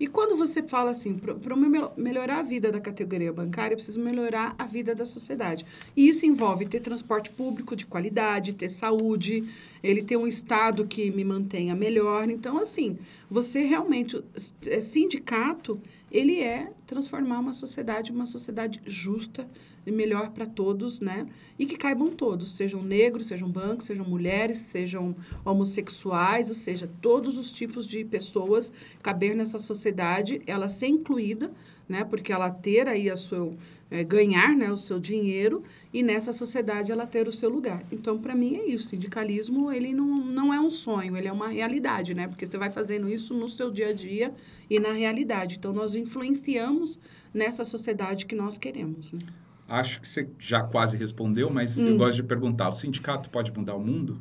E 0.00 0.06
quando 0.06 0.34
você 0.34 0.62
fala 0.62 0.92
assim, 0.92 1.14
para 1.14 1.54
melhorar 1.94 2.38
a 2.38 2.42
vida 2.42 2.72
da 2.72 2.80
categoria 2.80 3.30
bancária, 3.30 3.74
eu 3.74 3.76
preciso 3.76 4.00
melhorar 4.00 4.54
a 4.58 4.64
vida 4.64 4.94
da 4.94 5.04
sociedade. 5.04 5.66
E 5.94 6.08
isso 6.08 6.24
envolve 6.24 6.64
ter 6.64 6.80
transporte 6.80 7.28
público 7.28 7.76
de 7.76 7.84
qualidade, 7.84 8.54
ter 8.54 8.70
saúde, 8.70 9.44
ele 9.82 10.02
ter 10.02 10.16
um 10.16 10.26
Estado 10.26 10.86
que 10.86 11.10
me 11.10 11.22
mantenha 11.22 11.74
melhor. 11.74 12.30
Então, 12.30 12.56
assim, 12.56 12.96
você 13.30 13.60
realmente, 13.60 14.24
é 14.66 14.80
sindicato 14.80 15.78
ele 16.10 16.40
é 16.40 16.72
transformar 16.86 17.38
uma 17.38 17.52
sociedade 17.52 18.10
uma 18.10 18.26
sociedade 18.26 18.80
justa 18.84 19.48
e 19.86 19.90
melhor 19.90 20.30
para 20.30 20.46
todos, 20.46 21.00
né? 21.00 21.26
E 21.58 21.64
que 21.64 21.76
caibam 21.76 22.10
todos, 22.10 22.54
sejam 22.54 22.82
negros, 22.82 23.26
sejam 23.26 23.50
brancos, 23.50 23.86
sejam 23.86 24.04
mulheres, 24.04 24.58
sejam 24.58 25.16
homossexuais, 25.44 26.48
ou 26.48 26.54
seja, 26.54 26.90
todos 27.00 27.36
os 27.38 27.50
tipos 27.50 27.86
de 27.86 28.04
pessoas 28.04 28.72
caber 29.02 29.34
nessa 29.34 29.58
sociedade, 29.58 30.42
ela 30.46 30.68
ser 30.68 30.88
incluída, 30.88 31.50
né? 31.88 32.04
Porque 32.04 32.32
ela 32.32 32.50
ter 32.50 32.86
aí 32.88 33.08
a 33.08 33.16
seu 33.16 33.56
é, 33.90 34.04
ganhar 34.04 34.54
né, 34.54 34.70
o 34.70 34.76
seu 34.76 35.00
dinheiro 35.00 35.62
e 35.92 36.02
nessa 36.02 36.32
sociedade 36.32 36.92
ela 36.92 37.06
ter 37.06 37.26
o 37.26 37.32
seu 37.32 37.50
lugar. 37.50 37.82
Então, 37.90 38.18
para 38.18 38.34
mim 38.34 38.56
é 38.56 38.66
isso. 38.66 38.86
O 38.86 38.90
sindicalismo 38.90 39.72
ele 39.72 39.92
não, 39.92 40.16
não 40.16 40.54
é 40.54 40.60
um 40.60 40.70
sonho, 40.70 41.16
ele 41.16 41.26
é 41.26 41.32
uma 41.32 41.48
realidade, 41.48 42.14
né? 42.14 42.28
Porque 42.28 42.46
você 42.46 42.56
vai 42.56 42.70
fazendo 42.70 43.08
isso 43.08 43.34
no 43.34 43.48
seu 43.48 43.70
dia 43.70 43.88
a 43.88 43.92
dia 43.92 44.32
e 44.68 44.78
na 44.78 44.92
realidade. 44.92 45.56
Então, 45.56 45.72
nós 45.72 45.94
influenciamos 45.94 46.98
nessa 47.34 47.64
sociedade 47.64 48.26
que 48.26 48.34
nós 48.34 48.56
queremos. 48.58 49.12
Né? 49.12 49.20
Acho 49.68 50.00
que 50.00 50.08
você 50.08 50.28
já 50.38 50.62
quase 50.62 50.96
respondeu, 50.96 51.50
mas 51.50 51.78
hum. 51.78 51.88
eu 51.88 51.96
gosto 51.96 52.16
de 52.16 52.22
perguntar: 52.22 52.68
o 52.68 52.72
sindicato 52.72 53.28
pode 53.30 53.52
mudar 53.52 53.74
o 53.74 53.80
mundo? 53.80 54.20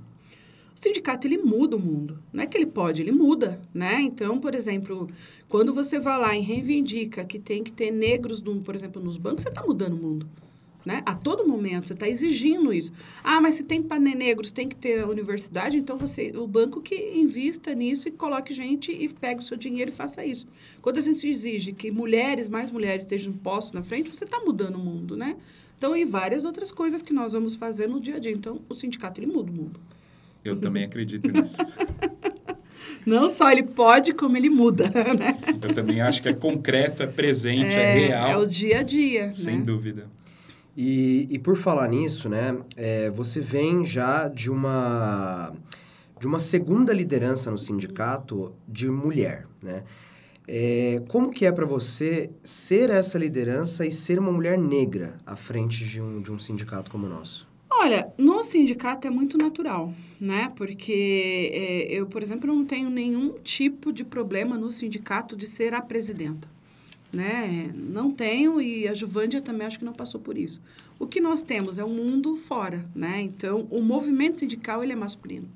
O 0.79 0.81
sindicato, 0.81 1.27
ele 1.27 1.37
muda 1.37 1.75
o 1.75 1.79
mundo. 1.79 2.23
Não 2.31 2.41
é 2.41 2.45
que 2.45 2.57
ele 2.57 2.65
pode, 2.65 3.01
ele 3.01 3.11
muda, 3.11 3.59
né? 3.73 3.99
Então, 3.99 4.39
por 4.39 4.55
exemplo, 4.55 5.09
quando 5.49 5.73
você 5.73 5.99
vai 5.99 6.17
lá 6.17 6.37
e 6.37 6.39
reivindica 6.39 7.25
que 7.25 7.37
tem 7.37 7.61
que 7.61 7.71
ter 7.73 7.91
negros, 7.91 8.41
no, 8.41 8.61
por 8.61 8.73
exemplo, 8.73 9.03
nos 9.03 9.17
bancos, 9.17 9.43
você 9.43 9.49
está 9.49 9.61
mudando 9.61 9.95
o 9.95 10.01
mundo. 10.01 10.25
Né? 10.85 11.03
A 11.05 11.13
todo 11.13 11.45
momento 11.45 11.87
você 11.87 11.93
está 11.93 12.07
exigindo 12.07 12.71
isso. 12.71 12.93
Ah, 13.21 13.41
mas 13.41 13.55
se 13.55 13.65
tem 13.65 13.83
para 13.83 13.99
negros, 13.99 14.53
tem 14.53 14.69
que 14.69 14.75
ter 14.75 15.05
universidade, 15.05 15.75
então 15.75 15.97
você, 15.97 16.31
o 16.33 16.47
banco 16.47 16.79
que 16.79 16.95
invista 17.13 17.75
nisso 17.75 18.07
e 18.07 18.11
coloque 18.11 18.53
gente 18.53 18.89
e 18.89 19.09
pegue 19.09 19.41
o 19.41 19.43
seu 19.43 19.57
dinheiro 19.57 19.91
e 19.91 19.93
faça 19.93 20.23
isso. 20.23 20.47
Quando 20.81 20.99
a 20.99 21.01
gente 21.01 21.27
exige 21.27 21.73
que 21.73 21.91
mulheres, 21.91 22.47
mais 22.47 22.71
mulheres 22.71 23.03
estejam 23.03 23.33
postos 23.33 23.73
na 23.73 23.83
frente, 23.83 24.09
você 24.09 24.23
está 24.23 24.39
mudando 24.39 24.77
o 24.77 24.79
mundo, 24.79 25.17
né? 25.17 25.35
Então, 25.77 25.93
e 25.93 26.05
várias 26.05 26.45
outras 26.45 26.71
coisas 26.71 27.01
que 27.01 27.11
nós 27.11 27.33
vamos 27.33 27.55
fazer 27.55 27.87
no 27.87 27.99
dia 27.99 28.15
a 28.15 28.19
dia. 28.19 28.31
Então, 28.31 28.61
o 28.69 28.73
sindicato, 28.73 29.19
ele 29.19 29.27
muda 29.27 29.51
o 29.51 29.53
mundo. 29.53 29.79
Eu 30.43 30.55
também 30.55 30.83
acredito 30.83 31.31
nisso. 31.31 31.57
Não 33.05 33.29
só 33.29 33.51
ele 33.51 33.63
pode, 33.63 34.13
como 34.13 34.37
ele 34.37 34.49
muda, 34.49 34.89
né? 34.89 35.37
Eu 35.61 35.73
também 35.73 36.01
acho 36.01 36.21
que 36.21 36.29
é 36.29 36.33
concreto, 36.33 37.01
é 37.01 37.07
presente, 37.07 37.73
é, 37.75 37.81
é 37.81 38.07
real. 38.07 38.29
É 38.29 38.37
o 38.37 38.45
dia 38.45 38.79
a 38.79 38.83
dia, 38.83 39.31
Sem 39.31 39.57
né? 39.57 39.63
dúvida. 39.63 40.07
E, 40.77 41.27
e 41.29 41.39
por 41.39 41.57
falar 41.57 41.87
nisso, 41.89 42.29
né, 42.29 42.57
é, 42.77 43.09
você 43.09 43.41
vem 43.41 43.83
já 43.83 44.27
de 44.27 44.49
uma, 44.49 45.53
de 46.19 46.27
uma 46.27 46.39
segunda 46.39 46.93
liderança 46.93 47.49
no 47.51 47.57
sindicato 47.57 48.53
de 48.67 48.89
mulher, 48.89 49.45
né? 49.61 49.83
É, 50.47 51.03
como 51.07 51.29
que 51.29 51.45
é 51.45 51.51
para 51.51 51.65
você 51.65 52.29
ser 52.43 52.89
essa 52.89 53.19
liderança 53.19 53.85
e 53.85 53.91
ser 53.91 54.17
uma 54.17 54.31
mulher 54.31 54.57
negra 54.57 55.17
à 55.23 55.35
frente 55.35 55.83
de 55.83 56.01
um, 56.01 56.21
de 56.21 56.31
um 56.31 56.39
sindicato 56.39 56.89
como 56.89 57.05
o 57.05 57.09
nosso? 57.09 57.48
Olha, 57.81 58.11
no 58.17 58.43
sindicato 58.43 59.07
é 59.07 59.09
muito 59.09 59.37
natural, 59.37 59.93
né? 60.19 60.51
Porque 60.55 61.49
é, 61.53 61.87
eu, 61.89 62.05
por 62.07 62.21
exemplo, 62.21 62.53
não 62.53 62.65
tenho 62.65 62.89
nenhum 62.89 63.39
tipo 63.43 63.93
de 63.93 64.03
problema 64.03 64.57
no 64.57 64.71
sindicato 64.71 65.35
de 65.35 65.47
ser 65.47 65.73
a 65.73 65.81
presidenta 65.81 66.47
né? 67.13 67.71
Não 67.75 68.11
tenho 68.11 68.61
e 68.61 68.87
a 68.87 68.93
Juvândia 68.93 69.41
também 69.41 69.65
acho 69.65 69.79
que 69.79 69.85
não 69.85 69.93
passou 69.93 70.19
por 70.19 70.37
isso. 70.37 70.61
O 70.97 71.07
que 71.07 71.19
nós 71.19 71.41
temos 71.41 71.79
é 71.79 71.85
um 71.85 71.93
mundo 71.93 72.35
fora, 72.35 72.85
né? 72.95 73.21
Então, 73.21 73.67
o 73.69 73.81
movimento 73.81 74.39
sindical 74.39 74.83
ele 74.83 74.93
é 74.93 74.95
masculino, 74.95 75.49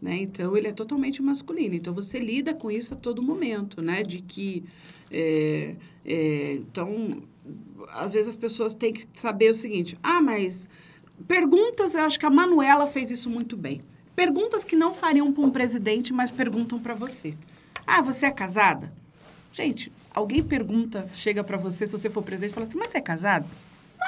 né? 0.00 0.16
Então, 0.16 0.56
ele 0.56 0.68
é 0.68 0.72
totalmente 0.72 1.20
masculino. 1.22 1.74
Então, 1.74 1.92
você 1.92 2.18
lida 2.18 2.54
com 2.54 2.70
isso 2.70 2.94
a 2.94 2.96
todo 2.96 3.22
momento, 3.22 3.82
né? 3.82 4.02
De 4.02 4.22
que, 4.22 4.64
é, 5.10 5.74
é, 6.04 6.52
então, 6.54 7.22
às 7.90 8.12
vezes 8.12 8.28
as 8.28 8.36
pessoas 8.36 8.74
têm 8.74 8.92
que 8.92 9.04
saber 9.14 9.50
o 9.50 9.54
seguinte: 9.54 9.98
ah, 10.02 10.22
mas 10.22 10.68
perguntas, 11.26 11.94
eu 11.94 12.02
acho 12.02 12.18
que 12.18 12.26
a 12.26 12.30
Manuela 12.30 12.86
fez 12.86 13.10
isso 13.10 13.28
muito 13.28 13.56
bem. 13.56 13.80
Perguntas 14.14 14.64
que 14.64 14.76
não 14.76 14.92
fariam 14.92 15.32
para 15.32 15.44
um 15.44 15.50
presidente, 15.50 16.12
mas 16.12 16.30
perguntam 16.30 16.78
para 16.78 16.94
você. 16.94 17.34
Ah, 17.86 18.02
você 18.02 18.26
é 18.26 18.30
casada? 18.30 18.92
Gente, 19.52 19.92
alguém 20.14 20.42
pergunta, 20.42 21.08
chega 21.14 21.42
para 21.42 21.56
você, 21.56 21.86
se 21.86 21.92
você 21.92 22.10
for 22.10 22.22
presidente, 22.22 22.52
fala 22.52 22.66
assim, 22.66 22.78
mas 22.78 22.90
você 22.90 22.98
é 22.98 23.00
casado? 23.00 23.46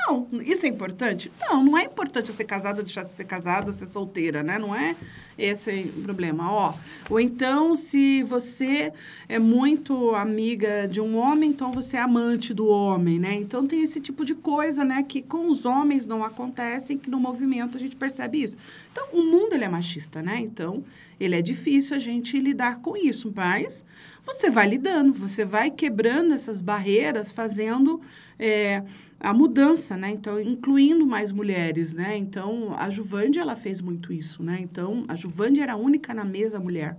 Não, 0.07 0.27
isso 0.43 0.67
é 0.67 0.69
importante? 0.69 1.31
Não, 1.41 1.63
não 1.63 1.79
é 1.79 1.85
importante 1.85 2.29
eu 2.29 2.35
ser 2.35 2.45
casado, 2.45 2.79
ou 2.79 2.85
deixar 2.85 3.05
de 3.05 3.11
ser 3.11 3.25
casado, 3.25 3.73
ser 3.73 3.87
solteira, 3.87 4.43
né? 4.43 4.59
Não 4.59 4.75
é 4.75 4.97
esse 5.39 5.93
o 5.97 6.03
problema. 6.03 6.51
Ó, 6.51 6.75
ou 7.09 7.21
então, 7.21 7.75
se 7.75 8.23
você 8.23 8.93
é 9.29 9.39
muito 9.39 10.15
amiga 10.15 10.89
de 10.89 11.01
um 11.01 11.17
homem, 11.17 11.51
então 11.51 11.71
você 11.71 11.97
é 11.97 12.01
amante 12.01 12.55
do 12.55 12.67
homem, 12.67 13.19
né? 13.19 13.35
Então, 13.35 13.67
tem 13.67 13.83
esse 13.83 14.01
tipo 14.01 14.25
de 14.25 14.35
coisa, 14.35 14.85
né? 14.85 15.03
Que 15.03 15.23
com 15.23 15.49
os 15.49 15.65
homens 15.65 16.07
não 16.07 16.25
acontece, 16.25 16.97
que 16.97 17.11
no 17.11 17.21
movimento 17.21 17.77
a 17.77 17.81
gente 17.81 17.97
percebe 17.97 18.43
isso. 18.43 18.57
Então, 18.93 19.09
o 19.13 19.23
mundo, 19.23 19.55
ele 19.55 19.65
é 19.65 19.69
machista, 19.69 20.23
né? 20.23 20.41
Então, 20.41 20.83
ele 21.19 21.37
é 21.37 21.43
difícil 21.43 21.95
a 21.95 21.99
gente 21.99 22.39
lidar 22.39 22.81
com 22.81 22.97
isso, 22.97 23.33
mas 23.35 23.85
você 24.25 24.51
vai 24.51 24.69
lidando, 24.69 25.13
você 25.13 25.45
vai 25.45 25.71
quebrando 25.71 26.35
essas 26.35 26.61
barreiras, 26.61 27.33
fazendo 27.33 28.01
é, 28.39 28.83
a 29.19 29.33
mudança, 29.33 29.97
né? 29.97 30.11
Então, 30.11 30.41
incluindo 30.41 31.07
mais 31.07 31.33
mulheres, 31.33 31.93
né? 31.93 32.17
Então, 32.17 32.75
a 32.77 32.91
Juvande, 32.91 33.39
ela 33.39 33.57
fez 33.57 33.81
muito 33.81 34.13
isso, 34.13 34.43
né? 34.43 34.59
Então, 34.61 35.05
a 35.09 35.15
Juvande 35.15 35.61
era 35.61 35.75
a 35.75 35.77
única 35.77 36.15
na 36.15 36.25
mesa 36.25 36.59
mulher. 36.59 36.97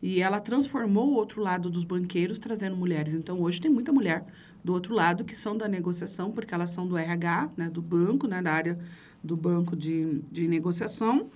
E 0.00 0.22
ela 0.22 0.40
transformou 0.40 1.08
o 1.08 1.14
outro 1.14 1.42
lado 1.42 1.68
dos 1.68 1.84
banqueiros, 1.84 2.38
trazendo 2.38 2.76
mulheres. 2.76 3.14
Então, 3.14 3.40
hoje 3.42 3.60
tem 3.60 3.70
muita 3.70 3.92
mulher 3.92 4.24
do 4.62 4.72
outro 4.72 4.94
lado 4.94 5.24
que 5.24 5.36
são 5.36 5.56
da 5.56 5.66
negociação, 5.66 6.30
porque 6.30 6.54
elas 6.54 6.70
são 6.70 6.86
do 6.86 6.96
RH, 6.96 7.50
né? 7.56 7.68
Do 7.68 7.82
banco, 7.82 8.26
né? 8.26 8.40
Da 8.40 8.52
área 8.52 8.78
do 9.22 9.36
banco 9.36 9.74
de, 9.76 10.20
de 10.30 10.46
negociação. 10.46 11.28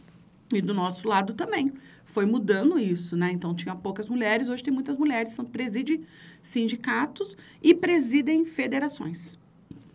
E 0.57 0.63
do 0.63 0.75
nosso 0.75 1.09
lado 1.09 1.35
também 1.35 1.73
foi 2.05 2.27
mudando 2.27 2.79
isso, 2.79 3.17
né? 3.17 3.31
Então 3.33 3.55
tinha 3.55 3.75
poucas 3.75 4.09
mulheres, 4.09 4.49
hoje 4.49 4.63
tem 4.63 4.73
muitas 4.73 4.97
mulheres, 4.97 5.33
são 5.33 5.45
presidem 5.45 6.03
sindicatos 6.41 7.37
e 7.63 7.75
presidem 7.75 8.45
federações. 8.45 9.39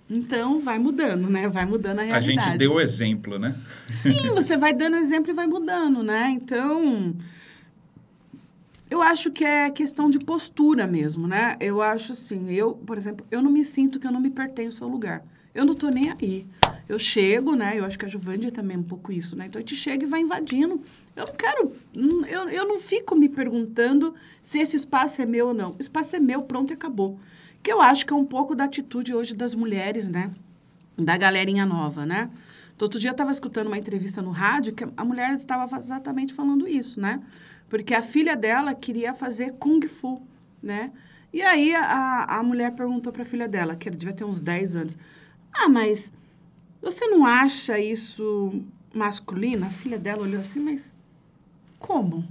Então 0.10 0.60
vai 0.60 0.80
mudando, 0.80 1.30
né? 1.30 1.50
Vai 1.50 1.66
mudando 1.66 2.00
a 2.00 2.04
realidade. 2.04 2.40
A 2.40 2.44
gente 2.44 2.58
deu 2.58 2.74
o 2.74 2.82
exemplo, 2.82 3.38
né? 3.38 3.56
Sim, 3.90 4.32
você 4.34 4.56
vai 4.56 4.74
dando 4.74 4.96
exemplo 4.96 5.32
e 5.32 5.34
vai 5.34 5.48
mudando, 5.48 6.02
né? 6.02 6.30
Então 6.32 7.14
eu 8.90 9.02
acho 9.02 9.32
que 9.32 9.44
é 9.44 9.70
questão 9.70 10.10
de 10.10 10.18
postura 10.18 10.88
mesmo, 10.88 11.28
né? 11.28 11.58
Eu 11.60 11.82
acho 11.82 12.14
assim, 12.14 12.52
eu, 12.54 12.74
por 12.74 12.98
exemplo, 12.98 13.26
eu 13.30 13.42
não 13.42 13.52
me 13.52 13.64
sinto 13.64 14.00
que 14.00 14.08
eu 14.08 14.12
não 14.12 14.22
me 14.22 14.30
pertenço 14.30 14.84
ao 14.84 14.90
lugar. 14.90 15.24
Eu 15.58 15.66
não 15.66 15.74
tô 15.74 15.90
nem 15.90 16.12
aí. 16.12 16.46
Eu 16.88 17.00
chego, 17.00 17.56
né? 17.56 17.80
Eu 17.80 17.84
acho 17.84 17.98
que 17.98 18.06
a 18.06 18.08
Juvandia 18.08 18.52
também 18.52 18.78
é 18.78 18.80
um 18.80 18.84
pouco 18.84 19.12
isso, 19.12 19.36
né? 19.36 19.48
Então 19.48 19.60
a 19.60 19.62
gente 19.62 19.76
chega 19.76 20.06
e 20.06 20.08
vai 20.08 20.22
invadindo. 20.22 20.80
Eu 21.16 21.26
não 21.26 21.34
quero, 21.34 21.74
eu, 22.30 22.48
eu 22.48 22.68
não 22.68 22.78
fico 22.78 23.16
me 23.16 23.28
perguntando 23.28 24.14
se 24.40 24.60
esse 24.60 24.76
espaço 24.76 25.20
é 25.20 25.26
meu 25.26 25.48
ou 25.48 25.54
não. 25.56 25.72
O 25.72 25.78
espaço 25.80 26.16
é 26.16 26.20
meu, 26.20 26.44
pronto 26.44 26.72
e 26.72 26.76
acabou. 26.76 27.20
Que 27.64 27.74
eu 27.74 27.82
acho 27.82 28.06
que 28.06 28.14
é 28.14 28.16
um 28.16 28.24
pouco 28.24 28.54
da 28.54 28.66
atitude 28.66 29.16
hoje 29.16 29.34
das 29.34 29.56
mulheres, 29.56 30.08
né? 30.08 30.30
Da 30.96 31.18
galerinha 31.18 31.66
nova, 31.66 32.06
né? 32.06 32.30
Então, 32.76 32.86
outro 32.86 33.00
dia 33.00 33.10
eu 33.10 33.14
estava 33.14 33.32
escutando 33.32 33.66
uma 33.66 33.80
entrevista 33.80 34.22
no 34.22 34.30
rádio 34.30 34.76
que 34.76 34.86
a 34.96 35.04
mulher 35.04 35.34
estava 35.34 35.76
exatamente 35.76 36.36
falando 36.36 36.68
isso, 36.68 37.02
né? 37.02 37.20
Porque 37.68 37.96
a 37.96 38.04
filha 38.04 38.36
dela 38.36 38.76
queria 38.76 39.12
fazer 39.12 39.54
Kung 39.54 39.82
Fu, 39.88 40.22
né? 40.62 40.92
E 41.34 41.42
aí 41.42 41.74
a, 41.74 42.26
a 42.26 42.44
mulher 42.44 42.74
perguntou 42.74 43.12
para 43.12 43.24
a 43.24 43.26
filha 43.26 43.48
dela, 43.48 43.76
que 43.76 43.90
devia 43.90 44.14
ter 44.14 44.24
uns 44.24 44.40
10 44.40 44.76
anos, 44.76 44.98
ah, 45.60 45.70
mas 45.70 46.12
você 46.82 47.08
não 47.08 47.26
acha 47.26 47.80
isso 47.80 48.64
masculino? 48.94 49.66
A 49.66 49.70
filha 49.70 49.98
dela 49.98 50.24
olhou 50.24 50.42
assim, 50.42 50.60
mas 50.60 50.92
como? 51.80 52.28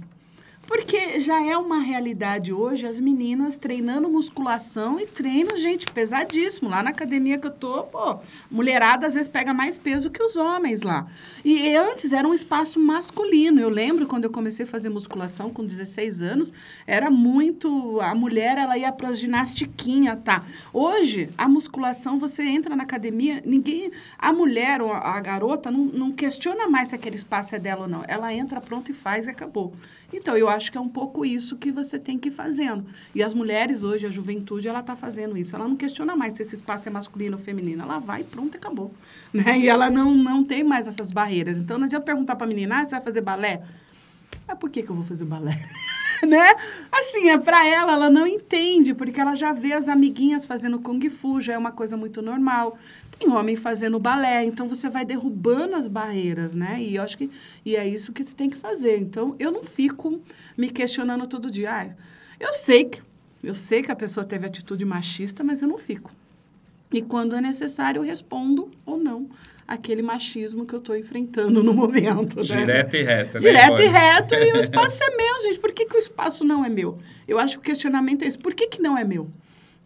Porque 0.67 1.21
já 1.21 1.41
é 1.41 1.57
uma 1.57 1.79
realidade 1.79 2.51
hoje 2.51 2.85
as 2.85 2.99
meninas 2.99 3.57
treinando 3.57 4.09
musculação 4.09 4.99
e 4.99 5.07
treinam, 5.07 5.57
gente, 5.57 5.85
pesadíssimo. 5.85 6.69
Lá 6.69 6.83
na 6.83 6.89
academia 6.89 7.37
que 7.37 7.47
eu 7.47 7.51
tô, 7.51 7.83
pô, 7.83 8.19
mulherada 8.51 9.07
às 9.07 9.13
vezes 9.13 9.29
pega 9.29 9.53
mais 9.53 9.77
peso 9.77 10.11
que 10.11 10.21
os 10.21 10.35
homens 10.35 10.81
lá. 10.81 11.07
E 11.43 11.73
antes 11.73 12.11
era 12.11 12.27
um 12.27 12.33
espaço 12.33 12.81
masculino. 12.81 13.61
Eu 13.61 13.69
lembro 13.69 14.05
quando 14.07 14.25
eu 14.25 14.29
comecei 14.29 14.65
a 14.65 14.67
fazer 14.67 14.89
musculação 14.89 15.49
com 15.49 15.65
16 15.65 16.21
anos, 16.21 16.53
era 16.85 17.09
muito. 17.09 18.01
A 18.01 18.13
mulher, 18.13 18.57
ela 18.57 18.77
ia 18.77 18.91
para 18.91 19.13
ginastiquinha, 19.13 20.17
tá? 20.17 20.43
Hoje, 20.73 21.29
a 21.37 21.47
musculação, 21.47 22.19
você 22.19 22.43
entra 22.43 22.75
na 22.75 22.83
academia, 22.83 23.41
ninguém. 23.45 23.89
A 24.17 24.33
mulher 24.33 24.81
ou 24.81 24.91
a, 24.91 25.15
a 25.15 25.21
garota 25.21 25.71
não, 25.71 25.85
não 25.85 26.11
questiona 26.11 26.67
mais 26.67 26.89
se 26.89 26.95
aquele 26.95 27.15
espaço 27.15 27.55
é 27.55 27.59
dela 27.59 27.83
ou 27.83 27.87
não. 27.87 28.03
Ela 28.05 28.33
entra, 28.33 28.59
pronto 28.59 28.91
e 28.91 28.93
faz 28.93 29.27
e 29.27 29.29
acabou. 29.29 29.73
Então, 30.11 30.37
eu 30.37 30.47
acho 30.47 30.71
que 30.71 30.77
é 30.77 30.81
um 30.81 30.87
pouco 30.87 31.25
isso 31.25 31.57
que 31.57 31.71
você 31.71 31.99
tem 31.99 32.17
que 32.17 32.29
ir 32.29 32.31
fazendo. 32.31 32.85
E 33.13 33.21
as 33.21 33.33
mulheres 33.33 33.83
hoje, 33.83 34.05
a 34.05 34.09
juventude, 34.09 34.67
ela 34.67 34.79
está 34.79 34.95
fazendo 34.95 35.37
isso. 35.37 35.55
Ela 35.55 35.67
não 35.67 35.75
questiona 35.75 36.15
mais 36.15 36.35
se 36.35 36.43
esse 36.43 36.55
espaço 36.55 36.87
é 36.87 36.91
masculino 36.91 37.35
ou 37.35 37.43
feminino. 37.43 37.83
Ela 37.83 37.99
vai, 37.99 38.23
pronto, 38.23 38.55
acabou. 38.55 38.93
Né? 39.33 39.59
E 39.59 39.67
ela 39.67 39.91
não, 39.91 40.15
não 40.15 40.43
tem 40.43 40.63
mais 40.63 40.87
essas 40.87 41.11
barreiras. 41.11 41.57
Então, 41.57 41.77
não 41.77 41.85
adianta 41.85 42.05
perguntar 42.05 42.37
para 42.37 42.45
a 42.45 42.47
menina, 42.47 42.79
ah, 42.79 42.85
você 42.85 42.91
vai 42.91 43.03
fazer 43.03 43.21
balé? 43.21 43.61
Mas 44.47 44.55
ah, 44.55 44.55
por 44.55 44.69
que, 44.69 44.81
que 44.81 44.89
eu 44.89 44.95
vou 44.95 45.03
fazer 45.03 45.25
balé? 45.25 45.67
né? 46.25 46.55
Assim, 46.89 47.29
é 47.29 47.37
para 47.37 47.67
ela, 47.67 47.93
ela 47.93 48.09
não 48.09 48.25
entende, 48.25 48.93
porque 48.93 49.19
ela 49.19 49.35
já 49.35 49.51
vê 49.51 49.73
as 49.73 49.89
amiguinhas 49.89 50.45
fazendo 50.45 50.79
kung 50.79 51.09
fu, 51.09 51.41
já 51.41 51.53
é 51.53 51.57
uma 51.57 51.73
coisa 51.73 51.97
muito 51.97 52.21
normal 52.21 52.77
tem 53.17 53.29
homem 53.29 53.55
fazendo 53.55 53.99
balé, 53.99 54.43
então 54.43 54.67
você 54.67 54.89
vai 54.89 55.03
derrubando 55.03 55.75
as 55.75 55.87
barreiras, 55.87 56.53
né? 56.53 56.81
E 56.81 56.95
eu 56.95 57.03
acho 57.03 57.17
que 57.17 57.29
e 57.65 57.75
é 57.75 57.87
isso 57.87 58.13
que 58.13 58.23
você 58.23 58.33
tem 58.33 58.49
que 58.49 58.57
fazer. 58.57 58.97
Então, 58.97 59.35
eu 59.39 59.51
não 59.51 59.63
fico 59.63 60.21
me 60.57 60.69
questionando 60.69 61.27
todo 61.27 61.51
dia. 61.51 61.71
Ah, 61.71 61.89
eu 62.39 62.53
sei 62.53 62.85
que 62.85 63.01
eu 63.43 63.55
sei 63.55 63.83
que 63.83 63.91
a 63.91 63.95
pessoa 63.95 64.25
teve 64.25 64.45
atitude 64.45 64.83
machista, 64.83 65.43
mas 65.43 65.61
eu 65.61 65.67
não 65.67 65.77
fico. 65.77 66.11
E 66.91 67.01
quando 67.01 67.35
é 67.35 67.41
necessário, 67.41 67.99
eu 67.99 68.03
respondo 68.03 68.71
ou 68.85 68.97
não 68.97 69.29
aquele 69.67 70.01
machismo 70.01 70.65
que 70.65 70.73
eu 70.73 70.79
estou 70.79 70.95
enfrentando 70.95 71.61
no 71.61 71.73
momento. 71.73 72.37
Né? 72.37 72.43
Direto 72.43 72.95
e 72.95 73.03
reto, 73.03 73.33
né? 73.33 73.39
Direto 73.41 73.81
e 73.81 73.85
reto, 73.85 74.33
e 74.35 74.53
o 74.53 74.57
espaço 74.61 75.03
é 75.03 75.15
meu, 75.15 75.41
gente. 75.43 75.59
Por 75.59 75.73
que, 75.73 75.85
que 75.85 75.95
o 75.95 75.99
espaço 75.99 76.45
não 76.45 76.63
é 76.63 76.69
meu? 76.69 76.97
Eu 77.27 77.37
acho 77.37 77.55
que 77.55 77.59
o 77.59 77.61
questionamento 77.63 78.23
é 78.23 78.27
esse. 78.27 78.37
Por 78.37 78.53
que, 78.53 78.67
que 78.67 78.81
não 78.81 78.97
é 78.97 79.03
meu? 79.03 79.29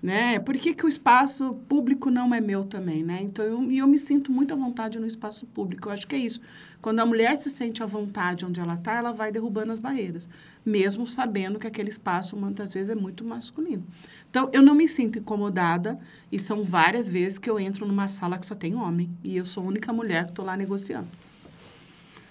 Né? 0.02 0.40
Por 0.40 0.58
que, 0.58 0.74
que 0.74 0.86
o 0.86 0.90
espaço 0.90 1.54
público 1.70 2.10
não 2.10 2.34
é 2.34 2.42
meu 2.42 2.64
também, 2.64 3.04
né? 3.04 3.20
Então, 3.22 3.46
eu, 3.46 3.72
eu 3.72 3.88
me 3.88 4.00
sinto 4.00 4.32
muito 4.32 4.52
à 4.52 4.58
vontade 4.58 5.00
no 5.00 5.06
espaço 5.06 5.46
público. 5.46 5.88
Eu 5.88 5.94
acho 5.94 6.08
que 6.08 6.16
é 6.16 6.18
isso. 6.18 6.42
Quando 6.82 7.00
a 7.02 7.06
mulher 7.06 7.38
se 7.38 7.52
sente 7.52 7.84
à 7.84 7.86
vontade 7.86 8.44
onde 8.44 8.60
ela 8.60 8.74
está, 8.74 8.94
ela 8.94 9.12
vai 9.12 9.32
derrubando 9.32 9.72
as 9.72 9.78
barreiras, 9.78 10.28
mesmo 10.66 11.06
sabendo 11.06 11.60
que 11.60 11.68
aquele 11.68 11.90
espaço, 11.90 12.36
muitas 12.36 12.74
vezes, 12.74 12.90
é 12.90 12.96
muito 12.96 13.24
masculino. 13.24 13.86
Então, 14.28 14.50
eu 14.52 14.64
não 14.64 14.74
me 14.74 14.88
sinto 14.88 15.20
incomodada 15.20 16.00
e 16.32 16.40
são 16.40 16.64
várias 16.64 17.08
vezes 17.08 17.38
que 17.38 17.50
eu 17.50 17.60
entro 17.60 17.86
numa 17.86 18.08
sala 18.08 18.40
que 18.40 18.46
só 18.48 18.56
tem 18.56 18.74
homem 18.76 19.10
e 19.24 19.38
eu 19.38 19.46
sou 19.46 19.64
a 19.64 19.68
única 19.68 19.94
mulher 19.94 20.26
que 20.26 20.32
estou 20.32 20.44
lá 20.44 20.58
negociando. 20.58 21.08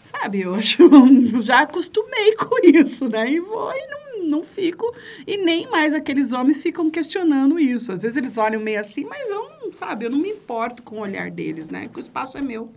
Sabe, 0.02 0.40
eu 0.40 0.54
acho, 0.56 0.78
já 1.40 1.60
acostumei 1.60 2.34
com 2.34 2.56
isso, 2.64 3.08
né? 3.08 3.30
E 3.30 3.38
vou 3.38 3.70
e 3.72 3.86
não 3.86 4.09
não 4.20 4.42
fico. 4.42 4.94
E 5.26 5.36
nem 5.36 5.68
mais 5.70 5.94
aqueles 5.94 6.32
homens 6.32 6.62
ficam 6.62 6.90
questionando 6.90 7.58
isso. 7.58 7.92
Às 7.92 8.02
vezes 8.02 8.16
eles 8.16 8.38
olham 8.38 8.60
meio 8.60 8.80
assim, 8.80 9.04
mas 9.04 9.28
eu 9.30 9.50
não, 9.60 9.72
sabe, 9.72 10.04
eu 10.04 10.10
não 10.10 10.18
me 10.18 10.30
importo 10.30 10.82
com 10.82 10.96
o 10.96 11.00
olhar 11.00 11.30
deles, 11.30 11.68
né? 11.68 11.88
Que 11.88 11.98
o 11.98 12.00
espaço 12.00 12.38
é 12.38 12.40
meu. 12.40 12.72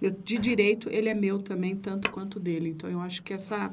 Eu, 0.00 0.10
de 0.10 0.38
direito, 0.38 0.88
ele 0.90 1.08
é 1.08 1.14
meu 1.14 1.38
também, 1.40 1.74
tanto 1.74 2.10
quanto 2.10 2.38
dele. 2.38 2.70
Então, 2.70 2.90
eu 2.90 3.00
acho 3.00 3.22
que 3.22 3.32
essa, 3.32 3.72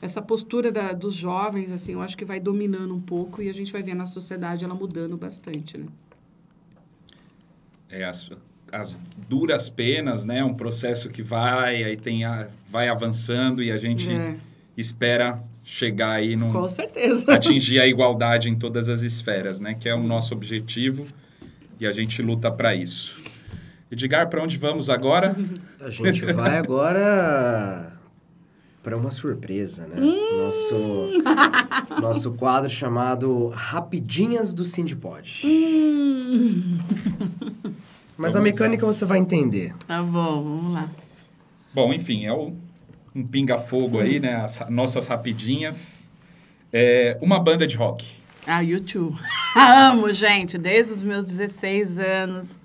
essa 0.00 0.22
postura 0.22 0.70
da, 0.70 0.92
dos 0.92 1.14
jovens, 1.14 1.72
assim, 1.72 1.94
eu 1.94 2.02
acho 2.02 2.16
que 2.16 2.24
vai 2.24 2.38
dominando 2.38 2.94
um 2.94 3.00
pouco 3.00 3.42
e 3.42 3.48
a 3.48 3.52
gente 3.52 3.72
vai 3.72 3.82
ver 3.82 3.94
na 3.94 4.06
sociedade 4.06 4.64
ela 4.64 4.74
mudando 4.74 5.16
bastante, 5.16 5.76
né? 5.78 5.86
É, 7.88 8.04
as, 8.04 8.28
as 8.72 8.98
duras 9.28 9.70
penas, 9.70 10.24
né? 10.24 10.44
Um 10.44 10.54
processo 10.54 11.08
que 11.10 11.22
vai, 11.22 11.82
aí 11.82 11.96
tem 11.96 12.24
a, 12.24 12.48
vai 12.68 12.88
avançando 12.88 13.62
e 13.62 13.70
a 13.70 13.78
gente 13.78 14.10
é. 14.10 14.36
espera 14.76 15.42
chegar 15.64 16.10
aí 16.10 16.36
no 16.36 16.52
Com 16.52 16.68
certeza. 16.68 17.32
atingir 17.32 17.80
a 17.80 17.86
igualdade 17.86 18.50
em 18.50 18.54
todas 18.54 18.88
as 18.90 19.00
esferas, 19.02 19.58
né? 19.58 19.74
Que 19.74 19.88
é 19.88 19.94
o 19.94 20.02
nosso 20.02 20.34
objetivo 20.34 21.06
e 21.80 21.86
a 21.86 21.92
gente 21.92 22.20
luta 22.20 22.50
para 22.52 22.74
isso. 22.74 23.22
Edgar, 23.90 24.28
para 24.28 24.42
onde 24.42 24.56
vamos 24.58 24.90
agora? 24.90 25.34
A 25.80 25.88
gente 25.88 26.24
vai 26.32 26.58
agora 26.58 27.98
para 28.82 28.96
uma 28.96 29.10
surpresa, 29.10 29.86
né? 29.86 29.96
Hum. 29.98 30.42
Nosso 30.42 30.74
nosso 32.02 32.32
quadro 32.32 32.68
chamado 32.68 33.48
Rapidinhas 33.48 34.52
do 34.52 34.64
Sindipod. 34.64 35.42
Hum. 35.44 36.78
Mas 38.16 38.34
vamos 38.34 38.36
a 38.36 38.40
mecânica 38.52 38.84
lá. 38.84 38.92
você 38.92 39.04
vai 39.04 39.18
entender. 39.18 39.74
Tá 39.86 40.02
bom, 40.02 40.42
vamos 40.44 40.72
lá. 40.74 40.90
Bom, 41.72 41.92
enfim, 41.92 42.26
é 42.26 42.32
o 42.32 42.54
um 43.14 43.24
pinga-fogo 43.24 44.00
aí, 44.00 44.18
né? 44.18 44.36
As 44.36 44.60
nossas 44.68 45.06
rapidinhas. 45.06 46.10
É, 46.72 47.16
uma 47.20 47.38
banda 47.38 47.66
de 47.66 47.76
rock. 47.76 48.12
Ah, 48.46 48.60
YouTube. 48.60 49.16
Amo, 49.56 50.12
gente, 50.12 50.58
desde 50.58 50.94
os 50.94 51.02
meus 51.02 51.26
16 51.26 51.98
anos 51.98 52.58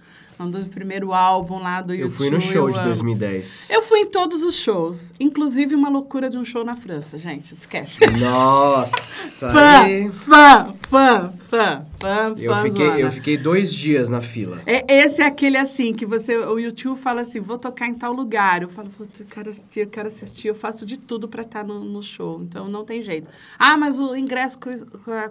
do 0.47 0.65
primeiro 0.67 1.11
álbum 1.13 1.59
lá 1.59 1.81
do 1.81 1.93
YouTube. 1.93 2.11
Eu 2.11 2.15
fui 2.15 2.29
no 2.29 2.39
show 2.39 2.71
de 2.71 2.81
2010. 2.81 3.69
Eu 3.71 3.81
fui 3.81 3.99
em 3.99 4.05
todos 4.05 4.43
os 4.43 4.55
shows. 4.55 5.13
Inclusive 5.19 5.75
uma 5.75 5.89
loucura 5.89 6.29
de 6.29 6.37
um 6.37 6.45
show 6.45 6.63
na 6.63 6.75
França, 6.75 7.17
gente. 7.17 7.53
Esquece. 7.53 7.99
Nossa! 8.17 9.51
fã, 9.51 10.11
fã, 10.11 10.73
fã, 10.89 11.33
fã, 11.49 11.85
fã, 11.99 12.35
eu 12.37 12.53
fã. 12.53 12.63
Fiquei, 12.63 13.03
eu 13.03 13.11
fiquei 13.11 13.37
dois 13.37 13.73
dias 13.73 14.07
na 14.09 14.21
fila. 14.21 14.61
É, 14.65 15.03
esse 15.03 15.21
é 15.21 15.25
aquele 15.25 15.57
assim, 15.57 15.93
que 15.93 16.05
você, 16.05 16.37
o 16.37 16.59
YouTube 16.59 16.97
fala 16.99 17.21
assim, 17.21 17.39
vou 17.39 17.57
tocar 17.57 17.87
em 17.87 17.93
tal 17.95 18.13
lugar. 18.13 18.61
Eu 18.61 18.69
falo, 18.69 18.89
eu 18.99 19.25
quero 19.29 19.49
assistir, 19.49 19.81
eu 19.81 19.87
quero 19.87 20.07
assistir. 20.07 20.47
Eu 20.47 20.55
faço 20.55 20.85
de 20.85 20.97
tudo 20.97 21.27
para 21.27 21.41
estar 21.41 21.63
no, 21.63 21.83
no 21.83 22.01
show. 22.01 22.41
Então 22.41 22.69
não 22.69 22.85
tem 22.85 23.01
jeito. 23.01 23.27
Ah, 23.57 23.77
mas 23.77 23.99
o 23.99 24.15
ingresso 24.15 24.57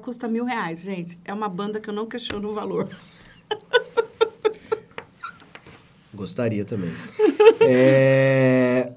custa 0.03 0.29
mil 0.29 0.45
reais. 0.45 0.81
Gente, 0.81 1.19
é 1.25 1.33
uma 1.33 1.49
banda 1.49 1.81
que 1.81 1.89
eu 1.89 1.95
não 1.95 2.07
questiono 2.07 2.49
o 2.49 2.55
valor. 2.55 2.89
Gostaria 6.19 6.65
também. 6.65 6.91
é, 7.63 8.91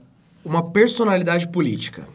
uma 0.43 0.71
personalidade 0.71 1.47
política. 1.49 2.07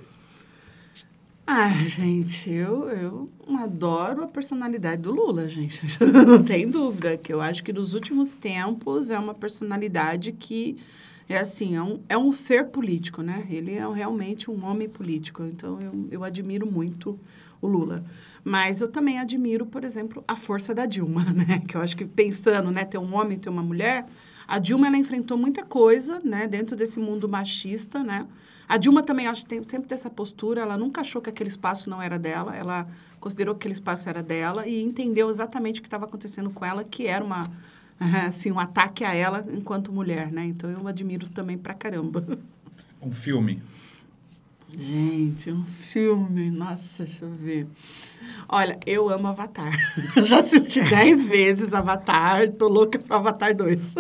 Ah, 1.46 1.68
gente, 1.86 2.50
eu, 2.50 2.88
eu 2.88 3.30
adoro 3.61 4.24
a 4.24 4.26
personalidade 4.26 5.02
do 5.02 5.12
Lula, 5.12 5.46
gente. 5.46 5.80
Não 6.02 6.42
tem 6.42 6.68
dúvida. 6.68 7.16
Que 7.16 7.32
eu 7.32 7.40
acho 7.40 7.62
que 7.62 7.72
nos 7.72 7.94
últimos 7.94 8.34
tempos 8.34 9.11
é 9.11 9.18
uma 9.18 9.32
personalidade 9.32 10.32
que 10.32 10.76
é 11.28 11.38
assim, 11.38 11.76
é 11.76 11.82
um, 11.82 12.00
é 12.09 12.18
um 12.18 12.32
ser 12.32 12.66
político, 12.66 13.22
né? 13.22 13.46
Ele 13.48 13.74
é 13.74 13.88
realmente 13.88 14.50
um 14.50 14.64
homem 14.64 14.88
político. 14.88 15.44
Então, 15.44 15.80
eu, 15.80 16.09
eu 16.11 16.24
admiro 16.24 16.66
muito 16.66 17.16
o 17.62 17.68
Lula. 17.68 18.04
Mas 18.42 18.80
eu 18.80 18.88
também 18.88 19.20
admiro, 19.20 19.66
por 19.66 19.84
exemplo, 19.84 20.24
a 20.26 20.34
força 20.34 20.74
da 20.74 20.84
Dilma, 20.84 21.24
né? 21.32 21.62
Que 21.68 21.76
eu 21.76 21.80
acho 21.80 21.96
que 21.96 22.04
pensando, 22.04 22.72
né? 22.72 22.84
Ter 22.84 22.98
um 22.98 23.14
homem 23.14 23.38
e 23.38 23.40
ter 23.40 23.50
uma 23.50 23.62
mulher 23.62 24.04
a 24.47 24.59
Dilma 24.59 24.86
ela 24.86 24.97
enfrentou 24.97 25.36
muita 25.36 25.64
coisa, 25.64 26.20
né, 26.24 26.47
dentro 26.47 26.76
desse 26.76 26.99
mundo 26.99 27.28
machista, 27.28 28.03
né? 28.03 28.26
A 28.68 28.76
Dilma 28.76 29.03
também 29.03 29.28
acho 29.28 29.42
que 29.42 29.49
tem 29.49 29.62
sempre 29.62 29.88
dessa 29.88 30.11
postura, 30.11 30.61
ela 30.61 30.76
nunca 30.76 31.01
achou 31.01 31.22
que 31.22 31.30
aquele 31.30 31.49
espaço 31.49 31.88
não 31.88 32.03
era 32.03 32.18
dela, 32.18 32.55
ela 32.57 32.86
considerou 33.20 33.55
que 33.55 33.61
aquele 33.61 33.74
espaço 33.74 34.09
era 34.09 34.22
dela 34.22 34.66
e 34.66 34.82
entendeu 34.82 35.30
exatamente 35.30 35.78
o 35.78 35.82
que 35.82 35.86
estava 35.86 36.05
acontecendo 36.05 36.51
com 36.51 36.64
ela, 36.64 36.82
que 36.82 37.07
era 37.07 37.24
uma 37.24 37.49
assim, 38.26 38.51
um 38.51 38.59
ataque 38.59 39.05
a 39.05 39.14
ela 39.14 39.44
enquanto 39.49 39.92
mulher, 39.92 40.32
né? 40.32 40.44
Então 40.44 40.68
eu 40.68 40.86
admiro 40.86 41.28
também 41.28 41.57
pra 41.57 41.74
caramba. 41.74 42.26
Um 43.01 43.12
filme. 43.12 43.62
Gente, 44.76 45.51
um 45.51 45.64
filme, 45.64 46.51
nossa, 46.51 47.05
deixa 47.05 47.24
eu 47.24 47.32
ver. 47.32 47.66
Olha, 48.49 48.78
eu 48.84 49.09
amo 49.09 49.28
Avatar. 49.28 49.72
já 50.24 50.40
assisti 50.40 50.80
dez 50.90 51.24
vezes 51.24 51.72
Avatar, 51.72 52.51
tô 52.53 52.68
louca 52.68 52.99
pro 52.99 53.16
Avatar 53.16 53.55
2. 53.55 53.94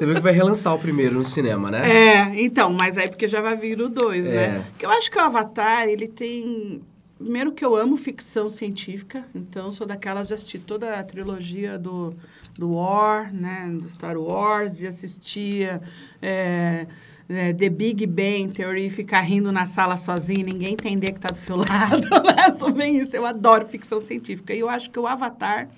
Você 0.00 0.06
viu 0.06 0.14
que 0.14 0.22
vai 0.22 0.32
relançar 0.32 0.74
o 0.74 0.78
primeiro 0.78 1.16
no 1.16 1.24
cinema, 1.24 1.70
né? 1.70 1.86
É, 1.86 2.42
então, 2.42 2.72
mas 2.72 2.96
aí 2.96 3.06
porque 3.06 3.28
já 3.28 3.42
vai 3.42 3.54
vir 3.54 3.78
o 3.82 3.86
2, 3.86 4.26
é. 4.26 4.30
né? 4.30 4.66
Porque 4.70 4.86
eu 4.86 4.90
acho 4.90 5.10
que 5.10 5.18
o 5.18 5.20
Avatar, 5.20 5.86
ele 5.86 6.08
tem... 6.08 6.80
Primeiro 7.18 7.52
que 7.52 7.62
eu 7.62 7.76
amo 7.76 7.98
ficção 7.98 8.48
científica, 8.48 9.26
então 9.34 9.70
sou 9.70 9.86
daquelas 9.86 10.26
de 10.26 10.32
assistir 10.32 10.60
toda 10.60 10.98
a 10.98 11.04
trilogia 11.04 11.78
do, 11.78 12.14
do 12.58 12.76
War, 12.76 13.30
né? 13.30 13.70
Do 13.78 13.86
Star 13.90 14.16
Wars, 14.16 14.78
de 14.78 14.86
assistir... 14.86 15.82
É, 16.22 16.86
é, 17.28 17.52
The 17.52 17.68
Big 17.68 18.06
Bang 18.06 18.54
Theory, 18.54 18.88
ficar 18.88 19.20
rindo 19.20 19.52
na 19.52 19.66
sala 19.66 19.98
sozinho, 19.98 20.46
ninguém 20.46 20.72
entender 20.72 21.12
que 21.12 21.18
está 21.18 21.28
do 21.28 21.36
seu 21.36 21.56
lado. 21.68 22.08
Né? 22.08 22.72
bem 22.74 22.96
isso. 22.96 23.14
Eu 23.14 23.26
adoro 23.26 23.66
ficção 23.66 24.00
científica. 24.00 24.54
E 24.54 24.60
eu 24.60 24.68
acho 24.70 24.90
que 24.90 24.98
o 24.98 25.06
Avatar 25.06 25.68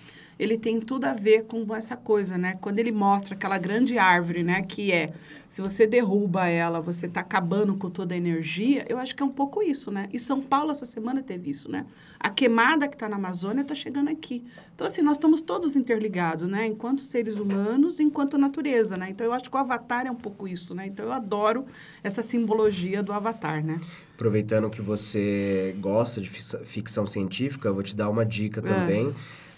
ele 0.43 0.59
tem 0.59 0.81
tudo 0.81 1.05
a 1.05 1.15
ver 1.15 1.45
com 1.45 1.65
essa 1.75 1.97
coisa, 1.97 2.37
né? 2.37 2.59
Quando 2.61 2.81
ele 2.81 2.91
mostra 2.91 3.35
aquela 3.35 3.57
grande 3.59 3.97
árvore, 3.97 4.43
né? 4.43 4.63
Que 4.63 4.91
é, 4.91 5.13
se 5.49 5.63
você 5.63 5.87
derruba 5.87 6.49
ela, 6.49 6.81
você 6.81 7.07
está 7.07 7.21
acabando 7.21 7.77
com 7.77 7.89
toda 7.89 8.13
a 8.13 8.17
energia. 8.17 8.85
Eu 8.89 8.99
acho 8.99 9.15
que 9.15 9.23
é 9.23 9.27
um 9.27 9.31
pouco 9.31 9.63
isso, 9.63 9.93
né? 9.93 10.09
E 10.13 10.19
São 10.19 10.41
Paulo, 10.41 10.73
essa 10.73 10.85
semana, 10.85 11.23
teve 11.23 11.51
isso, 11.51 11.71
né? 11.71 11.87
A 12.19 12.29
queimada 12.29 12.89
que 12.89 12.97
está 12.97 13.09
na 13.09 13.15
Amazônia 13.15 13.63
está 13.63 13.75
chegando 13.75 14.11
aqui. 14.11 14.45
Então, 14.75 14.85
assim, 14.85 15.01
nós 15.01 15.17
estamos 15.17 15.41
todos 15.41 15.77
interligados, 15.77 16.49
né? 16.49 16.67
Enquanto 16.67 17.03
seres 17.03 17.39
humanos, 17.39 18.01
enquanto 18.01 18.37
natureza, 18.37 18.97
né? 18.97 19.11
Então, 19.11 19.25
eu 19.25 19.33
acho 19.33 19.49
que 19.49 19.57
o 19.57 19.61
Avatar 19.61 20.09
é 20.09 20.11
um 20.11 20.17
pouco 20.17 20.49
isso, 20.49 20.75
né? 20.75 20.89
Então, 20.89 21.07
eu 21.07 21.13
adoro 21.13 21.65
essa 22.03 22.21
simbologia 22.21 23.01
do 23.01 23.13
Avatar, 23.13 23.65
né? 23.65 23.81
Aproveitando 24.17 24.69
que 24.69 24.83
você 24.83 25.77
gosta 25.79 26.21
de 26.21 26.29
ficção 26.31 27.07
científica, 27.07 27.69
eu 27.69 27.75
vou 27.75 27.83
te 27.83 27.95
dar 27.95 28.11
uma 28.11 28.27
dica 28.27 28.61
é. 28.61 29.13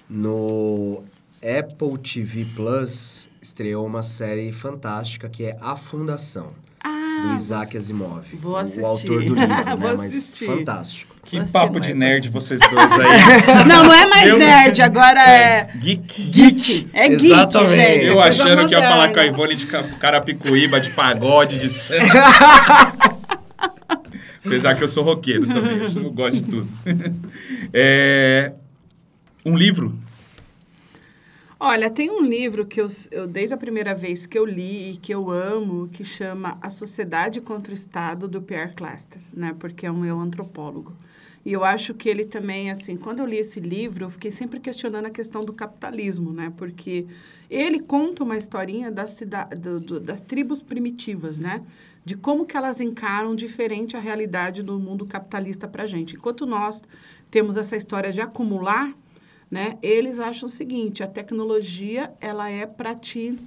No 0.09 1.05
Apple 1.43 1.99
TV 1.99 2.47
Plus 2.55 3.29
estreou 3.41 3.87
uma 3.87 4.03
série 4.03 4.53
fantástica 4.53 5.29
que 5.29 5.45
é 5.45 5.57
A 5.61 5.77
Fundação. 5.77 6.53
Ah, 6.83 7.29
do 7.29 7.37
Isaac 7.37 7.77
Asimov. 7.77 8.27
Vou 8.35 8.57
assistir. 8.57 8.83
O 8.83 8.87
autor 8.87 9.25
do 9.25 9.35
livro, 9.35 9.37
né? 9.37 9.65
Mas 9.79 10.39
fantástico. 10.39 11.15
Que 11.25 11.41
papo 11.51 11.81
de 11.81 11.95
nerd 11.95 12.29
vocês 12.29 12.61
dois 12.61 12.93
aí. 12.93 13.09
não, 13.67 13.85
não 13.85 13.95
é 13.95 14.07
mais 14.07 14.29
eu... 14.29 14.39
nerd, 14.39 14.83
agora 14.83 15.21
é... 15.23 15.71
é... 15.73 15.73
Geek. 15.79 16.23
Geek. 16.23 16.89
É 16.93 17.09
geek, 17.09 17.25
Exatamente. 17.25 17.77
gente. 17.77 18.09
Eu 18.09 18.21
achando 18.21 18.69
que 18.69 18.75
ia 18.75 18.83
falar 18.83 19.13
com 19.13 19.21
a 19.21 19.25
Ivone 19.25 19.57
de 19.57 19.67
Carapicuíba, 19.67 20.79
de 20.81 20.91
pagode, 20.91 21.59
de 21.59 21.69
Apesar 24.45 24.75
que 24.75 24.85
eu 24.85 24.89
sou 24.89 25.03
roqueiro 25.03 25.47
também, 25.47 25.81
eu 25.83 26.11
gosto 26.13 26.37
de 26.37 26.43
tudo. 26.43 26.69
É, 27.73 28.53
um 29.45 29.57
livro? 29.57 29.97
Olha, 31.59 31.89
tem 31.89 32.11
um 32.11 32.21
livro 32.21 32.67
que 32.67 32.81
eu, 32.81 32.89
eu, 33.11 33.27
desde 33.27 33.55
a 33.55 33.57
primeira 33.57 33.95
vez 33.95 34.27
que 34.27 34.39
eu 34.39 34.45
li 34.45 34.93
e 34.93 34.97
que 34.97 35.15
eu 35.15 35.31
amo, 35.31 35.89
que 35.89 36.05
chama 36.05 36.59
A 36.61 36.69
Sociedade 36.69 37.41
contra 37.41 37.71
o 37.71 37.75
Estado, 37.75 38.27
do 38.29 38.43
Pierre 38.43 38.75
Clastes, 38.75 39.35
né? 39.35 39.55
Porque 39.59 39.87
é 39.87 39.91
um 39.91 40.01
meu 40.01 40.19
antropólogo. 40.19 40.95
E 41.45 41.53
eu 41.53 41.63
acho 41.63 41.93
que 41.95 42.09
ele 42.09 42.25
também, 42.25 42.71
assim, 42.71 42.97
quando 42.97 43.21
eu 43.21 43.27
li 43.27 43.37
esse 43.37 43.61
livro, 43.61 44.05
eu 44.05 44.11
fiquei 44.11 44.33
sempre 44.33 44.59
questionando 44.59 45.07
a 45.07 45.11
questão 45.11 45.45
do 45.45 45.53
capitalismo, 45.53 46.33
né? 46.33 46.53
Porque 46.57 47.07
ele 47.51 47.81
conta 47.81 48.25
uma 48.25 48.37
historinha 48.37 48.91
das, 48.91 49.23
do, 49.59 49.79
do, 49.79 50.01
das 50.01 50.23
tribos 50.23 50.63
primitivas, 50.63 51.39
né? 51.39 51.63
De 52.05 52.17
como 52.17 52.47
que 52.47 52.57
elas 52.57 52.81
encaram 52.81 53.35
diferente 53.35 53.97
a 53.97 54.01
realidade 54.01 54.63
do 54.63 54.79
mundo 54.79 55.07
capitalista 55.07 55.69
para 55.69 55.87
gente. 55.87 56.17
Enquanto 56.17 56.47
nós 56.47 56.83
temos 57.31 57.57
essa 57.57 57.77
história 57.77 58.11
de 58.11 58.23
acumular, 58.23 58.95
né? 59.55 59.79
Eles 59.81 60.19
acham 60.19 60.49
o 60.49 60.51
seguinte, 60.51 61.01
a 61.01 61.07
tecnologia, 61.07 62.13
ela 62.21 62.51
é 62.51 62.67
para 62.67 62.93
te 62.93 63.39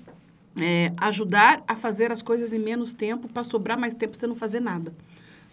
é, 0.58 0.90
ajudar 0.96 1.62
a 1.68 1.76
fazer 1.76 2.14
as 2.14 2.22
coisas 2.22 2.54
em 2.54 2.60
menos 2.60 2.94
tempo, 2.94 3.28
para 3.28 3.44
sobrar 3.44 3.78
mais 3.78 3.94
tempo 3.94 4.16
você 4.16 4.26
não 4.26 4.34
fazer 4.34 4.62
nada, 4.62 4.94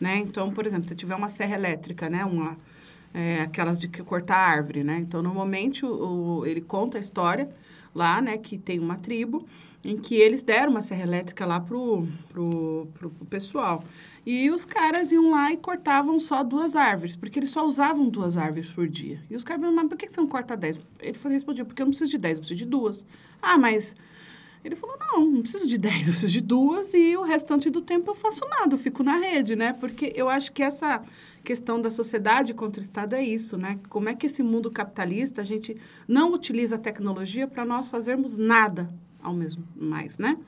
né? 0.00 0.16
Então, 0.18 0.52
por 0.52 0.64
exemplo, 0.64 0.86
se 0.86 0.94
tiver 0.94 1.16
uma 1.16 1.28
serra 1.28 1.56
elétrica, 1.56 2.08
né? 2.08 2.24
Uma, 2.24 2.56
é, 3.12 3.40
aquelas 3.40 3.80
de 3.80 3.88
cortar 3.88 4.36
árvore, 4.36 4.84
né? 4.84 5.00
Então, 5.00 5.20
normalmente, 5.20 5.84
o, 5.84 5.88
o, 6.38 6.46
ele 6.46 6.60
conta 6.60 6.98
a 6.98 7.00
história 7.00 7.48
lá, 7.92 8.22
né? 8.22 8.38
Que 8.38 8.56
tem 8.56 8.78
uma 8.78 8.96
tribo 8.96 9.44
em 9.84 9.96
que 9.96 10.14
eles 10.14 10.44
deram 10.44 10.70
uma 10.70 10.80
serra 10.80 11.02
elétrica 11.02 11.44
lá 11.44 11.58
pro, 11.58 12.06
pro, 12.28 12.86
pro, 12.94 13.10
pro 13.10 13.26
pessoal. 13.26 13.82
E 14.26 14.50
os 14.50 14.64
caras 14.64 15.12
iam 15.12 15.30
lá 15.30 15.52
e 15.52 15.56
cortavam 15.56 16.18
só 16.18 16.42
duas 16.42 16.74
árvores, 16.74 17.14
porque 17.14 17.38
eles 17.38 17.50
só 17.50 17.66
usavam 17.66 18.08
duas 18.08 18.36
árvores 18.36 18.70
por 18.70 18.88
dia. 18.88 19.22
E 19.28 19.36
os 19.36 19.44
caras 19.44 19.60
falavam, 19.60 19.82
mas 19.82 19.88
por 19.88 19.98
que 19.98 20.08
você 20.08 20.20
não 20.20 20.28
corta 20.28 20.56
dez? 20.56 20.80
Ele 20.98 21.18
falou, 21.18 21.34
respondia, 21.34 21.64
porque 21.64 21.82
eu 21.82 21.86
não 21.86 21.90
preciso 21.90 22.10
de 22.10 22.18
dez, 22.18 22.38
eu 22.38 22.40
preciso 22.40 22.58
de 22.58 22.66
duas. 22.66 23.04
Ah, 23.40 23.58
mas... 23.58 23.94
Ele 24.64 24.74
falou, 24.74 24.96
não, 24.98 25.30
não 25.30 25.42
preciso 25.42 25.68
de 25.68 25.76
dez, 25.76 26.08
eu 26.08 26.12
preciso 26.14 26.32
de 26.32 26.40
duas 26.40 26.94
e 26.94 27.14
o 27.18 27.22
restante 27.22 27.68
do 27.68 27.82
tempo 27.82 28.10
eu 28.10 28.14
faço 28.14 28.48
nada, 28.48 28.74
eu 28.74 28.78
fico 28.78 29.02
na 29.02 29.16
rede, 29.18 29.54
né? 29.54 29.74
Porque 29.74 30.10
eu 30.16 30.26
acho 30.26 30.50
que 30.52 30.62
essa 30.62 31.02
questão 31.44 31.78
da 31.78 31.90
sociedade 31.90 32.54
contra 32.54 32.80
o 32.80 32.82
Estado 32.82 33.14
é 33.14 33.22
isso, 33.22 33.58
né? 33.58 33.78
Como 33.90 34.08
é 34.08 34.14
que 34.14 34.24
esse 34.24 34.42
mundo 34.42 34.70
capitalista, 34.70 35.42
a 35.42 35.44
gente 35.44 35.76
não 36.08 36.32
utiliza 36.32 36.76
a 36.76 36.78
tecnologia 36.78 37.46
para 37.46 37.62
nós 37.62 37.88
fazermos 37.88 38.38
nada 38.38 38.90
ao 39.22 39.34
mesmo 39.34 39.62
mais, 39.76 40.16
né? 40.16 40.38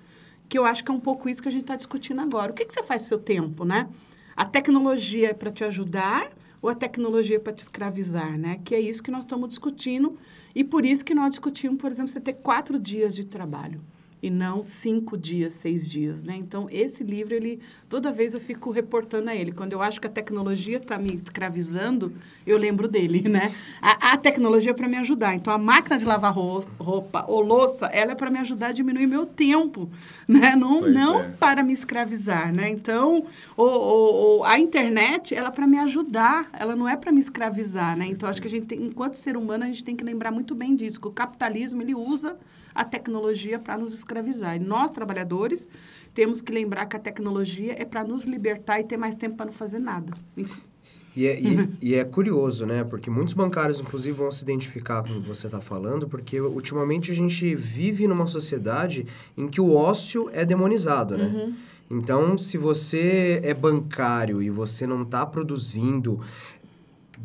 Que 0.48 0.58
eu 0.58 0.64
acho 0.64 0.84
que 0.84 0.90
é 0.90 0.94
um 0.94 1.00
pouco 1.00 1.28
isso 1.28 1.42
que 1.42 1.48
a 1.48 1.52
gente 1.52 1.62
está 1.62 1.76
discutindo 1.76 2.20
agora. 2.20 2.52
O 2.52 2.54
que, 2.54 2.64
que 2.64 2.72
você 2.72 2.82
faz 2.82 3.02
com 3.02 3.08
seu 3.08 3.18
tempo, 3.18 3.64
né? 3.64 3.88
A 4.36 4.46
tecnologia 4.46 5.30
é 5.30 5.34
para 5.34 5.50
te 5.50 5.64
ajudar 5.64 6.30
ou 6.60 6.70
a 6.70 6.74
tecnologia 6.74 7.36
é 7.36 7.38
para 7.38 7.52
te 7.52 7.60
escravizar, 7.60 8.36
né? 8.38 8.60
Que 8.64 8.74
é 8.74 8.80
isso 8.80 9.02
que 9.02 9.10
nós 9.10 9.24
estamos 9.24 9.48
discutindo 9.48 10.16
e 10.54 10.62
por 10.62 10.84
isso 10.84 11.04
que 11.04 11.14
nós 11.14 11.30
discutimos, 11.30 11.78
por 11.78 11.90
exemplo, 11.90 12.10
você 12.10 12.20
ter 12.20 12.34
quatro 12.34 12.78
dias 12.78 13.14
de 13.14 13.24
trabalho 13.24 13.80
e 14.26 14.30
não 14.30 14.62
cinco 14.62 15.16
dias, 15.16 15.54
seis 15.54 15.88
dias, 15.88 16.22
né? 16.22 16.34
Então, 16.36 16.66
esse 16.70 17.04
livro, 17.04 17.34
ele, 17.34 17.60
toda 17.88 18.10
vez 18.10 18.34
eu 18.34 18.40
fico 18.40 18.70
reportando 18.70 19.30
a 19.30 19.34
ele. 19.34 19.52
Quando 19.52 19.72
eu 19.72 19.80
acho 19.80 20.00
que 20.00 20.06
a 20.06 20.10
tecnologia 20.10 20.78
está 20.78 20.98
me 20.98 21.14
escravizando, 21.14 22.12
eu 22.46 22.58
lembro 22.58 22.88
dele, 22.88 23.28
né? 23.28 23.54
A, 23.80 24.12
a 24.12 24.16
tecnologia 24.16 24.72
é 24.72 24.74
para 24.74 24.88
me 24.88 24.96
ajudar. 24.96 25.34
Então, 25.34 25.52
a 25.52 25.58
máquina 25.58 25.98
de 25.98 26.04
lavar 26.04 26.34
roupa 26.34 27.24
ou 27.28 27.40
louça, 27.40 27.86
ela 27.86 28.12
é 28.12 28.14
para 28.14 28.30
me 28.30 28.38
ajudar 28.40 28.68
a 28.68 28.72
diminuir 28.72 29.06
meu 29.06 29.24
tempo, 29.24 29.88
né? 30.26 30.56
Não, 30.56 30.80
não 30.80 31.20
é. 31.20 31.28
para 31.30 31.62
me 31.62 31.72
escravizar, 31.72 32.52
né? 32.52 32.68
Então, 32.68 33.26
o, 33.56 33.62
o, 33.62 34.38
o 34.38 34.44
a 34.44 34.58
internet, 34.58 35.34
ela 35.34 35.48
é 35.48 35.52
para 35.52 35.66
me 35.66 35.78
ajudar, 35.78 36.48
ela 36.52 36.74
não 36.74 36.88
é 36.88 36.96
para 36.96 37.12
me 37.12 37.20
escravizar, 37.20 37.96
né? 37.96 38.06
Então, 38.06 38.28
acho 38.28 38.40
que 38.40 38.48
a 38.48 38.50
gente 38.50 38.66
tem, 38.66 38.82
enquanto 38.82 39.14
ser 39.14 39.36
humano, 39.36 39.64
a 39.64 39.66
gente 39.68 39.84
tem 39.84 39.94
que 39.94 40.02
lembrar 40.02 40.32
muito 40.32 40.54
bem 40.54 40.74
disso, 40.74 41.00
que 41.00 41.06
o 41.06 41.12
capitalismo, 41.12 41.80
ele 41.80 41.94
usa 41.94 42.36
a 42.76 42.84
tecnologia 42.84 43.58
para 43.58 43.78
nos 43.78 43.94
escravizar. 43.94 44.56
E 44.56 44.58
nós, 44.58 44.90
trabalhadores, 44.90 45.66
temos 46.14 46.40
que 46.40 46.52
lembrar 46.52 46.86
que 46.86 46.96
a 46.96 47.00
tecnologia 47.00 47.74
é 47.76 47.84
para 47.84 48.04
nos 48.04 48.24
libertar 48.24 48.80
e 48.80 48.84
ter 48.84 48.96
mais 48.96 49.16
tempo 49.16 49.36
para 49.36 49.46
não 49.46 49.52
fazer 49.52 49.78
nada. 49.78 50.12
E 51.16 51.26
é, 51.26 51.40
e, 51.40 51.68
e 51.80 51.94
é, 51.94 52.04
curioso, 52.04 52.66
né? 52.66 52.84
Porque 52.84 53.08
muitos 53.08 53.32
bancários, 53.32 53.80
inclusive, 53.80 54.14
vão 54.14 54.30
se 54.30 54.42
identificar 54.42 55.02
com 55.02 55.18
o 55.18 55.22
que 55.22 55.28
você 55.28 55.46
está 55.46 55.62
falando, 55.62 56.06
porque 56.06 56.38
ultimamente 56.38 57.10
a 57.10 57.14
gente 57.14 57.54
vive 57.54 58.06
numa 58.06 58.26
sociedade 58.26 59.06
em 59.34 59.48
que 59.48 59.58
o 59.58 59.74
ócio 59.74 60.28
é 60.30 60.44
demonizado, 60.44 61.16
né? 61.16 61.24
Uhum. 61.24 61.54
Então, 61.88 62.36
se 62.36 62.58
você 62.58 63.40
é 63.42 63.54
bancário 63.54 64.42
e 64.42 64.50
você 64.50 64.86
não 64.86 65.02
está 65.02 65.24
produzindo 65.24 66.20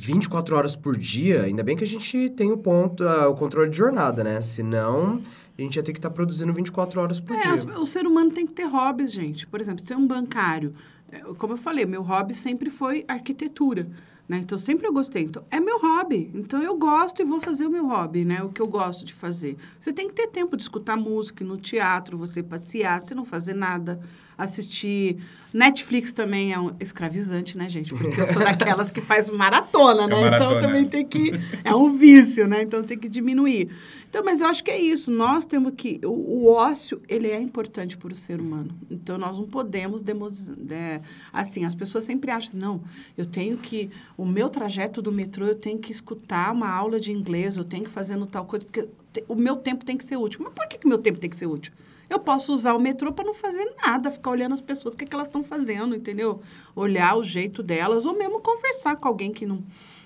24 0.04 0.56
horas 0.56 0.76
por 0.76 0.97
dia, 0.97 1.43
ainda 1.43 1.62
bem 1.62 1.78
que 1.78 1.84
a 1.84 1.88
gente 1.88 2.30
tem 2.32 2.52
o 2.52 2.58
ponto, 2.58 3.04
uh, 3.04 3.30
o 3.30 3.36
controle 3.36 3.70
de 3.70 3.78
jornada, 3.78 4.24
né? 4.24 4.41
Senão 4.41 5.22
a 5.56 5.62
gente 5.62 5.76
ia 5.76 5.84
ter 5.84 5.93
que 5.93 5.99
estar 5.99 6.10
tá 6.10 6.16
produzindo 6.16 6.52
24 6.52 6.99
horas 6.99 7.20
por 7.20 7.36
é, 7.36 7.41
dia. 7.41 7.80
O 7.80 7.86
ser 7.86 8.08
humano 8.08 8.32
tem 8.32 8.47
que 8.47 8.54
ter 8.54 8.66
hobbies, 8.66 9.12
gente. 9.12 9.45
Por 9.45 9.62
exemplo, 9.62 9.86
ser 9.86 9.95
um 9.95 10.08
bancário. 10.08 10.74
É, 11.12 11.20
como 11.20 11.54
eu 11.54 11.58
falei, 11.58 11.86
meu 11.86 12.02
hobby 12.02 12.34
sempre 12.34 12.72
foi 12.72 13.06
arquitetura. 13.08 13.88
Né? 14.28 14.39
Então, 14.39 14.58
sempre 14.58 14.88
eu 14.88 14.93
gostei. 14.93 15.24
Então, 15.24 15.43
é 15.52 15.60
meu 15.60 15.80
hobby. 15.80 16.32
Então, 16.34 16.64
eu 16.64 16.76
gosto 16.78 17.22
e 17.22 17.26
vou 17.26 17.39
fazer 17.39 17.68
o 17.68 17.70
meu 17.70 17.86
hobby, 17.86 18.26
né? 18.26 18.41
O 18.41 18.49
que 18.49 18.62
eu 18.62 18.68
gosto 18.68 19.06
de 19.06 19.14
fazer. 19.14 19.56
Você 19.80 19.93
tem 19.93 20.08
que 20.08 20.16
ter 20.16 20.28
tempo 20.28 20.58
de 20.58 20.64
escutar 20.64 20.97
música 20.97 21.45
no 21.45 21.58
teatro, 21.58 22.18
você 22.18 22.41
passear, 22.41 23.02
você 23.02 23.14
não 23.14 23.26
fazer 23.26 23.54
nada, 23.54 23.99
assistir. 24.44 25.18
Netflix 25.54 26.14
também 26.14 26.54
é 26.54 26.60
um 26.60 26.74
escravizante, 26.80 27.58
né, 27.58 27.68
gente? 27.70 27.94
Porque 27.94 28.22
eu 28.22 28.26
sou 28.26 28.42
daquelas 28.42 28.89
que 28.89 29.02
faz 29.02 29.30
maratona, 29.30 30.08
né? 30.08 30.18
É 30.18 30.22
maratona. 30.22 30.52
Então, 30.52 30.62
também 30.62 30.86
tem 30.86 31.06
que... 31.06 31.32
É 31.64 31.76
um 31.76 31.92
vício, 31.98 32.48
né? 32.48 32.62
Então, 32.64 32.82
tem 32.84 32.98
que 32.98 33.10
diminuir. 33.10 33.70
Então, 34.10 34.24
mas 34.24 34.39
eu 34.39 34.48
acho 34.48 34.64
que 34.64 34.72
é 34.72 34.80
isso. 34.80 35.12
Nós 35.12 35.46
temos 35.46 35.74
que... 35.76 36.00
O, 36.06 36.10
o 36.10 36.48
ócio, 36.54 37.02
ele 37.08 37.28
é 37.28 37.39
importante 37.39 37.98
para 37.98 38.12
o 38.14 38.16
ser 38.16 38.39
humano. 38.39 38.74
Então, 38.89 39.18
nós 39.18 39.38
não 39.38 39.46
podemos... 39.46 40.02
Demos, 40.02 40.50
é, 40.70 41.02
assim, 41.34 41.66
as 41.66 41.76
pessoas 41.76 42.06
sempre 42.06 42.32
acham, 42.32 42.60
não, 42.60 42.82
eu 43.18 43.26
tenho 43.26 43.58
que... 43.58 43.89
O 44.18 44.26
meu 44.26 44.50
trajeto 44.50 45.02
do 45.02 45.12
metrô, 45.12 45.46
eu 45.46 45.56
tenho 45.56 45.80
que 45.80 45.92
escutar 45.92 46.54
uma 46.54 46.70
aula 46.70 47.00
de 47.00 47.12
inglês, 47.12 47.58
eu 47.58 47.66
tenho 47.66 47.84
que 47.84 47.89
fazer 47.89 48.16
no 48.16 48.26
tal 48.26 48.46
coisa, 48.46 48.66
porque 48.66 48.88
o 49.28 49.36
meu 49.36 49.58
tempo 49.58 49.84
tem 49.84 49.98
que 49.98 50.06
ser 50.06 50.16
útil. 50.16 50.39
Mas 50.44 50.54
por 50.54 50.68
que 50.68 50.86
o 50.86 50.89
meu 50.89 50.98
tempo 50.98 51.20
tem 51.20 51.30
que 51.30 51.36
ser 51.36 51.48
útil? 51.48 51.74
Eu 52.12 52.20
posso 52.20 52.51
usar 52.51 52.74
o 52.74 52.80
metrô 52.80 53.14
para 53.14 53.24
não 53.24 53.34
fazer 53.34 53.74
nada, 53.82 54.12
ficar 54.12 54.32
olhando 54.32 54.53
as 54.53 54.59
pessoas, 54.59 54.93
o 54.93 54.97
que, 54.97 55.05
é 55.05 55.07
que 55.07 55.16
elas 55.16 55.28
estão 55.28 55.41
fazendo, 55.41 55.95
entendeu? 55.95 56.41
Olhar 56.76 57.16
o 57.16 57.24
jeito 57.24 57.64
delas, 57.64 58.05
ou 58.05 58.14
mesmo 58.18 58.41
conversar 58.41 58.97
com 58.97 59.07
alguém 59.07 59.32
que 59.32 59.45
não... 59.45 59.64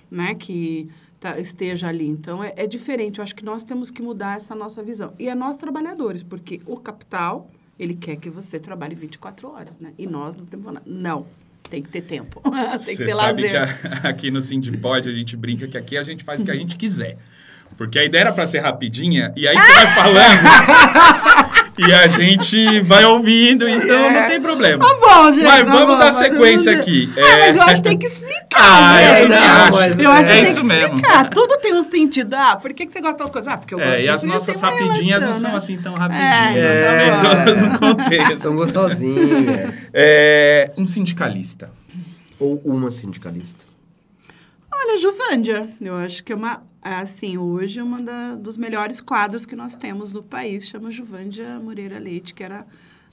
Né, 0.08 0.36
que 0.36 0.88
tá, 1.18 1.40
esteja 1.40 1.88
ali. 1.88 2.06
Então, 2.06 2.44
é, 2.44 2.52
é, 2.54 2.64
diferente. 2.64 3.18
Eu 3.18 3.24
acho 3.24 3.34
que 3.34 3.44
nós 3.44 3.64
temos 3.64 3.90
que 3.90 4.00
mudar 4.00 4.36
essa 4.36 4.54
nossa 4.54 4.84
visão. 4.84 5.14
E 5.18 5.28
é 5.28 5.34
nós, 5.34 5.56
trabalhadores, 5.56 6.22
porque 6.22 6.60
o 6.64 6.76
capital, 6.76 7.50
ele 7.76 7.96
quer 7.96 8.14
que 8.14 8.30
você 8.30 8.60
trabalhe 8.60 8.94
24 8.94 9.50
horas, 9.50 9.80
né? 9.80 9.92
E 9.98 10.06
nós 10.06 10.36
não 10.36 10.46
temos 10.46 10.66
nada. 10.66 10.82
Não. 10.86 11.26
Tem 11.68 11.82
que 11.82 11.88
ter 11.88 12.02
tempo. 12.02 12.40
tem 12.86 12.96
que 12.96 13.04
ter 13.04 13.16
sabe 13.16 13.48
lazer. 13.48 13.80
que 13.80 13.86
aqui 14.06 14.30
no 14.30 14.40
Sindipod 14.40 15.08
a 15.08 15.12
gente 15.12 15.36
brinca 15.36 15.66
que 15.66 15.76
aqui 15.76 15.98
a 15.98 16.04
gente 16.04 16.22
faz 16.22 16.40
o 16.40 16.44
que 16.44 16.52
a 16.52 16.54
gente 16.54 16.76
quiser. 16.76 17.18
Porque 17.76 17.98
a 17.98 18.04
ideia 18.04 18.22
era 18.22 18.32
para 18.32 18.46
ser 18.46 18.60
rapidinha, 18.60 19.32
e 19.36 19.48
aí 19.48 19.56
você 19.56 19.72
vai 19.72 19.94
falando. 19.94 21.45
e 21.78 21.92
a 21.92 22.08
gente 22.08 22.80
vai 22.80 23.04
ouvindo, 23.04 23.68
então 23.68 23.96
é. 23.96 24.20
não 24.20 24.28
tem 24.28 24.40
problema. 24.40 24.84
Tá 24.84 24.94
bom, 24.94 25.32
gente. 25.32 25.44
Mas 25.44 25.64
tá 25.64 25.72
vamos 25.72 25.94
bom, 25.94 25.98
dar 25.98 26.12
sequência 26.12 26.72
aqui. 26.72 27.12
Ah, 27.16 27.20
é... 27.20 27.38
mas 27.40 27.56
eu 27.56 27.62
acho 27.62 27.82
que 27.82 27.88
tem 27.88 27.98
que 27.98 28.06
explicar. 28.06 28.46
Ah, 28.54 29.02
gente. 29.02 29.22
eu, 29.22 29.28
não, 29.28 29.36
acho. 29.36 30.02
eu 30.02 30.10
acho 30.10 30.30
é 30.30 30.36
que 30.36 30.42
isso 30.42 30.60
tem 30.60 30.68
que 30.68 30.74
explicar. 30.74 31.18
Mesmo. 31.18 31.30
Tudo 31.30 31.58
tem 31.58 31.74
um 31.74 31.82
sentido. 31.82 32.34
Ah, 32.34 32.56
por 32.56 32.72
que, 32.72 32.86
que 32.86 32.92
você 32.92 33.00
gosta 33.00 33.16
de 33.16 33.18
tal 33.18 33.30
coisa? 33.30 33.52
Ah, 33.52 33.58
porque 33.58 33.74
eu 33.74 33.78
gosto 33.78 33.92
é, 33.92 34.02
E 34.04 34.08
as 34.08 34.22
nossas 34.22 34.60
rapidinhas 34.60 35.22
relação, 35.22 35.28
não 35.28 35.34
são 35.34 35.50
né? 35.50 35.56
assim 35.56 35.76
tão 35.78 35.94
rapidinhas. 35.94 36.56
É, 36.56 37.44
tem 37.44 37.54
todo 37.54 37.64
um 37.64 37.78
contexto. 37.78 38.36
São 38.36 38.56
gostosinhas. 38.56 39.90
É, 39.92 40.72
um 40.76 40.86
sindicalista. 40.86 41.70
Ou 42.38 42.60
uma 42.64 42.90
sindicalista. 42.90 43.75
Olha, 44.78 44.98
Juvândia, 44.98 45.70
eu 45.80 45.94
acho 45.96 46.22
que 46.22 46.32
é 46.32 46.36
uma, 46.36 46.62
assim, 46.82 47.38
hoje 47.38 47.80
uma 47.80 48.02
da, 48.02 48.34
dos 48.34 48.58
melhores 48.58 49.00
quadros 49.00 49.46
que 49.46 49.56
nós 49.56 49.74
temos 49.74 50.12
no 50.12 50.22
país, 50.22 50.68
chama 50.68 50.90
Juvândia 50.90 51.58
Moreira 51.58 51.98
Leite, 51.98 52.34
que 52.34 52.44
era 52.44 52.66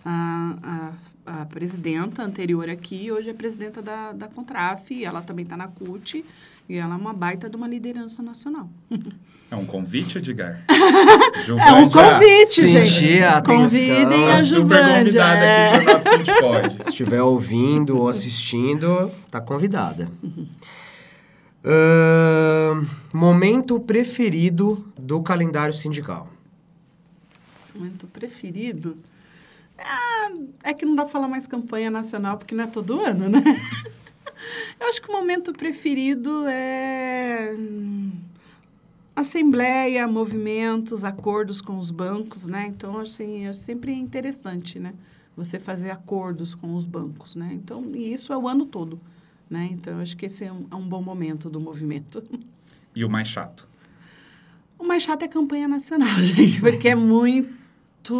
a, 0.03 0.91
a, 1.25 1.41
a 1.41 1.45
presidenta 1.45 2.21
anterior 2.21 2.69
aqui, 2.69 3.11
hoje 3.11 3.29
é 3.29 3.33
presidenta 3.33 3.81
da, 3.81 4.11
da 4.11 4.27
Contraf, 4.27 4.91
ela 5.03 5.21
também 5.21 5.43
está 5.43 5.55
na 5.55 5.69
CUT, 5.69 6.25
e 6.67 6.75
ela 6.75 6.95
é 6.95 6.97
uma 6.97 7.13
baita 7.13 7.49
de 7.49 7.55
uma 7.55 7.67
liderança 7.67 8.21
nacional. 8.21 8.69
É 9.51 9.55
um 9.55 9.67
convite, 9.67 10.17
Edgar? 10.17 10.63
é 10.67 11.73
um 11.73 11.87
convite, 11.87 12.61
Sentir 12.61 12.85
gente. 12.87 13.23
a. 13.23 13.39
Convidem 13.39 14.31
a 14.31 14.39
Super 14.39 14.45
Juvândia. 14.45 14.97
convidada 14.97 15.45
é. 15.45 15.67
aqui 15.67 15.85
para 15.85 15.93
nosso 15.93 16.41
pode. 16.41 16.83
Se 16.83 16.89
estiver 16.89 17.21
ouvindo 17.21 17.99
ou 17.99 18.09
assistindo, 18.09 19.11
tá 19.29 19.39
convidada. 19.39 20.09
Momento 23.13 23.79
preferido 23.79 24.85
do 24.97 25.21
calendário 25.21 25.73
sindical. 25.73 26.27
Momento 27.73 28.07
preferido? 28.07 28.97
Ah, 29.77 30.31
é 30.63 30.73
que 30.73 30.85
não 30.85 30.95
dá 30.95 31.03
pra 31.03 31.11
falar 31.11 31.27
mais 31.27 31.47
campanha 31.47 31.89
nacional, 31.89 32.37
porque 32.37 32.53
não 32.53 32.63
é 32.63 32.67
todo 32.67 32.99
ano, 32.99 33.29
né? 33.29 33.41
Eu 34.79 34.87
acho 34.87 35.01
que 35.01 35.09
o 35.09 35.13
momento 35.13 35.53
preferido 35.53 36.45
é 36.47 37.55
hum, 37.57 38.11
assembleia, 39.15 40.07
movimentos, 40.07 41.03
acordos 41.03 41.61
com 41.61 41.77
os 41.77 41.89
bancos, 41.89 42.45
né? 42.45 42.67
Então, 42.67 42.97
assim, 42.99 43.47
é 43.47 43.53
sempre 43.53 43.93
interessante, 43.93 44.79
né? 44.79 44.93
Você 45.35 45.59
fazer 45.59 45.91
acordos 45.91 46.53
com 46.53 46.75
os 46.75 46.85
bancos, 46.85 47.35
né? 47.35 47.51
Então, 47.53 47.83
e 47.95 48.11
isso 48.11 48.33
é 48.33 48.37
o 48.37 48.47
ano 48.47 48.65
todo, 48.65 48.99
né? 49.53 49.69
Então, 49.71 49.99
acho 49.99 50.17
que 50.17 50.25
esse 50.25 50.43
é 50.43 50.51
um, 50.51 50.65
é 50.71 50.75
um 50.75 50.81
bom 50.81 51.01
momento 51.01 51.47
do 51.47 51.61
movimento. 51.61 52.23
E 52.95 53.05
o 53.05 53.09
mais 53.09 53.27
chato? 53.27 53.67
O 54.79 54.83
mais 54.83 55.03
chato 55.03 55.21
é 55.21 55.25
a 55.25 55.29
campanha 55.29 55.67
nacional, 55.67 56.17
gente, 56.23 56.59
porque 56.59 56.89
é 56.89 56.95
muito, 56.95 58.15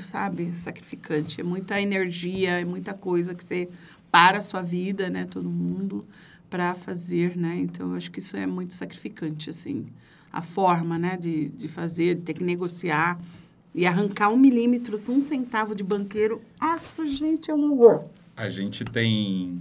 sabe, 0.00 0.54
sacrificante. 0.54 1.40
É 1.40 1.44
muita 1.44 1.80
energia, 1.80 2.60
é 2.60 2.64
muita 2.64 2.92
coisa 2.92 3.34
que 3.34 3.42
você 3.42 3.68
para 4.10 4.38
a 4.38 4.40
sua 4.40 4.60
vida, 4.60 5.08
né, 5.08 5.24
todo 5.24 5.48
mundo, 5.48 6.04
para 6.50 6.74
fazer, 6.74 7.36
né? 7.36 7.56
Então, 7.56 7.94
acho 7.94 8.10
que 8.10 8.18
isso 8.18 8.36
é 8.36 8.46
muito 8.46 8.74
sacrificante, 8.74 9.48
assim. 9.48 9.86
a 10.32 10.42
forma, 10.42 10.98
né, 10.98 11.16
de, 11.16 11.48
de 11.48 11.68
fazer, 11.68 12.16
de 12.16 12.22
ter 12.22 12.34
que 12.34 12.44
negociar 12.44 13.18
e 13.74 13.86
arrancar 13.86 14.28
um 14.30 14.36
milímetro, 14.36 14.96
um 15.08 15.22
centavo 15.22 15.74
de 15.74 15.82
banqueiro. 15.82 16.42
Nossa, 16.60 17.06
gente, 17.06 17.50
é 17.50 17.54
um 17.54 17.72
horror. 17.72 18.04
A 18.36 18.50
gente 18.50 18.84
tem 18.84 19.58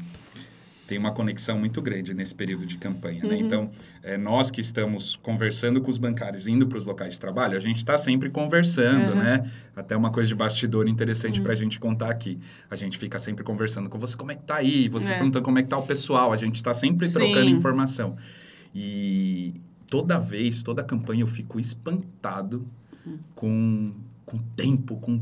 tem 0.90 0.98
uma 0.98 1.12
conexão 1.12 1.60
muito 1.60 1.84
grande 1.84 2.16
nesse 2.16 2.34
período 2.34 2.66
de 2.66 2.80
campanha, 2.80 3.24
né? 3.24 3.36
Uhum. 3.36 3.42
Então, 3.46 3.72
é, 4.02 4.18
nós 4.18 4.50
que 4.50 4.60
estamos 4.60 5.16
conversando 5.18 5.80
com 5.82 5.92
os 5.92 6.00
bancários, 6.00 6.48
indo 6.48 6.66
para 6.66 6.80
os 6.80 6.84
locais 6.86 7.14
de 7.14 7.20
trabalho, 7.20 7.56
a 7.56 7.60
gente 7.60 7.78
está 7.78 7.96
sempre 7.96 8.28
conversando, 8.32 9.12
Uhum. 9.12 9.20
né? 9.20 9.52
Até 9.76 9.96
uma 9.96 10.12
coisa 10.12 10.28
de 10.28 10.34
bastidor 10.34 10.88
interessante 10.88 11.40
para 11.42 11.54
a 11.54 11.56
gente 11.56 11.80
contar 11.80 12.10
aqui. 12.10 12.40
A 12.72 12.76
gente 12.76 12.98
fica 12.98 13.20
sempre 13.20 13.44
conversando 13.44 13.88
com 13.88 14.00
você, 14.00 14.18
como 14.18 14.32
é 14.32 14.36
que 14.36 14.44
tá 14.44 14.56
aí? 14.56 14.90
Vocês 14.90 15.12
É. 15.12 15.16
perguntando 15.18 15.46
como 15.46 15.60
é 15.60 15.62
que 15.64 15.70
tá 15.70 15.78
o 15.78 15.86
pessoal. 15.86 16.34
A 16.34 16.38
gente 16.38 16.56
está 16.56 16.74
sempre 16.74 17.08
Sim. 17.08 17.14
trocando 17.14 17.50
informação. 17.52 18.18
E 18.74 19.54
toda 19.88 20.18
vez, 20.18 20.64
toda 20.64 20.84
campanha, 20.84 21.22
eu 21.22 21.28
fico 21.28 21.60
espantado 21.60 22.68
com 23.36 23.94
com 24.26 24.38
o 24.38 24.42
tempo, 24.56 24.96
com, 24.98 25.20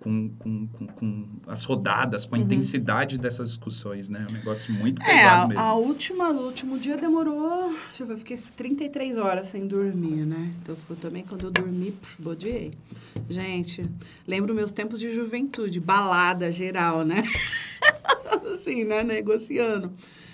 com, 0.00 0.30
com, 0.38 0.66
com, 0.66 0.86
com 0.86 1.26
as 1.46 1.64
rodadas, 1.64 2.24
com 2.24 2.34
a 2.34 2.38
intensidade 2.38 3.18
dessas 3.18 3.48
discussões, 3.48 4.08
né? 4.08 4.24
É 4.26 4.30
um 4.30 4.34
negócio 4.34 4.72
muito 4.72 5.00
Uhum. 5.00 5.06
É, 5.06 5.10
pesado 5.10 5.44
a, 5.44 5.48
mesmo. 5.48 5.62
a 5.62 5.74
última, 5.74 6.30
o 6.30 6.46
último 6.46 6.78
dia 6.78 6.96
demorou. 6.96 7.68
Deixa 7.88 8.02
eu 8.02 8.06
ver, 8.06 8.14
eu 8.14 8.18
fiquei 8.18 8.38
33 8.56 9.18
horas 9.18 9.48
sem 9.48 9.66
dormir, 9.66 10.24
né? 10.24 10.52
Então 10.62 10.74
foi 10.74 10.96
também 10.96 11.22
quando 11.22 11.44
eu 11.44 11.50
dormi, 11.50 11.92
puf, 11.92 12.20
bodiei. 12.20 12.72
Gente, 13.28 13.88
lembro 14.26 14.54
meus 14.54 14.72
tempos 14.72 14.98
de 14.98 15.14
juventude, 15.14 15.78
balada 15.78 16.50
geral, 16.50 17.04
né? 17.04 17.22
assim, 18.52 18.84
né? 18.84 19.04
Negociando. 19.04 19.92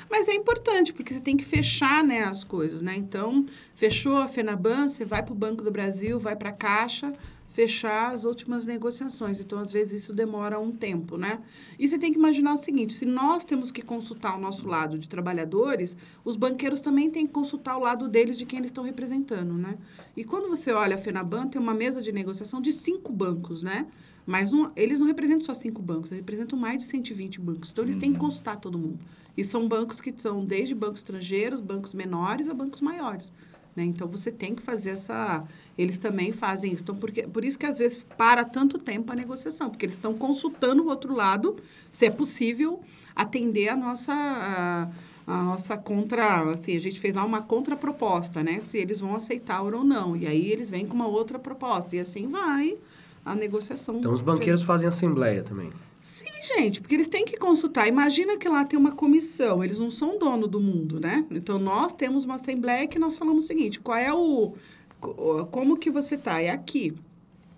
Mas 0.08 0.28
é 0.28 0.34
importante, 0.34 0.92
porque 0.92 1.12
você 1.12 1.20
tem 1.20 1.36
que 1.36 1.44
fechar 1.44 2.04
né, 2.04 2.22
as 2.22 2.44
coisas, 2.44 2.80
né? 2.80 2.94
Então, 2.96 3.44
fechou 3.74 4.16
a 4.18 4.28
FENABAN, 4.28 4.86
você 4.86 5.04
vai 5.04 5.20
para 5.22 5.32
o 5.32 5.36
Banco 5.36 5.64
do 5.64 5.70
Brasil, 5.70 6.18
vai 6.18 6.36
para 6.36 6.50
a 6.50 6.52
Caixa, 6.52 7.12
fechar 7.56 8.12
as 8.12 8.26
últimas 8.26 8.66
negociações. 8.66 9.40
Então, 9.40 9.58
às 9.58 9.72
vezes, 9.72 10.02
isso 10.02 10.12
demora 10.12 10.60
um 10.60 10.70
tempo, 10.70 11.16
né? 11.16 11.40
E 11.78 11.88
você 11.88 11.98
tem 11.98 12.12
que 12.12 12.18
imaginar 12.18 12.52
o 12.52 12.58
seguinte, 12.58 12.92
se 12.92 13.06
nós 13.06 13.46
temos 13.46 13.70
que 13.70 13.80
consultar 13.80 14.36
o 14.36 14.38
nosso 14.38 14.68
lado 14.68 14.98
de 14.98 15.08
trabalhadores, 15.08 15.96
os 16.22 16.36
banqueiros 16.36 16.82
também 16.82 17.10
têm 17.10 17.26
que 17.26 17.32
consultar 17.32 17.78
o 17.78 17.80
lado 17.80 18.08
deles 18.08 18.36
de 18.36 18.44
quem 18.44 18.58
eles 18.58 18.68
estão 18.70 18.84
representando, 18.84 19.54
né? 19.54 19.78
E 20.14 20.22
quando 20.22 20.50
você 20.50 20.70
olha 20.70 20.96
a 20.96 20.98
FENABAN, 20.98 21.48
tem 21.48 21.58
uma 21.58 21.72
mesa 21.72 22.02
de 22.02 22.12
negociação 22.12 22.60
de 22.60 22.74
cinco 22.74 23.10
bancos, 23.10 23.62
né? 23.62 23.86
Mas 24.26 24.50
não- 24.50 24.70
eles 24.76 25.00
não 25.00 25.06
representam 25.06 25.46
só 25.46 25.54
cinco 25.54 25.80
bancos, 25.80 26.12
eles 26.12 26.20
representam 26.20 26.58
mais 26.58 26.78
de 26.82 26.84
120 26.84 27.40
bancos. 27.40 27.70
Então, 27.70 27.84
eles 27.84 27.96
têm 27.96 28.12
que 28.12 28.18
consultar 28.18 28.56
todo 28.56 28.76
mundo. 28.78 28.98
E 29.34 29.42
são 29.42 29.66
bancos 29.66 29.98
que 29.98 30.12
são 30.14 30.44
desde 30.44 30.74
bancos 30.74 31.00
estrangeiros, 31.00 31.58
bancos 31.62 31.94
menores 31.94 32.48
a 32.48 32.52
bancos 32.54 32.82
maiores. 32.82 33.32
Né? 33.74 33.84
Então, 33.84 34.08
você 34.08 34.30
tem 34.32 34.54
que 34.54 34.62
fazer 34.62 34.90
essa... 34.90 35.44
Eles 35.76 35.98
também 35.98 36.32
fazem 36.32 36.72
isso. 36.72 36.82
Então, 36.82 36.96
porque, 36.96 37.22
por 37.22 37.44
isso 37.44 37.58
que, 37.58 37.66
às 37.66 37.78
vezes, 37.78 38.04
para 38.16 38.44
tanto 38.44 38.78
tempo 38.78 39.12
a 39.12 39.14
negociação. 39.14 39.68
Porque 39.68 39.84
eles 39.84 39.96
estão 39.96 40.14
consultando 40.14 40.82
o 40.82 40.88
outro 40.88 41.14
lado 41.14 41.56
se 41.90 42.06
é 42.06 42.10
possível 42.10 42.80
atender 43.14 43.68
a 43.68 43.76
nossa... 43.76 44.12
A, 44.12 44.88
a 45.26 45.42
nossa 45.42 45.76
contra... 45.76 46.50
Assim, 46.50 46.76
a 46.76 46.80
gente 46.80 47.00
fez 47.00 47.14
lá 47.14 47.24
uma 47.24 47.42
contraproposta, 47.42 48.42
né? 48.42 48.60
Se 48.60 48.78
eles 48.78 49.00
vão 49.00 49.14
aceitar 49.14 49.62
ou 49.62 49.84
não. 49.84 50.16
E 50.16 50.26
aí, 50.26 50.50
eles 50.50 50.70
vêm 50.70 50.86
com 50.86 50.94
uma 50.94 51.08
outra 51.08 51.38
proposta. 51.38 51.96
E 51.96 52.00
assim 52.00 52.28
vai 52.28 52.78
a 53.26 53.34
negociação. 53.34 53.98
Então 53.98 54.12
os 54.12 54.22
banqueiros 54.22 54.62
fazem 54.62 54.88
assembleia 54.88 55.42
também. 55.42 55.72
Sim, 56.00 56.30
gente, 56.56 56.80
porque 56.80 56.94
eles 56.94 57.08
têm 57.08 57.24
que 57.24 57.36
consultar. 57.36 57.88
Imagina 57.88 58.36
que 58.36 58.48
lá 58.48 58.64
tem 58.64 58.78
uma 58.78 58.92
comissão, 58.92 59.64
eles 59.64 59.80
não 59.80 59.90
são 59.90 60.16
dono 60.16 60.46
do 60.46 60.60
mundo, 60.60 61.00
né? 61.00 61.26
Então 61.32 61.58
nós 61.58 61.92
temos 61.92 62.24
uma 62.24 62.36
assembleia 62.36 62.86
que 62.86 62.96
nós 62.96 63.18
falamos 63.18 63.44
o 63.44 63.46
seguinte: 63.48 63.80
qual 63.80 63.98
é 63.98 64.14
o. 64.14 64.54
co- 65.00 65.46
Como 65.46 65.76
que 65.76 65.90
você 65.90 66.16
tá? 66.16 66.40
É 66.40 66.50
aqui. 66.50 66.94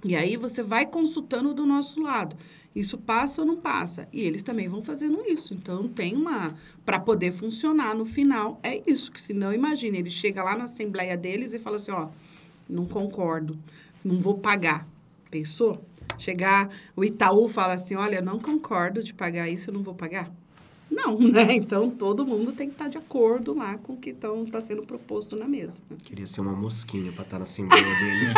E 0.05 0.15
aí 0.15 0.37
você 0.37 0.63
vai 0.63 0.87
consultando 0.87 1.53
do 1.53 1.67
nosso 1.67 2.01
lado. 2.01 2.37
Isso 2.75 2.97
passa 2.97 3.41
ou 3.43 3.47
não 3.47 3.57
passa? 3.57 4.07
E 4.13 4.21
eles 4.21 4.43
também 4.43 4.69
vão 4.69 4.81
fazendo 4.81 5.21
isso. 5.27 5.53
Então 5.55 5.89
tem 5.89 6.15
uma. 6.17 6.55
Para 6.85 7.01
poder 7.01 7.33
funcionar 7.33 7.95
no 7.95 8.05
final, 8.05 8.61
é 8.63 8.81
isso. 8.87 9.11
Que 9.11 9.21
senão, 9.21 9.53
imagine, 9.53 9.99
ele 9.99 10.11
chega 10.11 10.43
lá 10.45 10.57
na 10.57 10.65
assembleia 10.65 11.17
deles 11.17 11.53
e 11.55 11.59
fala 11.59 11.77
assim: 11.77 11.91
ó, 11.91 12.09
não 12.69 12.85
concordo, 12.87 13.59
não 14.05 14.21
vou 14.21 14.39
pagar. 14.39 14.87
Pensou? 15.31 15.83
Chegar, 16.17 16.71
o 16.95 17.05
Itaú 17.05 17.49
fala 17.49 17.73
assim: 17.75 17.97
olha, 17.97 18.21
não 18.21 18.39
concordo 18.39 19.03
de 19.03 19.13
pagar 19.13 19.49
isso, 19.49 19.71
eu 19.71 19.75
não 19.75 19.83
vou 19.83 19.95
pagar. 19.95 20.31
Não, 20.91 21.19
né? 21.21 21.55
Então 21.55 21.91
todo 21.91 22.25
mundo 22.25 22.53
tem 22.53 22.69
que 22.69 22.75
estar 22.75 22.89
de 22.89 22.99
acordo 22.99 23.55
lá 23.55 23.77
com 23.79 23.95
o 23.95 23.97
que 23.97 24.11
está 24.11 24.63
sendo 24.63 24.83
proposto 24.83 25.37
na 25.37 25.47
mesa. 25.47 25.81
né? 25.91 25.97
Queria 26.03 26.27
ser 26.27 26.41
uma 26.41 26.53
mosquinha 26.53 27.13
pra 27.13 27.25
estar 27.25 27.39
na 27.39 27.45
assembleia 27.45 27.85
deles. 27.85 28.35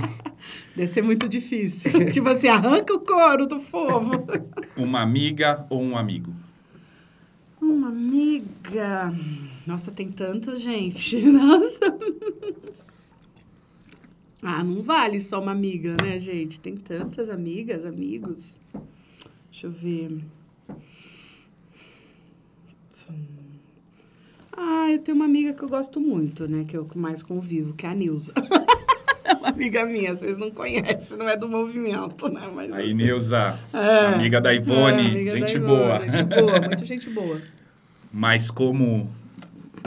Deve 0.74 0.92
ser 0.92 1.02
muito 1.02 1.28
difícil. 1.28 2.06
tipo 2.12 2.28
assim, 2.28 2.48
arranca 2.48 2.94
o 2.94 3.00
couro 3.00 3.46
do 3.46 3.60
povo. 3.60 4.26
Uma 4.76 5.00
amiga 5.00 5.66
ou 5.70 5.82
um 5.82 5.96
amigo? 5.96 6.32
Uma 7.60 7.88
amiga. 7.88 9.14
Nossa, 9.66 9.90
tem 9.90 10.10
tanta 10.10 10.54
gente. 10.56 11.20
Nossa. 11.24 11.80
Ah, 14.42 14.62
não 14.62 14.82
vale 14.82 15.18
só 15.18 15.40
uma 15.40 15.50
amiga, 15.50 15.96
né, 16.00 16.18
gente? 16.18 16.60
Tem 16.60 16.76
tantas 16.76 17.28
amigas, 17.28 17.84
amigos. 17.84 18.60
Deixa 19.50 19.66
eu 19.66 19.70
ver. 19.70 20.20
Ah, 24.52 24.90
eu 24.90 24.98
tenho 25.00 25.16
uma 25.16 25.26
amiga 25.26 25.52
que 25.52 25.62
eu 25.62 25.68
gosto 25.68 26.00
muito, 26.00 26.48
né? 26.48 26.64
Que 26.66 26.76
eu 26.76 26.88
mais 26.94 27.22
convivo, 27.22 27.74
que 27.74 27.84
é 27.86 27.90
a 27.90 27.94
Nilza. 27.94 28.32
É 29.28 29.34
uma 29.34 29.48
amiga 29.48 29.84
minha, 29.84 30.14
vocês 30.14 30.38
não 30.38 30.52
conhecem, 30.52 31.18
não 31.18 31.28
é 31.28 31.36
do 31.36 31.48
movimento, 31.48 32.28
né? 32.28 32.48
Mas 32.54 32.72
Aí, 32.72 32.86
assim, 32.86 32.94
Neuza, 32.94 33.58
É. 33.72 34.14
amiga 34.14 34.40
da 34.40 34.54
Ivone, 34.54 35.02
é, 35.02 35.10
amiga 35.10 35.30
da 35.32 35.40
gente 35.40 35.56
Ivone, 35.56 35.66
boa. 35.66 35.98
Gente 35.98 36.24
boa, 36.40 36.60
muita 36.62 36.84
gente 36.84 37.10
boa. 37.10 37.42
Mas 38.12 38.52
como 38.52 39.10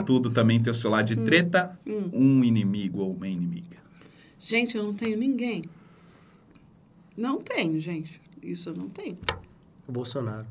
tudo 0.04 0.28
também 0.28 0.60
tem 0.60 0.70
o 0.70 0.74
seu 0.74 0.90
lado 0.90 1.10
Hum. 1.10 1.16
de 1.16 1.16
treta, 1.24 1.78
um 2.12 2.44
inimigo 2.44 3.00
ou 3.00 3.14
uma 3.14 3.26
inimiga. 3.26 3.78
Gente, 4.38 4.76
eu 4.76 4.82
não 4.82 4.92
tenho 4.92 5.16
ninguém. 5.16 5.62
Não 7.16 7.40
tenho, 7.40 7.80
gente. 7.80 8.20
Isso 8.42 8.68
eu 8.68 8.74
não 8.74 8.90
tenho. 8.90 9.16
o 9.88 9.92
Bolsonaro. 9.92 10.46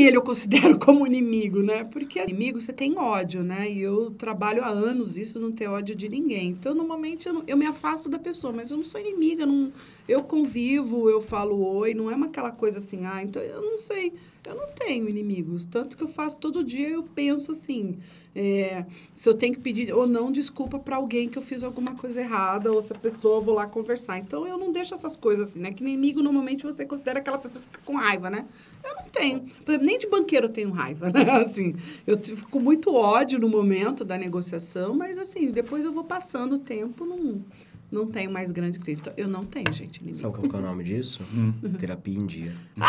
Ele 0.00 0.16
eu 0.16 0.22
considero 0.22 0.78
como 0.80 1.06
inimigo, 1.06 1.62
né? 1.62 1.84
Porque 1.84 2.20
inimigo 2.22 2.60
você 2.60 2.72
tem 2.72 2.96
ódio, 2.98 3.42
né? 3.42 3.70
E 3.70 3.80
eu 3.80 4.10
trabalho 4.12 4.62
há 4.64 4.68
anos 4.68 5.16
isso, 5.18 5.38
não 5.40 5.52
ter 5.52 5.68
ódio 5.68 5.94
de 5.94 6.08
ninguém. 6.08 6.48
Então, 6.50 6.74
normalmente, 6.74 7.26
eu, 7.26 7.32
não- 7.34 7.44
eu 7.46 7.56
me 7.56 7.66
afasto 7.66 8.08
da 8.08 8.18
pessoa, 8.18 8.52
mas 8.52 8.70
eu 8.70 8.76
não 8.76 8.84
sou 8.84 9.00
inimiga. 9.00 9.44
Não, 9.46 9.72
eu 10.08 10.22
convivo, 10.22 11.08
eu 11.10 11.20
falo 11.20 11.58
oi, 11.76 11.94
não 11.94 12.10
é 12.10 12.14
uma 12.16 12.26
aquela 12.26 12.50
coisa 12.52 12.78
assim, 12.78 13.04
ah, 13.06 13.22
então 13.22 13.42
eu 13.42 13.60
não 13.62 13.78
sei. 13.78 14.12
Eu 14.46 14.54
não 14.56 14.68
tenho 14.74 15.08
inimigos. 15.08 15.64
Tanto 15.66 15.96
que 15.96 16.02
eu 16.02 16.08
faço 16.08 16.38
todo 16.38 16.64
dia, 16.64 16.88
eu 16.88 17.02
penso 17.02 17.52
assim, 17.52 17.98
é, 18.34 18.86
se 19.14 19.28
eu 19.28 19.34
tenho 19.34 19.54
que 19.54 19.60
pedir 19.60 19.92
ou 19.92 20.06
não 20.06 20.32
desculpa 20.32 20.78
para 20.78 20.96
alguém 20.96 21.28
que 21.28 21.36
eu 21.36 21.42
fiz 21.42 21.62
alguma 21.62 21.94
coisa 21.94 22.20
errada, 22.20 22.72
ou 22.72 22.80
se 22.80 22.92
a 22.92 22.98
pessoa 22.98 23.38
eu 23.38 23.42
vou 23.42 23.54
lá 23.54 23.66
conversar. 23.66 24.18
Então, 24.18 24.46
eu 24.46 24.56
não 24.56 24.72
deixo 24.72 24.94
essas 24.94 25.16
coisas 25.16 25.50
assim, 25.50 25.60
né? 25.60 25.70
Que 25.70 25.84
inimigo, 25.84 26.22
normalmente, 26.22 26.64
você 26.64 26.86
considera 26.86 27.18
aquela 27.18 27.38
pessoa 27.38 27.60
que 27.60 27.68
fica 27.68 27.80
com 27.84 27.96
raiva, 27.96 28.30
né? 28.30 28.46
Eu 28.82 28.94
não 28.96 29.04
tenho. 29.10 29.40
Por 29.40 29.72
exemplo, 29.72 29.86
nem 29.86 29.98
de 29.98 30.06
banqueiro 30.08 30.46
eu 30.46 30.50
tenho 30.50 30.70
raiva, 30.70 31.10
né? 31.10 31.22
Assim, 31.44 31.74
eu 32.06 32.18
fico 32.18 32.50
com 32.50 32.60
muito 32.60 32.94
ódio 32.94 33.38
no 33.38 33.48
momento 33.48 34.04
da 34.04 34.16
negociação, 34.16 34.94
mas 34.94 35.18
assim, 35.18 35.50
depois 35.50 35.84
eu 35.84 35.92
vou 35.92 36.04
passando 36.04 36.54
o 36.54 36.58
tempo, 36.58 37.04
não, 37.04 37.42
não 37.92 38.06
tenho 38.06 38.30
mais 38.32 38.50
grande 38.50 38.78
crise. 38.78 39.00
Então, 39.00 39.12
Eu 39.16 39.28
não 39.28 39.44
tenho, 39.44 39.70
gente, 39.72 39.98
inimigo. 39.98 40.18
Sabe 40.18 40.34
qual 40.34 40.48
que 40.48 40.56
é 40.56 40.58
o 40.58 40.62
nome 40.62 40.82
disso? 40.82 41.20
Terapia 41.78 42.18
em 42.18 42.26
dia. 42.26 42.52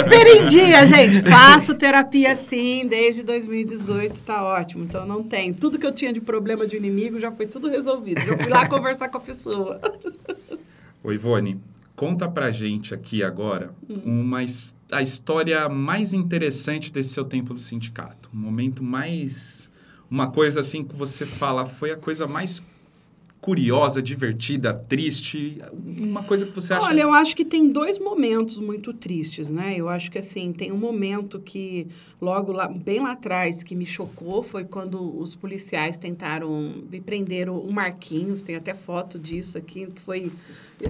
Hiper 0.00 0.26
em 0.26 0.46
dia, 0.46 0.86
gente. 0.86 1.22
Faço 1.28 1.74
terapia 1.74 2.34
sim, 2.34 2.86
desde 2.88 3.22
2018, 3.22 4.22
tá 4.22 4.42
ótimo. 4.42 4.84
Então 4.84 5.06
não 5.06 5.22
tem. 5.22 5.52
Tudo 5.52 5.78
que 5.78 5.86
eu 5.86 5.92
tinha 5.92 6.12
de 6.12 6.20
problema 6.20 6.66
de 6.66 6.76
inimigo 6.76 7.20
já 7.20 7.30
foi 7.30 7.46
tudo 7.46 7.68
resolvido. 7.68 8.20
Já 8.22 8.36
fui 8.36 8.48
lá 8.48 8.66
conversar 8.68 9.08
com 9.10 9.18
a 9.18 9.20
pessoa. 9.20 9.80
Ô 11.02 11.12
Ivone, 11.12 11.60
conta 11.94 12.28
pra 12.28 12.50
gente 12.50 12.94
aqui 12.94 13.22
agora 13.22 13.70
Hum. 13.88 14.00
uma, 14.22 14.38
a 14.92 15.02
história 15.02 15.68
mais 15.68 16.12
interessante 16.14 16.92
desse 16.92 17.10
seu 17.10 17.24
tempo 17.24 17.52
do 17.54 17.60
sindicato. 17.60 18.30
Um 18.34 18.38
momento 18.38 18.82
mais... 18.82 19.68
Uma 20.10 20.30
coisa 20.30 20.60
assim 20.60 20.82
que 20.82 20.96
você 20.96 21.26
fala, 21.26 21.66
foi 21.66 21.90
a 21.90 21.96
coisa 21.96 22.26
mais 22.26 22.62
curiosa, 23.40 24.02
divertida, 24.02 24.74
triste, 24.74 25.58
uma 25.72 26.24
coisa 26.24 26.44
que 26.44 26.52
você 26.52 26.74
acha... 26.74 26.86
Olha, 26.86 27.02
eu 27.02 27.12
acho 27.12 27.36
que 27.36 27.44
tem 27.44 27.70
dois 27.70 27.98
momentos 27.98 28.58
muito 28.58 28.92
tristes, 28.92 29.48
né? 29.48 29.76
Eu 29.76 29.88
acho 29.88 30.10
que 30.10 30.18
assim, 30.18 30.52
tem 30.52 30.72
um 30.72 30.76
momento 30.76 31.38
que 31.38 31.86
logo 32.20 32.50
lá, 32.50 32.66
bem 32.66 33.00
lá 33.00 33.12
atrás, 33.12 33.62
que 33.62 33.76
me 33.76 33.86
chocou, 33.86 34.42
foi 34.42 34.64
quando 34.64 35.18
os 35.18 35.36
policiais 35.36 35.96
tentaram 35.96 36.74
me 36.90 37.00
prender 37.00 37.48
o 37.48 37.72
Marquinhos, 37.72 38.42
tem 38.42 38.56
até 38.56 38.74
foto 38.74 39.18
disso 39.18 39.56
aqui, 39.56 39.86
que 39.86 40.00
foi. 40.00 40.32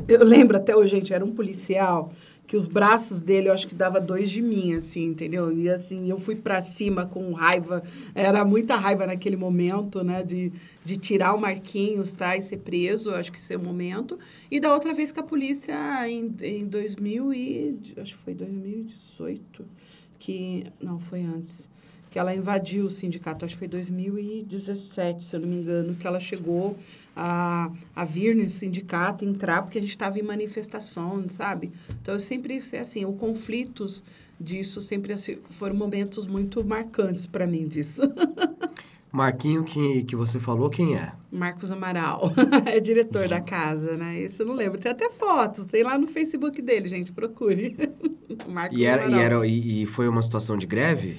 Eu 0.07 0.25
lembro 0.25 0.57
até 0.57 0.75
hoje, 0.75 0.97
gente, 0.97 1.13
era 1.13 1.25
um 1.25 1.33
policial 1.33 2.13
que 2.49 2.57
os 2.57 2.67
braços 2.67 3.21
dele, 3.21 3.51
eu 3.51 3.53
acho 3.53 3.69
que 3.69 3.75
dava 3.75 4.01
dois 4.01 4.31
de 4.31 4.41
mim, 4.41 4.73
assim, 4.73 5.05
entendeu? 5.05 5.53
E 5.53 5.69
assim, 5.69 6.09
eu 6.09 6.19
fui 6.19 6.35
para 6.35 6.63
cima 6.63 7.05
com 7.05 7.31
raiva, 7.35 7.83
era 8.15 8.43
muita 8.43 8.75
raiva 8.75 9.07
naquele 9.07 9.37
momento, 9.37 10.03
né, 10.03 10.23
de, 10.23 10.51
de 10.83 10.97
tirar 10.97 11.35
o 11.35 11.39
Marquinhos, 11.39 12.11
tá, 12.11 12.39
e 12.39 12.43
ser 12.43 12.57
preso, 12.57 13.11
acho 13.11 13.31
que 13.31 13.39
esse 13.39 13.53
é 13.53 13.57
o 13.59 13.61
momento. 13.61 14.19
E 14.51 14.59
da 14.59 14.73
outra 14.73 14.95
vez 14.95 15.13
que 15.13 15.21
a 15.21 15.23
polícia, 15.23 15.77
em, 16.09 16.35
em 16.41 16.67
2000 16.67 17.35
e, 17.35 17.79
acho 18.01 18.17
que 18.17 18.23
foi 18.25 18.33
2018, 18.33 19.67
que, 20.19 20.65
não, 20.81 20.99
foi 20.99 21.21
antes, 21.21 21.69
que 22.11 22.19
ela 22.19 22.35
invadiu 22.35 22.87
o 22.87 22.91
sindicato, 22.91 23.45
acho 23.45 23.57
que 23.57 23.59
foi 23.59 23.69
2017, 23.69 25.23
se 25.23 25.37
eu 25.37 25.41
não 25.41 25.49
me 25.49 25.57
engano, 25.57 25.95
que 25.95 26.07
ela 26.07 26.19
chegou 26.19 26.79
a, 27.21 27.69
a 27.97 28.05
vir 28.05 28.37
no 28.37 28.49
sindicato, 28.49 29.25
entrar, 29.25 29.63
porque 29.63 29.79
a 29.79 29.81
gente 29.81 29.91
estava 29.91 30.21
em 30.21 30.23
manifestação, 30.23 31.29
sabe? 31.29 31.73
Então, 32.01 32.15
eu 32.15 32.21
sempre, 32.21 32.63
assim, 32.79 33.05
os 33.05 33.19
conflitos 33.19 34.05
disso 34.41 34.81
sempre 34.81 35.13
assim, 35.13 35.39
foram 35.51 35.75
momentos 35.75 36.25
muito 36.25 36.65
marcantes 36.65 37.27
para 37.27 37.45
mim 37.45 37.67
disso. 37.67 38.03
Marquinho 39.11 39.65
que, 39.65 40.05
que 40.05 40.15
você 40.15 40.39
falou, 40.39 40.71
quem 40.71 40.95
é? 40.95 41.13
Marcos 41.33 41.73
Amaral, 41.73 42.31
é 42.67 42.79
diretor 42.79 43.27
da 43.27 43.41
casa, 43.41 43.97
né? 43.97 44.21
Isso 44.21 44.43
eu 44.43 44.47
não 44.47 44.55
lembro. 44.55 44.79
Tem 44.79 44.93
até 44.93 45.11
fotos, 45.11 45.67
tem 45.67 45.83
lá 45.83 45.99
no 45.99 46.07
Facebook 46.07 46.61
dele, 46.63 46.89
gente, 46.89 47.11
procure. 47.11 47.75
Marcos 48.47 48.79
e, 48.79 48.85
era, 48.85 49.09
e, 49.09 49.15
era, 49.15 49.47
e, 49.47 49.83
e 49.83 49.87
foi 49.87 50.07
uma 50.07 50.23
situação 50.23 50.57
de 50.57 50.67
greve? 50.67 51.19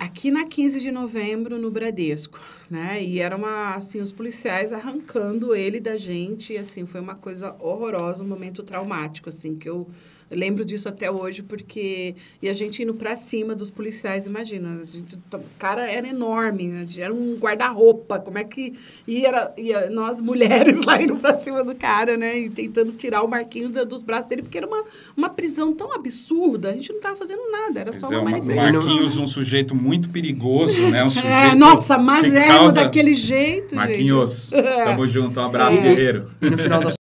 Aqui 0.00 0.30
na 0.30 0.46
15 0.46 0.80
de 0.80 0.90
novembro, 0.90 1.58
no 1.58 1.70
Bradesco, 1.70 2.40
né? 2.70 3.04
E 3.04 3.18
era 3.18 3.36
uma, 3.36 3.74
assim, 3.74 4.00
os 4.00 4.10
policiais 4.10 4.72
arrancando 4.72 5.54
ele 5.54 5.78
da 5.78 5.94
gente, 5.98 6.54
e, 6.54 6.58
assim, 6.58 6.86
foi 6.86 7.02
uma 7.02 7.14
coisa 7.14 7.54
horrorosa, 7.60 8.24
um 8.24 8.26
momento 8.26 8.62
traumático, 8.62 9.28
assim, 9.28 9.54
que 9.54 9.68
eu 9.68 9.90
eu 10.30 10.38
lembro 10.38 10.64
disso 10.64 10.88
até 10.88 11.10
hoje, 11.10 11.42
porque. 11.42 12.14
E 12.40 12.48
a 12.48 12.52
gente 12.52 12.82
indo 12.82 12.94
para 12.94 13.16
cima 13.16 13.52
dos 13.52 13.68
policiais, 13.68 14.26
imagina. 14.26 14.78
A 14.80 14.84
gente, 14.84 15.16
o 15.16 15.40
cara 15.58 15.90
era 15.90 16.06
enorme, 16.06 16.68
né? 16.68 16.86
era 16.98 17.12
um 17.12 17.36
guarda-roupa. 17.36 18.20
Como 18.20 18.38
é 18.38 18.44
que. 18.44 18.74
E 19.08 19.26
era, 19.26 19.52
e 19.58 19.72
nós 19.90 20.20
mulheres 20.20 20.82
lá 20.86 21.02
indo 21.02 21.16
para 21.16 21.36
cima 21.36 21.64
do 21.64 21.74
cara, 21.74 22.16
né? 22.16 22.38
E 22.38 22.48
tentando 22.48 22.92
tirar 22.92 23.22
o 23.22 23.28
Marquinho 23.28 23.70
da, 23.70 23.82
dos 23.82 24.04
braços 24.04 24.28
dele, 24.28 24.42
porque 24.42 24.58
era 24.58 24.68
uma, 24.68 24.84
uma 25.16 25.28
prisão 25.28 25.74
tão 25.74 25.92
absurda. 25.92 26.70
A 26.70 26.72
gente 26.74 26.92
não 26.92 27.00
tava 27.00 27.16
fazendo 27.16 27.50
nada, 27.50 27.80
era 27.80 27.98
só 27.98 28.08
uma, 28.08 28.20
uma 28.20 28.30
manifestação. 28.30 28.72
Marquinhos, 28.72 29.16
um 29.16 29.26
sujeito 29.26 29.74
muito 29.74 30.10
perigoso, 30.10 30.80
né? 30.90 31.02
Um 31.02 31.08
é, 31.08 31.10
sujeito. 31.10 31.34
É, 31.34 31.54
nossa, 31.56 31.98
mas 31.98 32.32
é 32.32 32.46
causa... 32.46 32.84
daquele 32.84 33.16
jeito. 33.16 33.74
Marquinhos, 33.74 34.50
gente. 34.50 34.62
tamo 34.62 35.08
junto. 35.10 35.40
Um 35.40 35.44
abraço, 35.44 35.78
é. 35.78 35.82
guerreiro. 35.82 36.26
E 36.40 36.48
no 36.48 36.56
final 36.56 36.80
das 36.80 36.99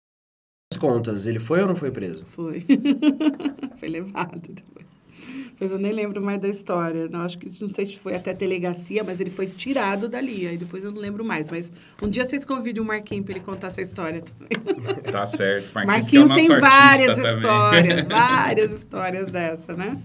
contas, 0.76 1.26
ele 1.26 1.38
foi 1.38 1.60
ou 1.60 1.68
não 1.68 1.76
foi 1.76 1.90
preso? 1.90 2.24
Foi. 2.26 2.64
foi 3.78 3.88
levado 3.88 4.40
depois. 4.48 4.86
Mas 5.58 5.70
eu 5.70 5.78
nem 5.78 5.92
lembro 5.92 6.20
mais 6.20 6.40
da 6.40 6.48
história. 6.48 7.08
Não, 7.08 7.20
acho 7.20 7.38
que 7.38 7.50
não 7.60 7.68
sei 7.68 7.86
se 7.86 7.98
foi 7.98 8.14
até 8.14 8.30
a 8.30 8.34
delegacia, 8.34 9.02
mas 9.02 9.20
ele 9.20 9.30
foi 9.30 9.46
tirado 9.46 10.08
dali. 10.08 10.46
Aí 10.46 10.58
depois 10.58 10.84
eu 10.84 10.90
não 10.90 11.00
lembro 11.00 11.24
mais. 11.24 11.48
Mas 11.48 11.72
um 12.02 12.08
dia 12.08 12.24
vocês 12.24 12.44
convidem 12.44 12.82
o 12.82 12.86
Marquinhos 12.86 13.24
para 13.24 13.34
ele 13.34 13.44
contar 13.44 13.68
essa 13.68 13.80
história 13.80 14.22
também. 14.22 14.76
Tá 15.10 15.24
certo. 15.24 15.72
Marquinhos, 15.72 16.28
Marquinhos 16.28 16.30
é 16.30 16.34
tem 16.34 16.60
várias 16.60 17.18
histórias, 17.18 18.04
várias 18.06 18.72
histórias 18.72 19.30
dessa, 19.30 19.74
né? 19.74 19.98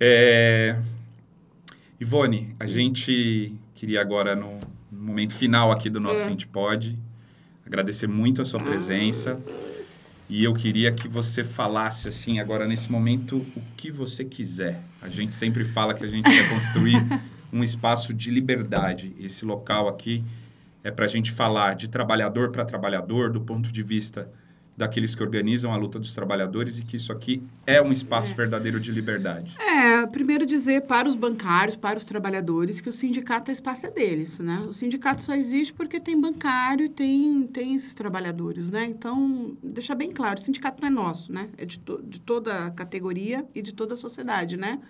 É... 0.00 0.78
Ivone, 2.00 2.54
a 2.58 2.66
gente 2.66 3.54
queria 3.74 4.00
agora, 4.00 4.34
no 4.34 4.58
momento 4.90 5.34
final 5.34 5.70
aqui 5.70 5.88
do 5.88 6.00
nosso 6.00 6.28
é. 6.28 6.36
Pod 6.52 6.98
agradecer 7.72 8.06
muito 8.06 8.42
a 8.42 8.44
sua 8.44 8.60
presença. 8.60 9.40
E 10.28 10.44
eu 10.44 10.52
queria 10.52 10.92
que 10.92 11.08
você 11.08 11.42
falasse, 11.42 12.06
assim, 12.06 12.38
agora 12.38 12.66
nesse 12.66 12.92
momento, 12.92 13.38
o 13.56 13.62
que 13.76 13.90
você 13.90 14.24
quiser. 14.24 14.82
A 15.00 15.08
gente 15.08 15.34
sempre 15.34 15.64
fala 15.64 15.94
que 15.94 16.04
a 16.04 16.08
gente 16.08 16.24
quer 16.24 16.48
construir 16.50 17.02
um 17.52 17.64
espaço 17.64 18.12
de 18.12 18.30
liberdade. 18.30 19.14
Esse 19.18 19.44
local 19.44 19.88
aqui 19.88 20.22
é 20.84 20.90
para 20.90 21.06
a 21.06 21.08
gente 21.08 21.32
falar 21.32 21.74
de 21.74 21.88
trabalhador 21.88 22.50
para 22.50 22.64
trabalhador, 22.64 23.30
do 23.30 23.40
ponto 23.40 23.72
de 23.72 23.82
vista 23.82 24.30
daqueles 24.76 25.14
que 25.14 25.22
organizam 25.22 25.72
a 25.72 25.76
luta 25.76 25.98
dos 25.98 26.14
trabalhadores 26.14 26.78
e 26.78 26.84
que 26.84 26.96
isso 26.96 27.12
aqui 27.12 27.42
é 27.66 27.80
um 27.82 27.92
espaço 27.92 28.32
é. 28.32 28.34
verdadeiro 28.34 28.80
de 28.80 28.90
liberdade. 28.90 29.54
É, 29.58 30.06
primeiro 30.06 30.46
dizer 30.46 30.82
para 30.82 31.08
os 31.08 31.14
bancários, 31.14 31.76
para 31.76 31.98
os 31.98 32.04
trabalhadores, 32.04 32.80
que 32.80 32.88
o 32.88 32.92
sindicato 32.92 33.50
é 33.50 33.54
espaço 33.54 33.86
é 33.86 33.90
deles, 33.90 34.38
né? 34.38 34.62
O 34.66 34.72
sindicato 34.72 35.22
só 35.22 35.34
existe 35.34 35.72
porque 35.72 36.00
tem 36.00 36.18
bancário 36.18 36.86
e 36.86 36.88
tem, 36.88 37.46
tem 37.46 37.74
esses 37.74 37.94
trabalhadores, 37.94 38.68
né? 38.70 38.86
Então, 38.86 39.56
deixar 39.62 39.94
bem 39.94 40.10
claro, 40.10 40.40
o 40.40 40.42
sindicato 40.42 40.80
não 40.80 40.88
é 40.88 40.90
nosso, 40.90 41.32
né? 41.32 41.50
É 41.58 41.64
de, 41.64 41.78
to, 41.78 42.02
de 42.02 42.20
toda 42.20 42.66
a 42.66 42.70
categoria 42.70 43.46
e 43.54 43.60
de 43.60 43.72
toda 43.72 43.94
a 43.94 43.96
sociedade, 43.96 44.56
né? 44.56 44.80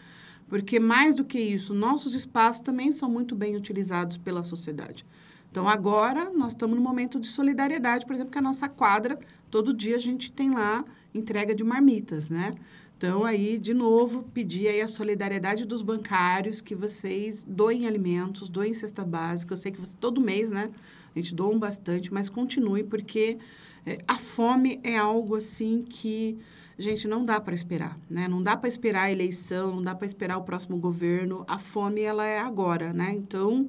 Porque 0.48 0.78
mais 0.78 1.16
do 1.16 1.24
que 1.24 1.38
isso, 1.38 1.74
nossos 1.74 2.14
espaços 2.14 2.62
também 2.62 2.92
são 2.92 3.08
muito 3.08 3.34
bem 3.34 3.56
utilizados 3.56 4.16
pela 4.18 4.44
sociedade. 4.44 5.04
Então, 5.50 5.68
agora, 5.68 6.30
nós 6.30 6.54
estamos 6.54 6.76
no 6.76 6.82
momento 6.82 7.20
de 7.20 7.26
solidariedade, 7.26 8.06
por 8.06 8.14
exemplo, 8.14 8.32
que 8.32 8.38
a 8.38 8.42
nossa 8.42 8.70
quadra, 8.70 9.18
todo 9.52 9.74
dia 9.74 9.96
a 9.96 10.00
gente 10.00 10.32
tem 10.32 10.50
lá 10.50 10.82
entrega 11.14 11.54
de 11.54 11.62
marmitas, 11.62 12.30
né? 12.30 12.52
Então, 12.96 13.22
aí, 13.24 13.58
de 13.58 13.74
novo, 13.74 14.22
pedir 14.32 14.68
aí 14.68 14.80
a 14.80 14.88
solidariedade 14.88 15.66
dos 15.66 15.82
bancários, 15.82 16.60
que 16.60 16.74
vocês 16.74 17.44
doem 17.46 17.86
alimentos, 17.86 18.48
doem 18.48 18.72
cesta 18.72 19.04
básica. 19.04 19.52
Eu 19.52 19.56
sei 19.58 19.70
que 19.70 19.78
você, 19.78 19.94
todo 20.00 20.20
mês, 20.20 20.50
né? 20.50 20.70
A 21.14 21.18
gente 21.18 21.34
doa 21.34 21.58
bastante, 21.58 22.14
mas 22.14 22.30
continue, 22.30 22.82
porque 22.82 23.36
é, 23.84 23.98
a 24.08 24.16
fome 24.16 24.80
é 24.82 24.96
algo, 24.96 25.34
assim, 25.34 25.82
que, 25.82 26.38
gente, 26.78 27.06
não 27.06 27.24
dá 27.24 27.38
para 27.38 27.54
esperar, 27.54 27.98
né? 28.08 28.26
Não 28.28 28.42
dá 28.42 28.56
para 28.56 28.68
esperar 28.68 29.02
a 29.02 29.12
eleição, 29.12 29.76
não 29.76 29.82
dá 29.82 29.94
para 29.94 30.06
esperar 30.06 30.38
o 30.38 30.44
próximo 30.44 30.78
governo. 30.78 31.44
A 31.46 31.58
fome, 31.58 32.00
ela 32.00 32.24
é 32.24 32.38
agora, 32.38 32.92
né? 32.94 33.12
Então, 33.12 33.68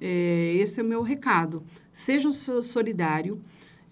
é, 0.00 0.54
esse 0.58 0.78
é 0.78 0.82
o 0.82 0.86
meu 0.86 1.02
recado. 1.02 1.64
Seja 1.92 2.30
solidário. 2.30 3.40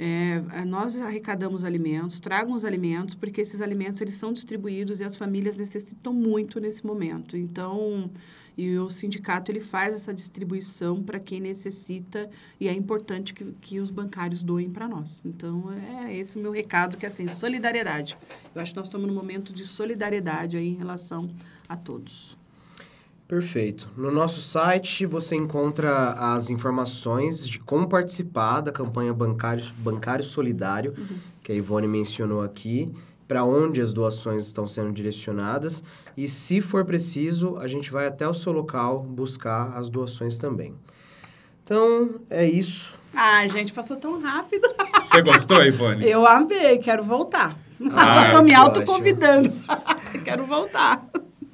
É, 0.04 0.64
nós 0.64 0.98
arrecadamos 0.98 1.62
alimentos, 1.62 2.18
tragam 2.18 2.54
os 2.54 2.64
alimentos, 2.64 3.14
porque 3.14 3.40
esses 3.40 3.60
alimentos 3.60 4.00
eles 4.00 4.16
são 4.16 4.32
distribuídos 4.32 4.98
e 4.98 5.04
as 5.04 5.14
famílias 5.14 5.56
necessitam 5.56 6.12
muito 6.12 6.58
nesse 6.58 6.84
momento. 6.84 7.36
Então, 7.36 8.10
e 8.58 8.76
o 8.78 8.90
sindicato 8.90 9.52
ele 9.52 9.60
faz 9.60 9.94
essa 9.94 10.12
distribuição 10.12 11.00
para 11.00 11.20
quem 11.20 11.40
necessita 11.40 12.28
e 12.58 12.66
é 12.66 12.72
importante 12.72 13.32
que, 13.32 13.44
que 13.60 13.78
os 13.78 13.90
bancários 13.90 14.42
doem 14.42 14.72
para 14.72 14.88
nós. 14.88 15.22
Então, 15.24 15.72
é 15.72 16.12
esse 16.12 16.36
o 16.36 16.42
meu 16.42 16.50
recado, 16.50 16.96
que 16.96 17.06
é 17.06 17.08
assim, 17.08 17.28
solidariedade. 17.28 18.18
Eu 18.52 18.60
acho 18.60 18.72
que 18.72 18.78
nós 18.78 18.88
estamos 18.88 19.06
num 19.06 19.14
momento 19.14 19.52
de 19.52 19.64
solidariedade 19.64 20.56
aí 20.56 20.66
em 20.66 20.74
relação 20.74 21.32
a 21.68 21.76
todos. 21.76 22.36
Perfeito. 23.26 23.88
No 23.96 24.10
nosso 24.10 24.42
site 24.42 25.06
você 25.06 25.34
encontra 25.36 26.12
as 26.12 26.50
informações 26.50 27.48
de 27.48 27.58
como 27.58 27.88
participar 27.88 28.60
da 28.60 28.70
campanha 28.70 29.12
Bancário, 29.12 29.64
Bancário 29.78 30.24
Solidário, 30.24 30.94
uhum. 30.96 31.16
que 31.42 31.52
a 31.52 31.54
Ivone 31.54 31.86
mencionou 31.86 32.42
aqui, 32.42 32.92
para 33.26 33.44
onde 33.44 33.80
as 33.80 33.92
doações 33.92 34.44
estão 34.44 34.66
sendo 34.66 34.92
direcionadas 34.92 35.82
e, 36.14 36.28
se 36.28 36.60
for 36.60 36.84
preciso, 36.84 37.56
a 37.56 37.66
gente 37.66 37.90
vai 37.90 38.06
até 38.06 38.28
o 38.28 38.34
seu 38.34 38.52
local 38.52 39.02
buscar 39.02 39.74
as 39.76 39.88
doações 39.88 40.36
também. 40.36 40.74
Então, 41.64 42.20
é 42.28 42.46
isso. 42.46 42.92
Ai, 43.14 43.48
gente, 43.48 43.72
passou 43.72 43.96
tão 43.96 44.20
rápido. 44.20 44.68
Você 45.00 45.22
gostou, 45.22 45.62
Ivone? 45.64 46.06
Eu 46.06 46.26
amei, 46.26 46.78
quero 46.78 47.02
voltar. 47.02 47.56
Ah, 47.92 48.24
Já 48.28 48.30
tô 48.30 48.42
me 48.42 48.52
autoconvidando. 48.52 49.50
quero 50.24 50.44
voltar. 50.44 51.02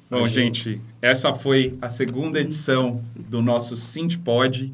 Bom, 0.09 0.25
gente, 0.25 0.81
essa 0.99 1.35
foi 1.35 1.77
a 1.79 1.87
segunda 1.87 2.39
edição 2.39 2.99
do 3.15 3.43
nosso 3.43 3.75
Sintpod. 3.75 4.73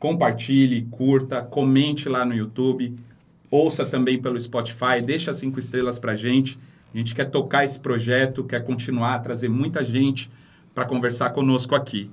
Compartilhe, 0.00 0.82
curta, 0.90 1.40
comente 1.42 2.08
lá 2.08 2.24
no 2.24 2.34
YouTube, 2.34 2.96
ouça 3.48 3.86
também 3.86 4.20
pelo 4.20 4.40
Spotify, 4.40 5.00
deixa 5.00 5.32
cinco 5.32 5.60
estrelas 5.60 6.00
pra 6.00 6.16
gente. 6.16 6.58
A 6.92 6.98
gente 6.98 7.14
quer 7.14 7.26
tocar 7.26 7.64
esse 7.64 7.78
projeto, 7.78 8.42
quer 8.42 8.64
continuar, 8.64 9.20
trazer 9.20 9.48
muita 9.48 9.84
gente 9.84 10.28
para 10.74 10.84
conversar 10.84 11.30
conosco 11.30 11.76
aqui. 11.76 12.10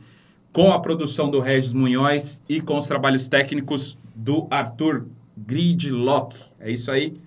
Com 0.54 0.72
a 0.72 0.80
produção 0.80 1.32
do 1.32 1.39
Regis 1.39 1.74
Munhoz 1.74 2.43
e 2.48 2.62
com 2.62 2.78
os 2.78 2.86
trabalhos 2.86 3.28
técnicos 3.28 3.98
do 4.14 4.46
Arthur 4.52 5.08
Gridlock. 5.36 6.36
É 6.60 6.70
isso 6.70 6.91
aí. 6.91 7.20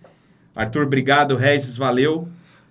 Arthur, 0.54 0.84
obrigado. 0.84 1.34
Regis, 1.34 1.76
valeu. 1.76 2.28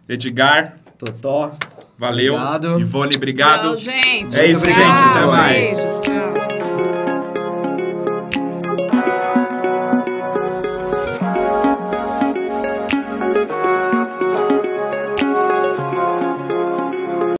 Edgar. 0.08 0.78
Totó. 0.98 1.58
Valeu. 1.98 2.36
Obrigado. 2.36 2.80
Ivone, 2.80 3.16
obrigado. 3.16 3.64
Não, 3.72 3.78
gente. 3.78 4.38
É 4.38 4.45
isso, 4.45 4.64
gente. 4.66 4.78
Até 4.80 5.26
mais. 5.26 6.07